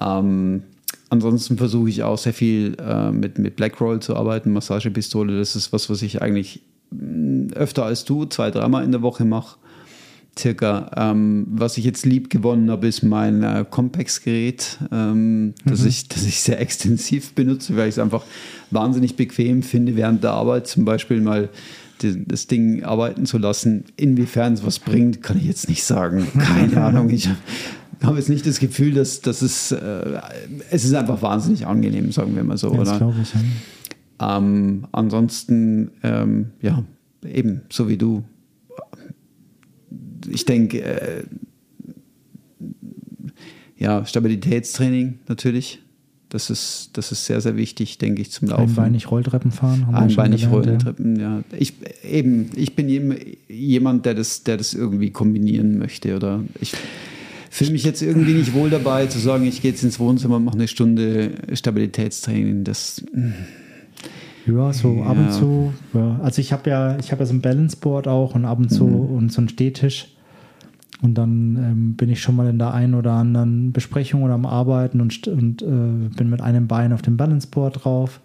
[0.01, 0.63] Ähm,
[1.09, 5.39] ansonsten versuche ich auch sehr viel äh, mit, mit Blackroll zu arbeiten, Massagepistole.
[5.39, 9.25] Das ist was, was ich eigentlich mh, öfter als du, zwei, dreimal in der Woche
[9.25, 9.57] mache
[10.39, 10.91] circa.
[10.97, 16.25] Ähm, was ich jetzt lieb gewonnen habe, ist mein äh, Compex-Gerät, ähm, das, ich, das
[16.25, 18.25] ich sehr extensiv benutze, weil ich es einfach
[18.71, 21.49] wahnsinnig bequem finde, während der Arbeit zum Beispiel mal
[22.03, 23.85] die, das Ding arbeiten zu lassen.
[23.97, 26.27] Inwiefern es was bringt, kann ich jetzt nicht sagen.
[26.39, 27.11] Keine Ahnung.
[27.11, 27.29] Ich
[28.03, 30.21] habe jetzt nicht das Gefühl, dass, dass es, äh,
[30.71, 33.33] es ist einfach wahnsinnig angenehm, sagen wir mal so, Ja, das glaube ich.
[33.33, 34.37] Ja.
[34.39, 36.85] Ähm, ansonsten, ähm, ja,
[37.25, 38.25] eben, so wie du.
[40.31, 41.23] Ich denke, äh,
[43.79, 45.81] ja, Stabilitätstraining natürlich.
[46.29, 48.63] Das ist, das ist sehr, sehr wichtig, denke ich, zum Laufen.
[48.71, 49.87] Einbeinig Rolltreppen fahren.
[49.87, 50.71] haben Einbeinig gelernt, ja.
[50.73, 51.43] Rolltreppen, ja.
[51.57, 53.15] Ich, eben, ich bin jem-
[53.49, 56.17] jemand, der das, der das irgendwie kombinieren möchte.
[56.17, 56.73] Oder ich
[57.49, 60.45] fühle mich jetzt irgendwie nicht wohl dabei, zu sagen, ich gehe jetzt ins Wohnzimmer und
[60.45, 62.65] mache eine Stunde Stabilitätstraining.
[62.65, 63.05] Das,
[64.47, 65.27] Ja, so ab Ja.
[65.27, 65.73] und zu.
[65.95, 66.19] Ja.
[66.23, 68.85] Also ich habe ja, ich habe ja so ein Balanceboard auch und ab und zu
[68.85, 69.17] Mhm.
[69.17, 70.09] und so einen Stehtisch.
[71.03, 74.47] Und dann ähm, bin ich schon mal in der einen oder anderen Besprechung oder am
[74.47, 75.67] Arbeiten und, und äh,
[76.17, 78.21] bin mit einem Bein auf dem Balanceboard drauf.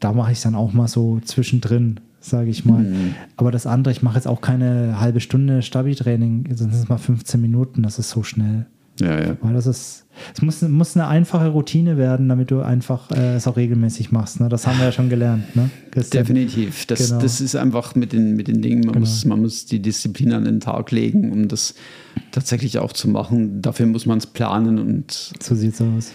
[0.00, 2.82] Da mache ich es dann auch mal so zwischendrin, sage ich mal.
[2.82, 3.14] Mhm.
[3.36, 6.98] Aber das andere, ich mache jetzt auch keine halbe Stunde Stabi-Training, sonst ist es mal
[6.98, 8.66] 15 Minuten, das ist so schnell.
[9.00, 9.36] Ja, ja.
[9.40, 13.46] Weil das ist, es muss, muss eine einfache Routine werden, damit du einfach äh, es
[13.48, 14.40] auch regelmäßig machst.
[14.40, 14.48] Ne?
[14.48, 15.70] Das haben wir ja schon gelernt, ne?
[15.90, 16.24] Christian?
[16.24, 16.86] Definitiv.
[16.86, 17.20] Das, Genau.
[17.22, 19.00] das ist einfach mit den, mit den Dingen, man, Genau.
[19.00, 21.74] muss, man muss die Disziplin an den Tag legen, um das
[22.32, 23.62] tatsächlich auch zu machen.
[23.62, 26.12] Dafür muss man es planen und So sieht's aus.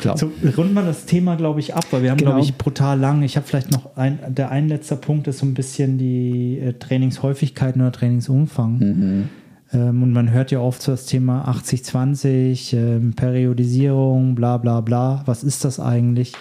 [0.00, 0.18] klar.
[0.18, 2.32] So, runden wir das Thema, glaube ich, ab, weil wir haben, Genau.
[2.32, 3.22] glaube ich, brutal lang.
[3.22, 6.72] Ich habe vielleicht noch ein, der ein letzter Punkt ist so ein bisschen die äh,
[6.72, 8.78] Trainingshäufigkeiten oder Trainingsumfang.
[8.78, 9.28] Mhm.
[9.74, 15.22] Ähm, und man hört ja oft so das Thema 80-20, ähm, Periodisierung, bla bla bla.
[15.26, 16.32] Was ist das eigentlich?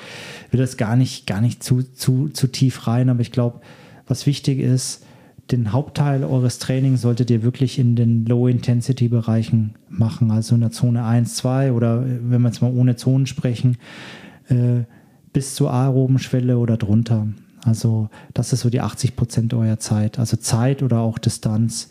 [0.48, 3.60] Ich will das gar nicht, gar nicht zu, zu, zu tief rein, aber ich glaube,
[4.08, 5.04] was wichtig ist,
[5.52, 11.04] den Hauptteil eures Trainings solltet ihr wirklich in den Low-Intensity-Bereichen machen, also in der Zone
[11.04, 13.78] 1, 2 oder äh, wenn wir jetzt mal ohne Zonen sprechen,
[14.48, 14.84] äh,
[15.34, 17.28] bis zur aeroben Schwelle oder drunter.
[17.66, 21.90] Also das ist so die 80 Prozent eurer Zeit, also Zeit oder auch Distanz.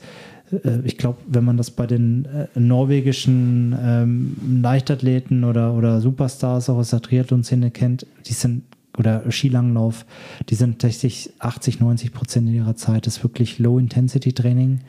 [0.53, 6.69] Äh, Ich glaube, wenn man das bei den äh, norwegischen ähm, Leichtathleten oder, oder Superstars
[6.70, 8.65] auch aus der Triathlon-Szene kennt, die sind,
[8.99, 10.05] oder Skilanglauf,
[10.49, 14.81] die sind tatsächlich 80, 90 Prozent ihrer Zeit ist wirklich Low-Intensity-Training.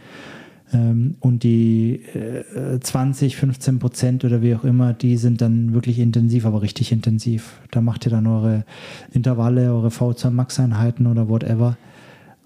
[0.74, 6.00] Ähm, und die äh, 20, 15 Prozent oder wie auch immer, die sind dann wirklich
[6.00, 7.62] intensiv, aber richtig intensiv.
[7.72, 8.66] Da macht ihr dann eure
[9.12, 11.78] Intervalle, eure V2 Max-Einheiten oder whatever.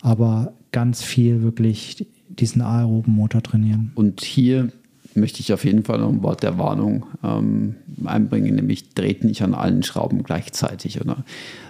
[0.02, 2.06] Aber ganz viel wirklich
[2.40, 3.92] diesen aeroben Motor trainieren.
[3.96, 4.70] Und hier
[5.16, 9.42] möchte ich auf jeden Fall noch ein Wort der Warnung ähm, einbringen, nämlich dreht nicht
[9.42, 11.24] an allen Schrauben gleichzeitig, oder?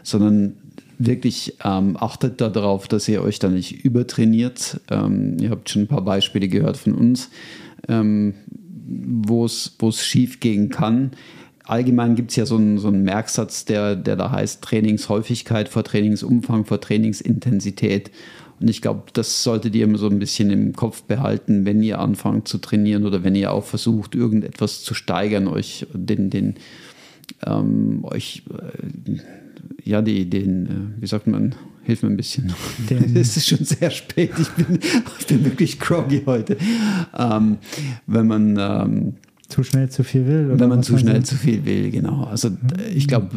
[0.04, 0.54] sondern
[1.00, 4.82] wirklich ähm, achtet darauf, dass ihr euch da nicht übertrainiert.
[4.90, 7.30] Ähm, ihr habt schon ein paar Beispiele gehört von uns,
[7.88, 8.34] ähm,
[8.88, 11.12] wo es schief gehen kann.
[11.64, 15.84] Allgemein gibt es ja so einen, so einen Merksatz, der, der da heißt Trainingshäufigkeit vor
[15.84, 18.10] Trainingsumfang vor Trainingsintensität.
[18.60, 22.00] Und ich glaube, das solltet ihr immer so ein bisschen im Kopf behalten, wenn ihr
[22.00, 26.56] anfangt zu trainieren oder wenn ihr auch versucht, irgendetwas zu steigern, euch den, den
[27.46, 29.18] ähm, euch äh,
[29.84, 32.54] ja, die, den, äh, wie sagt man, hilf mir ein bisschen.
[33.16, 34.80] es ist schon sehr spät, ich bin,
[35.20, 36.58] ich bin wirklich groggy heute.
[37.18, 37.58] Ähm,
[38.06, 39.14] wenn man ähm,
[39.48, 40.48] zu schnell zu viel will.
[40.48, 42.26] Oder wenn man zu schnell zu viel will, genau.
[42.26, 42.50] Also
[42.94, 43.30] ich glaube,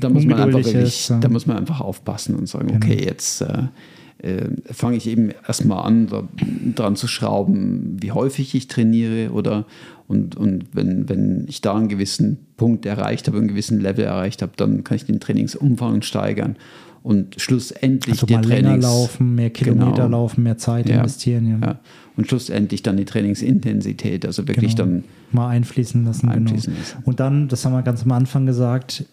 [0.00, 2.78] da muss man einfach wirklich, da muss man einfach aufpassen und sagen, genau.
[2.78, 3.64] okay, jetzt äh,
[4.72, 6.24] fange ich eben erstmal an, da,
[6.74, 9.64] dran zu schrauben, wie häufig ich trainiere oder
[10.08, 14.42] und, und wenn, wenn ich da einen gewissen Punkt erreicht habe, einen gewissen Level erreicht
[14.42, 16.56] habe, dann kann ich den Trainingsumfang steigern
[17.02, 21.48] und schlussendlich also mal Trainings, länger laufen, mehr Kilometer genau, laufen, mehr Zeit ja, investieren.
[21.48, 21.66] Ja.
[21.66, 21.80] ja.
[22.16, 24.88] Und schlussendlich dann die Trainingsintensität, also wirklich genau.
[24.88, 26.28] dann mal einfließen lassen.
[26.28, 26.34] Genau.
[26.34, 26.84] Einfließen genau.
[26.84, 27.02] lassen.
[27.04, 29.04] Und dann, das haben wir ganz am Anfang gesagt,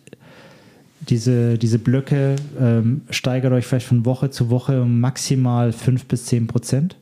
[1.01, 6.25] diese, diese Blöcke ähm, steigert euch vielleicht von Woche zu Woche um maximal 5 bis
[6.25, 6.97] 10 Prozent.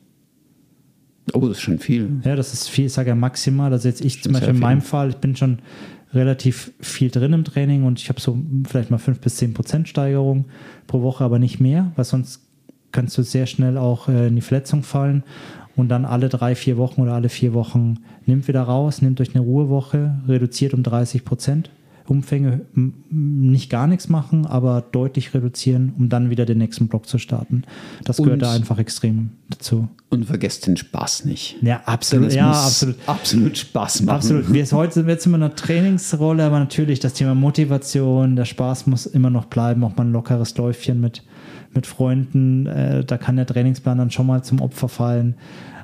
[1.34, 2.10] Oh, das ist schon viel.
[2.26, 3.72] Ja, das ist viel, ich sage ja maximal.
[3.72, 5.60] Also jetzt ich zum Beispiel in meinem Fall, ich bin schon
[6.14, 8.38] relativ viel drin im Training und ich habe so
[8.68, 10.46] vielleicht mal 5 bis 10 Prozent Steigerung
[10.86, 12.42] pro Woche, aber nicht mehr, weil sonst
[12.92, 15.24] kannst du sehr schnell auch äh, in die Verletzung fallen
[15.76, 19.34] und dann alle drei, vier Wochen oder alle vier Wochen nimmt wieder raus, nimmt euch
[19.34, 21.72] eine Ruhewoche, reduziert um 30 Prozent
[22.06, 22.62] Umfänge
[23.10, 27.64] nicht gar nichts machen, aber deutlich reduzieren, um dann wieder den nächsten Block zu starten.
[28.04, 29.88] Das und, gehört da einfach extrem dazu.
[30.10, 31.58] Und vergesst den Spaß nicht.
[31.62, 32.34] Ja, absolut.
[32.34, 32.98] Ja, absolut.
[33.06, 34.16] Absolut Spaß machen.
[34.16, 34.52] Absolut.
[34.52, 38.88] Wir heute sind jetzt immer in einer Trainingsrolle, aber natürlich das Thema Motivation, der Spaß
[38.88, 41.24] muss immer noch bleiben, auch mal ein lockeres Läufchen mit,
[41.74, 42.68] mit Freunden.
[42.68, 45.36] Äh, da kann der Trainingsplan dann schon mal zum Opfer fallen.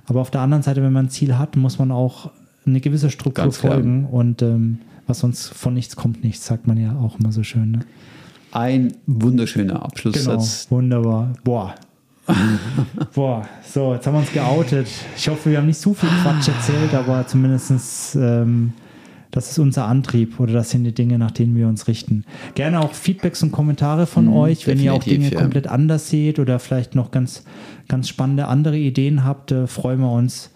[0.06, 2.32] Aber auf der anderen Seite, wenn man ein Ziel hat, muss man auch
[2.66, 4.06] eine gewisse Struktur folgen.
[4.06, 4.80] Und ähm,
[5.10, 7.72] was sonst von nichts kommt nichts, sagt man ja auch immer so schön.
[7.72, 7.80] Ne?
[8.52, 10.68] Ein wunderschöner Abschlusssatz.
[10.68, 11.34] Genau, wunderbar.
[11.44, 11.76] Boah.
[13.16, 14.88] Boah, so, jetzt haben wir uns geoutet.
[15.18, 18.74] Ich hoffe, wir haben nicht so viel Quatsch erzählt, aber zumindest ähm,
[19.32, 22.26] das ist unser Antrieb oder das sind die Dinge, nach denen wir uns richten.
[22.56, 25.40] Gerne auch Feedbacks und Kommentare von mhm, euch, wenn ihr auch Dinge ja.
[25.40, 27.44] komplett anders seht oder vielleicht noch ganz,
[27.88, 30.52] ganz spannende andere Ideen habt, äh, freuen wir uns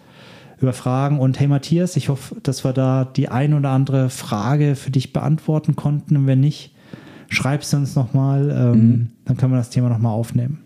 [0.60, 1.18] über Fragen.
[1.18, 5.12] Und hey Matthias, ich hoffe, dass wir da die ein oder andere Frage für dich
[5.12, 6.16] beantworten konnten.
[6.16, 6.74] Und wenn nicht,
[7.28, 9.08] schreib sie uns nochmal, ähm, mhm.
[9.24, 10.60] dann können wir das Thema nochmal aufnehmen.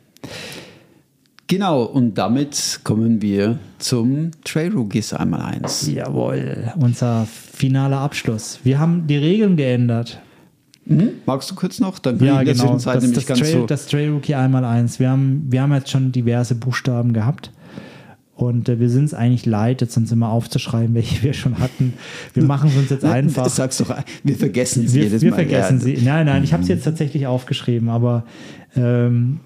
[1.46, 5.90] Genau, und damit kommen wir zum Trail Rookies einmal eins.
[5.90, 8.58] Jawohl, unser finaler Abschluss.
[8.64, 10.20] Wir haben die Regeln geändert.
[10.84, 11.10] Mhm.
[11.24, 11.98] Magst du kurz noch?
[11.98, 12.74] Dann ja, genau.
[12.74, 15.00] Das, das, Trail, so das Trail Rookie einmal eins.
[15.00, 17.50] Wir haben, wir haben jetzt schon diverse Buchstaben gehabt.
[18.38, 21.94] Und äh, wir sind es eigentlich leid, jetzt uns immer aufzuschreiben, welche wir schon hatten.
[22.34, 23.44] Wir machen es uns jetzt einfach.
[23.48, 25.38] Das sagst doch, wir vergessen sie wir, jedes wir Mal.
[25.38, 25.84] Wir vergessen ja.
[25.84, 26.04] sie.
[26.04, 28.24] Nein, nein, ich habe es jetzt tatsächlich aufgeschrieben, aber
[28.76, 29.40] ähm,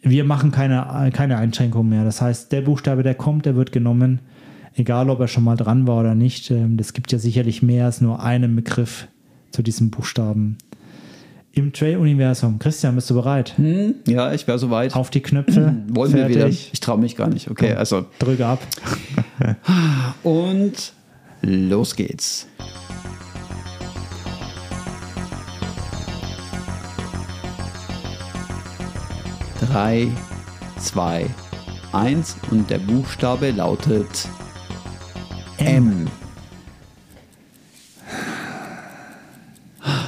[0.00, 2.04] wir machen keine, keine Einschränkungen mehr.
[2.04, 4.20] Das heißt, der Buchstabe, der kommt, der wird genommen,
[4.74, 6.50] egal ob er schon mal dran war oder nicht.
[6.50, 9.06] Ähm, das gibt ja sicherlich mehr als nur einen Begriff
[9.50, 10.56] zu diesem Buchstaben
[11.52, 12.58] im Trail-Universum.
[12.58, 13.54] Christian, bist du bereit?
[13.56, 14.94] Hm, ja, ich wäre soweit.
[14.94, 15.66] Auf die Knöpfe.
[15.66, 16.36] Hm, wollen fertig.
[16.36, 16.48] wir wieder?
[16.48, 17.50] Ich traue mich gar nicht.
[17.50, 18.06] Okay, Komm, also.
[18.18, 18.60] Drücke ab.
[20.22, 20.92] Und
[21.42, 22.46] los geht's.
[29.60, 30.08] Drei,
[30.78, 31.26] zwei,
[31.92, 34.28] eins und der Buchstabe lautet
[35.58, 35.66] M.
[35.68, 36.06] M.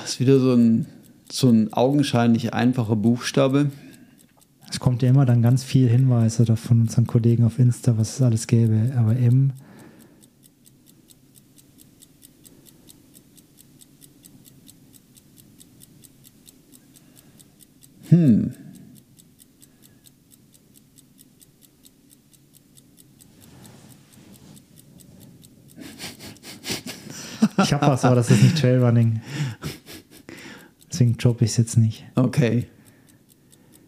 [0.03, 0.87] Das ist wieder so ein
[1.33, 3.71] so ein augenscheinlich einfacher Buchstabe.
[4.71, 8.23] Es kommt ja immer dann ganz viel Hinweise von unseren Kollegen auf Insta, was es
[8.23, 8.93] alles gäbe.
[8.97, 9.53] Aber M.
[18.11, 18.55] Hm.
[27.59, 29.23] Ich habe was, aber das ist nicht Trailrunning.
[31.03, 32.05] Deswegen droppe ich es jetzt nicht.
[32.15, 32.67] Okay.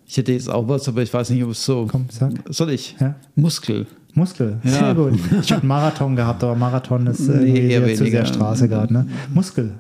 [0.05, 1.87] Ich hätte jetzt auch was, aber ich weiß nicht, ob es so.
[1.89, 2.33] Komm, sag.
[2.49, 2.97] Soll ich?
[3.01, 3.15] Ja.
[3.37, 3.87] Muskel.
[4.15, 4.71] Muskel, Ja.
[4.71, 5.15] sehr gut.
[5.41, 8.25] Ich habe Marathon gehabt, aber Marathon ist Nee, irgendwie eher zu weniger.
[8.25, 8.93] sehr Straße gerade.
[8.93, 9.07] Ne?
[9.33, 9.75] Muskel.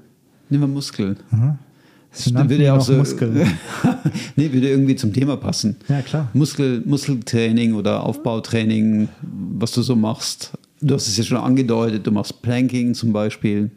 [0.49, 1.17] Nehmen wir Muskeln.
[2.13, 3.33] Sie Dann nannten würde ja auch so, Muskel.
[4.37, 5.75] nee, würde irgendwie zum Thema passen.
[5.89, 6.29] Ja, klar.
[6.35, 9.09] Muskel, Muskeltraining oder Aufbautraining,
[9.59, 10.53] was du so machst.
[10.81, 13.73] Du hast es ja schon angedeutet, du machst Planking zum Beispiel.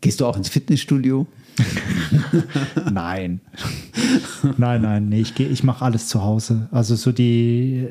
[0.00, 1.26] Gehst du auch ins Fitnessstudio?
[2.92, 3.40] Nein.
[4.56, 6.68] nein, nein, nee, ich, geh- ich mache alles zu Hause.
[6.70, 7.88] Also so die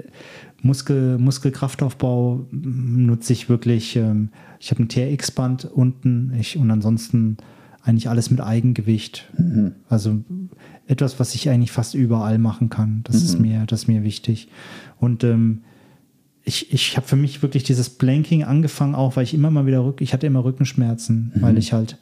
[0.61, 3.95] Muskel, Muskelkraftaufbau nutze ich wirklich.
[3.95, 4.29] Ähm,
[4.59, 7.37] ich habe ein TRX-Band unten ich, und ansonsten
[7.83, 9.29] eigentlich alles mit Eigengewicht.
[9.87, 10.19] Also
[10.87, 13.01] etwas, was ich eigentlich fast überall machen kann.
[13.05, 14.49] Das ist mir, das ist mir wichtig.
[14.99, 15.61] Und ähm,
[16.43, 19.83] ich, ich habe für mich wirklich dieses Blanking angefangen, auch weil ich immer mal wieder
[19.85, 21.97] Rück, ich hatte immer Rückenschmerzen, weil ich halt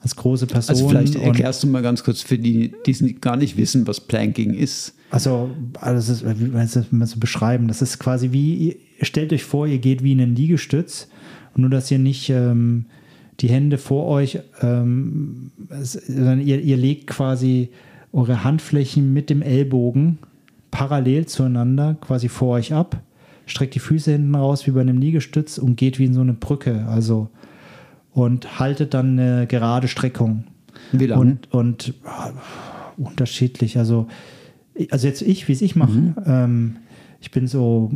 [0.00, 3.36] als große Person Also vielleicht erklärst du mal ganz kurz für die, die es gar
[3.36, 4.94] nicht wissen, was Planking ist.
[5.10, 5.50] Also,
[5.80, 6.66] also das ist, wie man
[7.06, 11.08] so beschreiben, das ist quasi wie, stellt euch vor, ihr geht wie in einen Liegestütz,
[11.54, 12.84] und nur dass ihr nicht ähm,
[13.40, 17.70] die Hände vor euch, ähm, sondern ihr, ihr legt quasi
[18.12, 20.18] eure Handflächen mit dem Ellbogen
[20.70, 23.00] parallel zueinander quasi vor euch ab,
[23.46, 26.34] streckt die Füße hinten raus wie bei einem Liegestütz und geht wie in so eine
[26.34, 27.28] Brücke, also
[28.24, 30.44] und haltet dann eine gerade Streckung.
[30.92, 31.20] Wie lange?
[31.22, 32.30] Und, und ah,
[32.96, 33.78] unterschiedlich.
[33.78, 34.06] Also,
[34.90, 36.76] also jetzt ich, wie es ich mache, ähm,
[37.20, 37.90] ich bin so,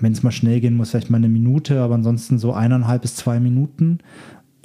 [0.00, 3.14] wenn es mal schnell gehen muss, vielleicht mal eine Minute, aber ansonsten so eineinhalb bis
[3.16, 3.98] zwei Minuten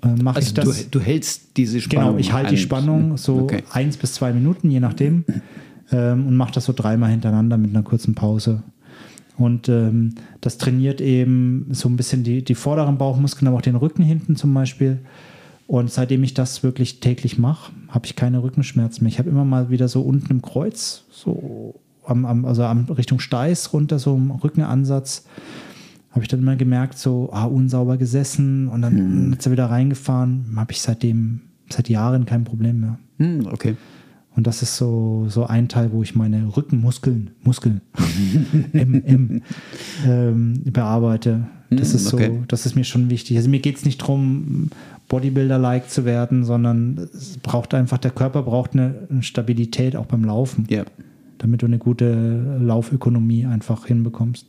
[0.04, 0.90] äh, mache Also ich du, das.
[0.90, 2.08] du hältst diese Spannung.
[2.10, 2.58] genau, ich halte die.
[2.58, 3.64] Spannung so Okay.
[3.72, 5.24] eins bis zwei Minuten, je nachdem,
[5.92, 8.64] ähm, und mache das so dreimal hintereinander mit einer kurzen Pause.
[9.42, 13.76] Und ähm, das trainiert eben so ein bisschen die, die vorderen Bauchmuskeln, aber auch den
[13.76, 15.00] Rücken hinten zum Beispiel.
[15.68, 19.12] Und seitdem ich das wirklich täglich mache, habe ich keine Rückenschmerzen mehr.
[19.12, 23.20] Ich habe immer mal wieder so unten im Kreuz, so am, am, also am Richtung
[23.20, 25.26] Steiß runter, so im Rückenansatz,
[26.12, 30.46] habe ich dann immer gemerkt, so ah, unsauber gesessen und dann ist er wieder reingefahren.
[30.58, 33.00] Habe ich seitdem, seit Jahren kein Problem mehr.
[33.18, 33.78] Hm, okay.
[34.36, 37.82] Und das ist so, so ein Teil, wo ich meine Rückenmuskeln, Muskeln,
[38.74, 39.42] M, M,
[40.08, 41.48] ähm, bearbeite.
[41.70, 42.40] Das Hm, ist so, okay.
[42.48, 43.38] das ist mir schon wichtig.
[43.38, 44.70] Also mir geht es nicht darum,
[45.10, 50.66] Bodybuilder-like zu werden, sondern es braucht einfach, der Körper braucht eine, Stabilität auch beim Laufen,
[50.70, 50.84] Ja.
[51.38, 54.46] damit du eine gute Laufökonomie einfach hinbekommst.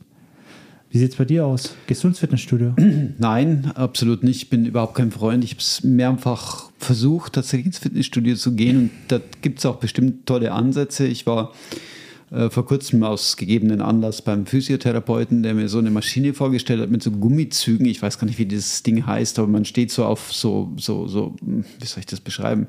[0.93, 1.75] Wie sieht es bei dir aus?
[1.87, 2.75] Gehst du ins Fitnessstudio?
[3.17, 4.43] Nein, absolut nicht.
[4.43, 5.43] Ich bin überhaupt kein Freund.
[5.43, 8.77] Ich habe es mehrfach versucht, tatsächlich ins Fitnessstudio zu gehen.
[8.77, 11.07] Und da gibt es auch bestimmt tolle Ansätze.
[11.07, 11.51] Ich war
[12.29, 16.91] äh, vor kurzem aus gegebenen Anlass beim Physiotherapeuten, der mir so eine Maschine vorgestellt hat
[16.91, 17.87] mit so Gummizügen.
[17.87, 21.07] Ich weiß gar nicht, wie dieses Ding heißt, aber man steht so auf so, so,
[21.07, 22.67] so, wie soll ich das beschreiben?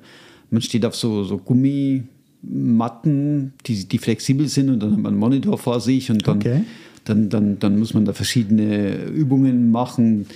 [0.48, 5.20] Man steht auf so, so Gummimatten, die, die flexibel sind und dann hat man einen
[5.20, 6.62] Monitor vor sich und dann Okay.
[7.04, 10.26] Dann, dann, dann muss man da verschiedene Übungen machen.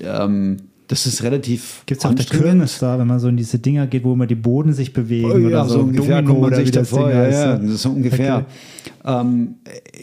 [0.00, 0.58] Ähm,
[0.88, 3.86] das ist relativ Gibt es auch der Kirmes da, wenn man so in diese Dinger
[3.86, 6.40] geht, wo immer die Boden sich bewegen Oh, ja, oder so, so ungefähr Domino kommt
[6.40, 7.10] man oder sich davor.
[7.10, 7.64] Ja, ja, ne?
[7.64, 8.46] das ist so ungefähr.
[9.04, 9.20] Okay.
[9.20, 9.54] Ähm,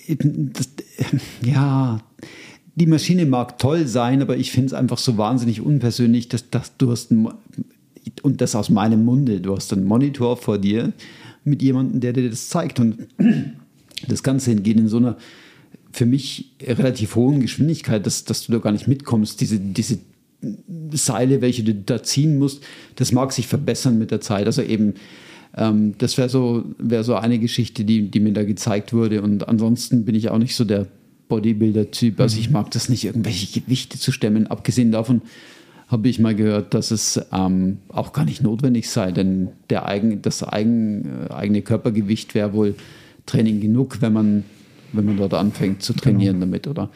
[0.08, 0.70] äh, das,
[1.44, 2.00] ja,
[2.76, 6.76] die Maschine mag toll sein, aber ich finde es einfach so wahnsinnig unpersönlich, dass, dass
[6.78, 7.28] du hast, einen
[8.24, 10.94] und das aus meinem Munde, du hast einen Monitor vor dir
[11.44, 12.80] mit jemandem, der dir das zeigt.
[12.80, 13.08] Und
[14.08, 15.18] das Ganze geht in so einer
[15.92, 19.42] für mich relativ hohen Geschwindigkeit, dass, dass du da gar nicht mitkommst.
[19.42, 20.00] Diese, diese
[20.92, 22.64] Seile, welche du da ziehen musst,
[22.96, 24.46] das mag sich verbessern mit der Zeit.
[24.46, 24.94] Also eben,
[25.58, 29.22] ähm, das wäre so, wär so eine Geschichte, die, die mir da gezeigt wurde.
[29.22, 30.88] Und ansonsten bin ich auch nicht so der
[31.28, 32.20] Bodybuilder-Typ.
[32.20, 34.48] Also ich mag das nicht, irgendwelche Gewichte zu stemmen.
[34.48, 35.22] Abgesehen davon
[35.90, 40.22] habe ich mal gehört, dass es ähm, auch gar nicht notwendig sei, denn der eigen,
[40.22, 42.76] das eigen, äh, eigene Körpergewicht wäre wohl
[43.26, 44.44] Training genug, wenn man,
[44.94, 46.90] wenn man dort anfängt zu trainieren damit, oder?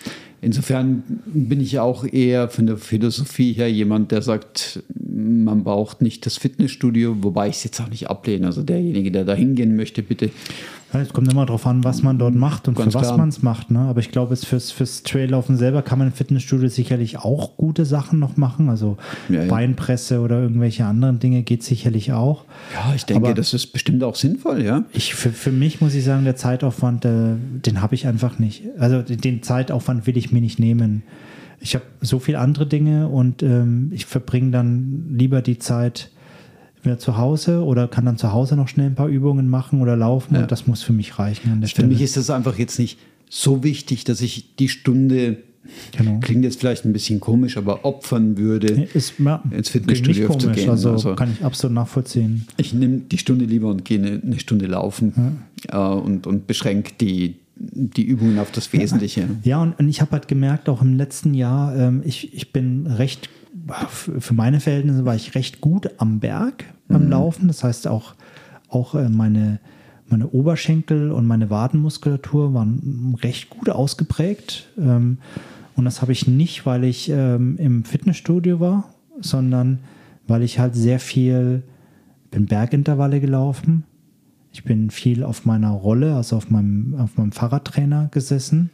[0.44, 6.26] Insofern bin ich auch eher von der Philosophie her jemand, der sagt, man braucht nicht
[6.26, 8.48] das Fitnessstudio, wobei ich es jetzt auch nicht ablehne.
[8.48, 10.30] Also derjenige, der da hingehen möchte, bitte
[10.94, 13.30] Ja, Es kommt immer darauf an, was man dort macht und Ganz für was man
[13.30, 13.72] es macht.
[13.72, 13.80] Ne?
[13.80, 18.20] Aber ich glaube, fürs, fürs Traillaufen selber kann man im Fitnessstudio sicherlich auch gute Sachen
[18.20, 18.70] noch machen.
[18.70, 18.98] Also
[19.30, 19.48] Ja, ja.
[19.50, 22.46] Beinpresse oder irgendwelche anderen Dinge geht sicherlich auch.
[22.76, 24.84] Ja, ich denke, Aber- das ist bestimmt auch sinnvoll, ja.
[24.94, 27.10] Ich, für, für mich muss ich sagen, der Zeitaufwand, äh,
[27.66, 28.62] den habe ich einfach nicht.
[28.78, 31.04] Also den- den Zeitaufwand will ich mir nicht nehmen.
[31.60, 36.10] Ich habe so viele andere Dinge und ähm, ich verbringe dann lieber die Zeit
[36.82, 39.96] wieder zu Hause oder kann dann zu Hause noch schnell ein paar Übungen machen oder
[39.96, 40.42] laufen Ja.
[40.42, 41.88] und das muss für mich reichen Für Stelle.
[41.88, 43.00] mich ist das einfach jetzt nicht
[43.30, 45.38] so wichtig, dass ich die Stunde,
[45.98, 46.20] Genau.
[46.20, 48.90] klingt jetzt vielleicht ein bisschen komisch, aber opfern würde.
[48.94, 52.46] ist ja, ins Fitnessstudio nicht zu komisch, gehen, Also, also- kann ich absolut nachvollziehen.
[52.58, 55.38] Ich nehme die Stunde lieber und gehe eine, eine Stunde laufen
[55.72, 59.28] äh, und, und beschränke die, die Übungen auf das Wesentliche.
[59.44, 62.88] Ja, und, und ich habe halt gemerkt, auch im letzten Jahr, ähm, ich, ich bin
[62.88, 63.30] recht,
[63.96, 67.12] für meine Verhältnisse war ich recht gut am Berg beim mhm.
[67.12, 67.48] Laufen.
[67.48, 68.16] Das heißt auch,
[68.70, 69.60] auch äh, meine,
[70.08, 74.70] meine Oberschenkel und meine Wadenmuskulatur waren recht gut ausgeprägt.
[74.78, 75.20] Ähm,
[75.76, 79.80] und das habe ich nicht, weil ich ähm, im Fitnessstudio war, sondern
[80.28, 81.64] weil ich halt sehr viel,
[82.32, 83.84] bin Bergintervalle gelaufen.
[84.54, 88.70] Ich bin viel auf meiner Rolle, also auf meinem, auf meinem Fahrradtrainer gesessen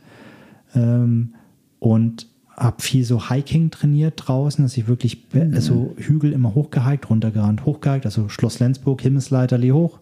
[0.75, 1.33] ähm,
[1.79, 5.53] und habe viel so Hiking trainiert draußen, dass ich wirklich mhm.
[5.55, 9.99] also Hügel immer hochgehiked, runtergerannt, hochgehiked, also Schloss Lenzburg, Himmelsleiterli hoch,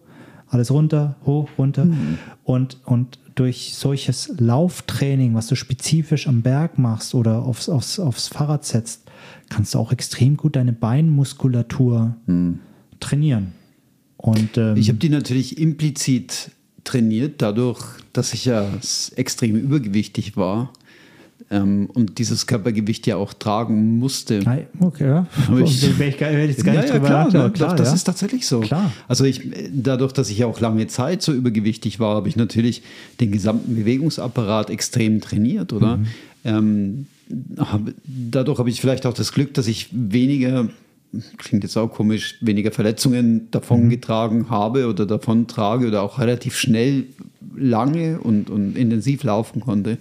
[0.48, 1.84] alles runter, hoch, runter.
[1.84, 2.18] Mhm.
[2.42, 8.26] Und, und durch solches Lauftraining, was du spezifisch am Berg machst oder aufs, aufs, aufs
[8.26, 9.08] Fahrrad setzt,
[9.48, 12.58] kannst du auch extrem gut deine Beinmuskulatur mhm.
[12.98, 13.52] trainieren.
[14.18, 16.50] Und, ähm, ich habe die natürlich implizit
[16.84, 17.80] trainiert, dadurch,
[18.12, 18.66] dass ich ja
[19.16, 20.72] extrem übergewichtig war
[21.50, 24.40] ähm, und dieses Körpergewicht ja auch tragen musste.
[24.80, 25.26] Okay, ja.
[25.64, 27.94] Ich, ich, ich, ich jetzt gar nicht ja, ja, klar, klar, das ja.
[27.94, 28.60] ist tatsächlich so.
[28.60, 28.92] Klar.
[29.06, 29.42] Also ich,
[29.72, 32.82] dadurch, dass ich ja auch lange Zeit so übergewichtig war, habe ich natürlich
[33.20, 35.98] den gesamten Bewegungsapparat extrem trainiert, oder?
[35.98, 36.06] Mhm.
[36.44, 37.06] Ähm,
[37.58, 40.68] hab, dadurch habe ich vielleicht auch das Glück, dass ich weniger
[41.38, 44.50] klingt jetzt auch komisch, weniger Verletzungen davongetragen mhm.
[44.50, 47.06] habe oder davon trage oder auch relativ schnell
[47.56, 49.98] lange und, und intensiv laufen konnte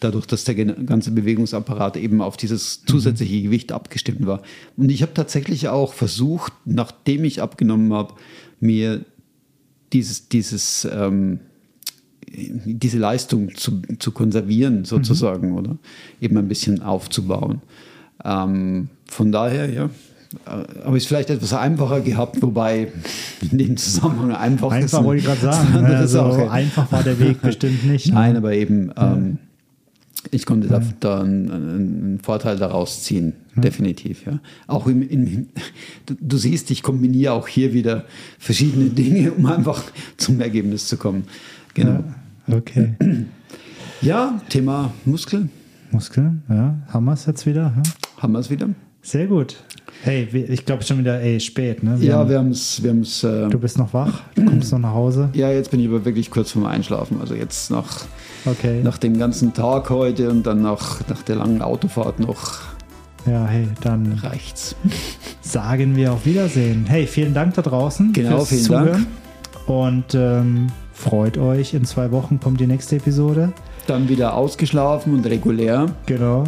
[0.00, 3.42] dadurch, dass der ganze Bewegungsapparat eben auf dieses zusätzliche mhm.
[3.44, 4.42] Gewicht abgestimmt war.
[4.76, 8.14] Und ich habe tatsächlich auch versucht, nachdem ich abgenommen habe,
[8.60, 9.04] mir
[9.92, 11.40] dieses, dieses, ähm,
[12.26, 15.56] diese Leistung zu, zu konservieren, sozusagen, mhm.
[15.56, 15.78] oder
[16.20, 17.62] eben ein bisschen aufzubauen.
[18.24, 19.90] Ähm, von daher, ja,
[20.84, 22.92] habe ich es vielleicht etwas einfacher gehabt, wobei
[23.50, 25.86] in dem Zusammenhang einfach Einfach wollte ich gerade sagen.
[25.98, 28.08] Also, einfach war der Weg bestimmt nicht.
[28.08, 28.14] Ne?
[28.14, 29.38] Nein, aber eben, ähm,
[30.30, 33.60] ich konnte da, da einen, einen, Vorteil daraus ziehen, mhm.
[33.62, 34.26] definitiv.
[34.26, 34.40] Ja.
[34.66, 35.46] Auch im, im,
[36.06, 38.04] du, du, siehst, ich kombiniere auch hier wieder
[38.38, 39.82] verschiedene Dinge, um einfach
[40.18, 41.24] zum Ergebnis zu kommen.
[41.72, 42.04] Genau.
[42.46, 42.94] Ja, okay.
[44.02, 45.48] Ja, Thema Muskel.
[45.90, 46.76] Muskel, ja.
[46.88, 47.72] Haben wir es jetzt wieder?
[47.76, 47.82] Ja?
[48.22, 48.68] Haben wir es wieder?
[49.02, 49.56] Sehr gut.
[50.02, 52.00] Hey, ich glaube schon wieder, ey, spät, ne?
[52.00, 52.82] Wir ja, haben, wir haben es.
[52.82, 55.30] Wir äh, du bist noch wach, du kommst noch nach Hause.
[55.34, 57.20] Ja, jetzt bin ich aber wirklich kurz vorm Einschlafen.
[57.20, 58.04] Also jetzt nach,
[58.44, 58.80] okay.
[58.82, 62.60] nach dem ganzen Tag heute und dann nach, nach der langen Autofahrt noch.
[63.26, 64.76] Ja, hey, dann reicht's.
[65.40, 66.86] Sagen wir auf Wiedersehen.
[66.86, 68.12] Hey, vielen Dank da draußen.
[68.12, 69.06] Genau, vielen Zuhören.
[69.66, 69.68] Dank.
[69.68, 73.52] Und ähm, freut euch, in zwei Wochen kommt die nächste Episode.
[73.86, 75.86] Dann wieder ausgeschlafen und regulär.
[76.06, 76.44] Genau,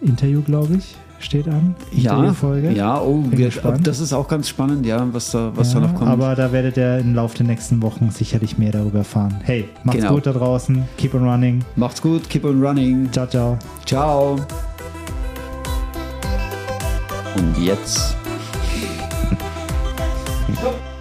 [0.00, 1.74] Interview, glaube ich steht an.
[1.92, 2.72] Ja, Folge.
[2.72, 3.50] ja, oh, wir,
[3.82, 6.10] das ist auch ganz spannend, ja, was da, was ja, da noch kommt.
[6.10, 9.40] Aber da werdet ihr im Laufe der nächsten Wochen sicherlich mehr darüber erfahren.
[9.42, 10.14] Hey, macht's genau.
[10.14, 10.84] gut da draußen.
[10.98, 11.64] Keep on running.
[11.76, 13.10] Macht's gut, keep on running.
[13.12, 13.58] Ciao, ciao.
[13.84, 14.36] Ciao.
[17.36, 18.16] Und jetzt.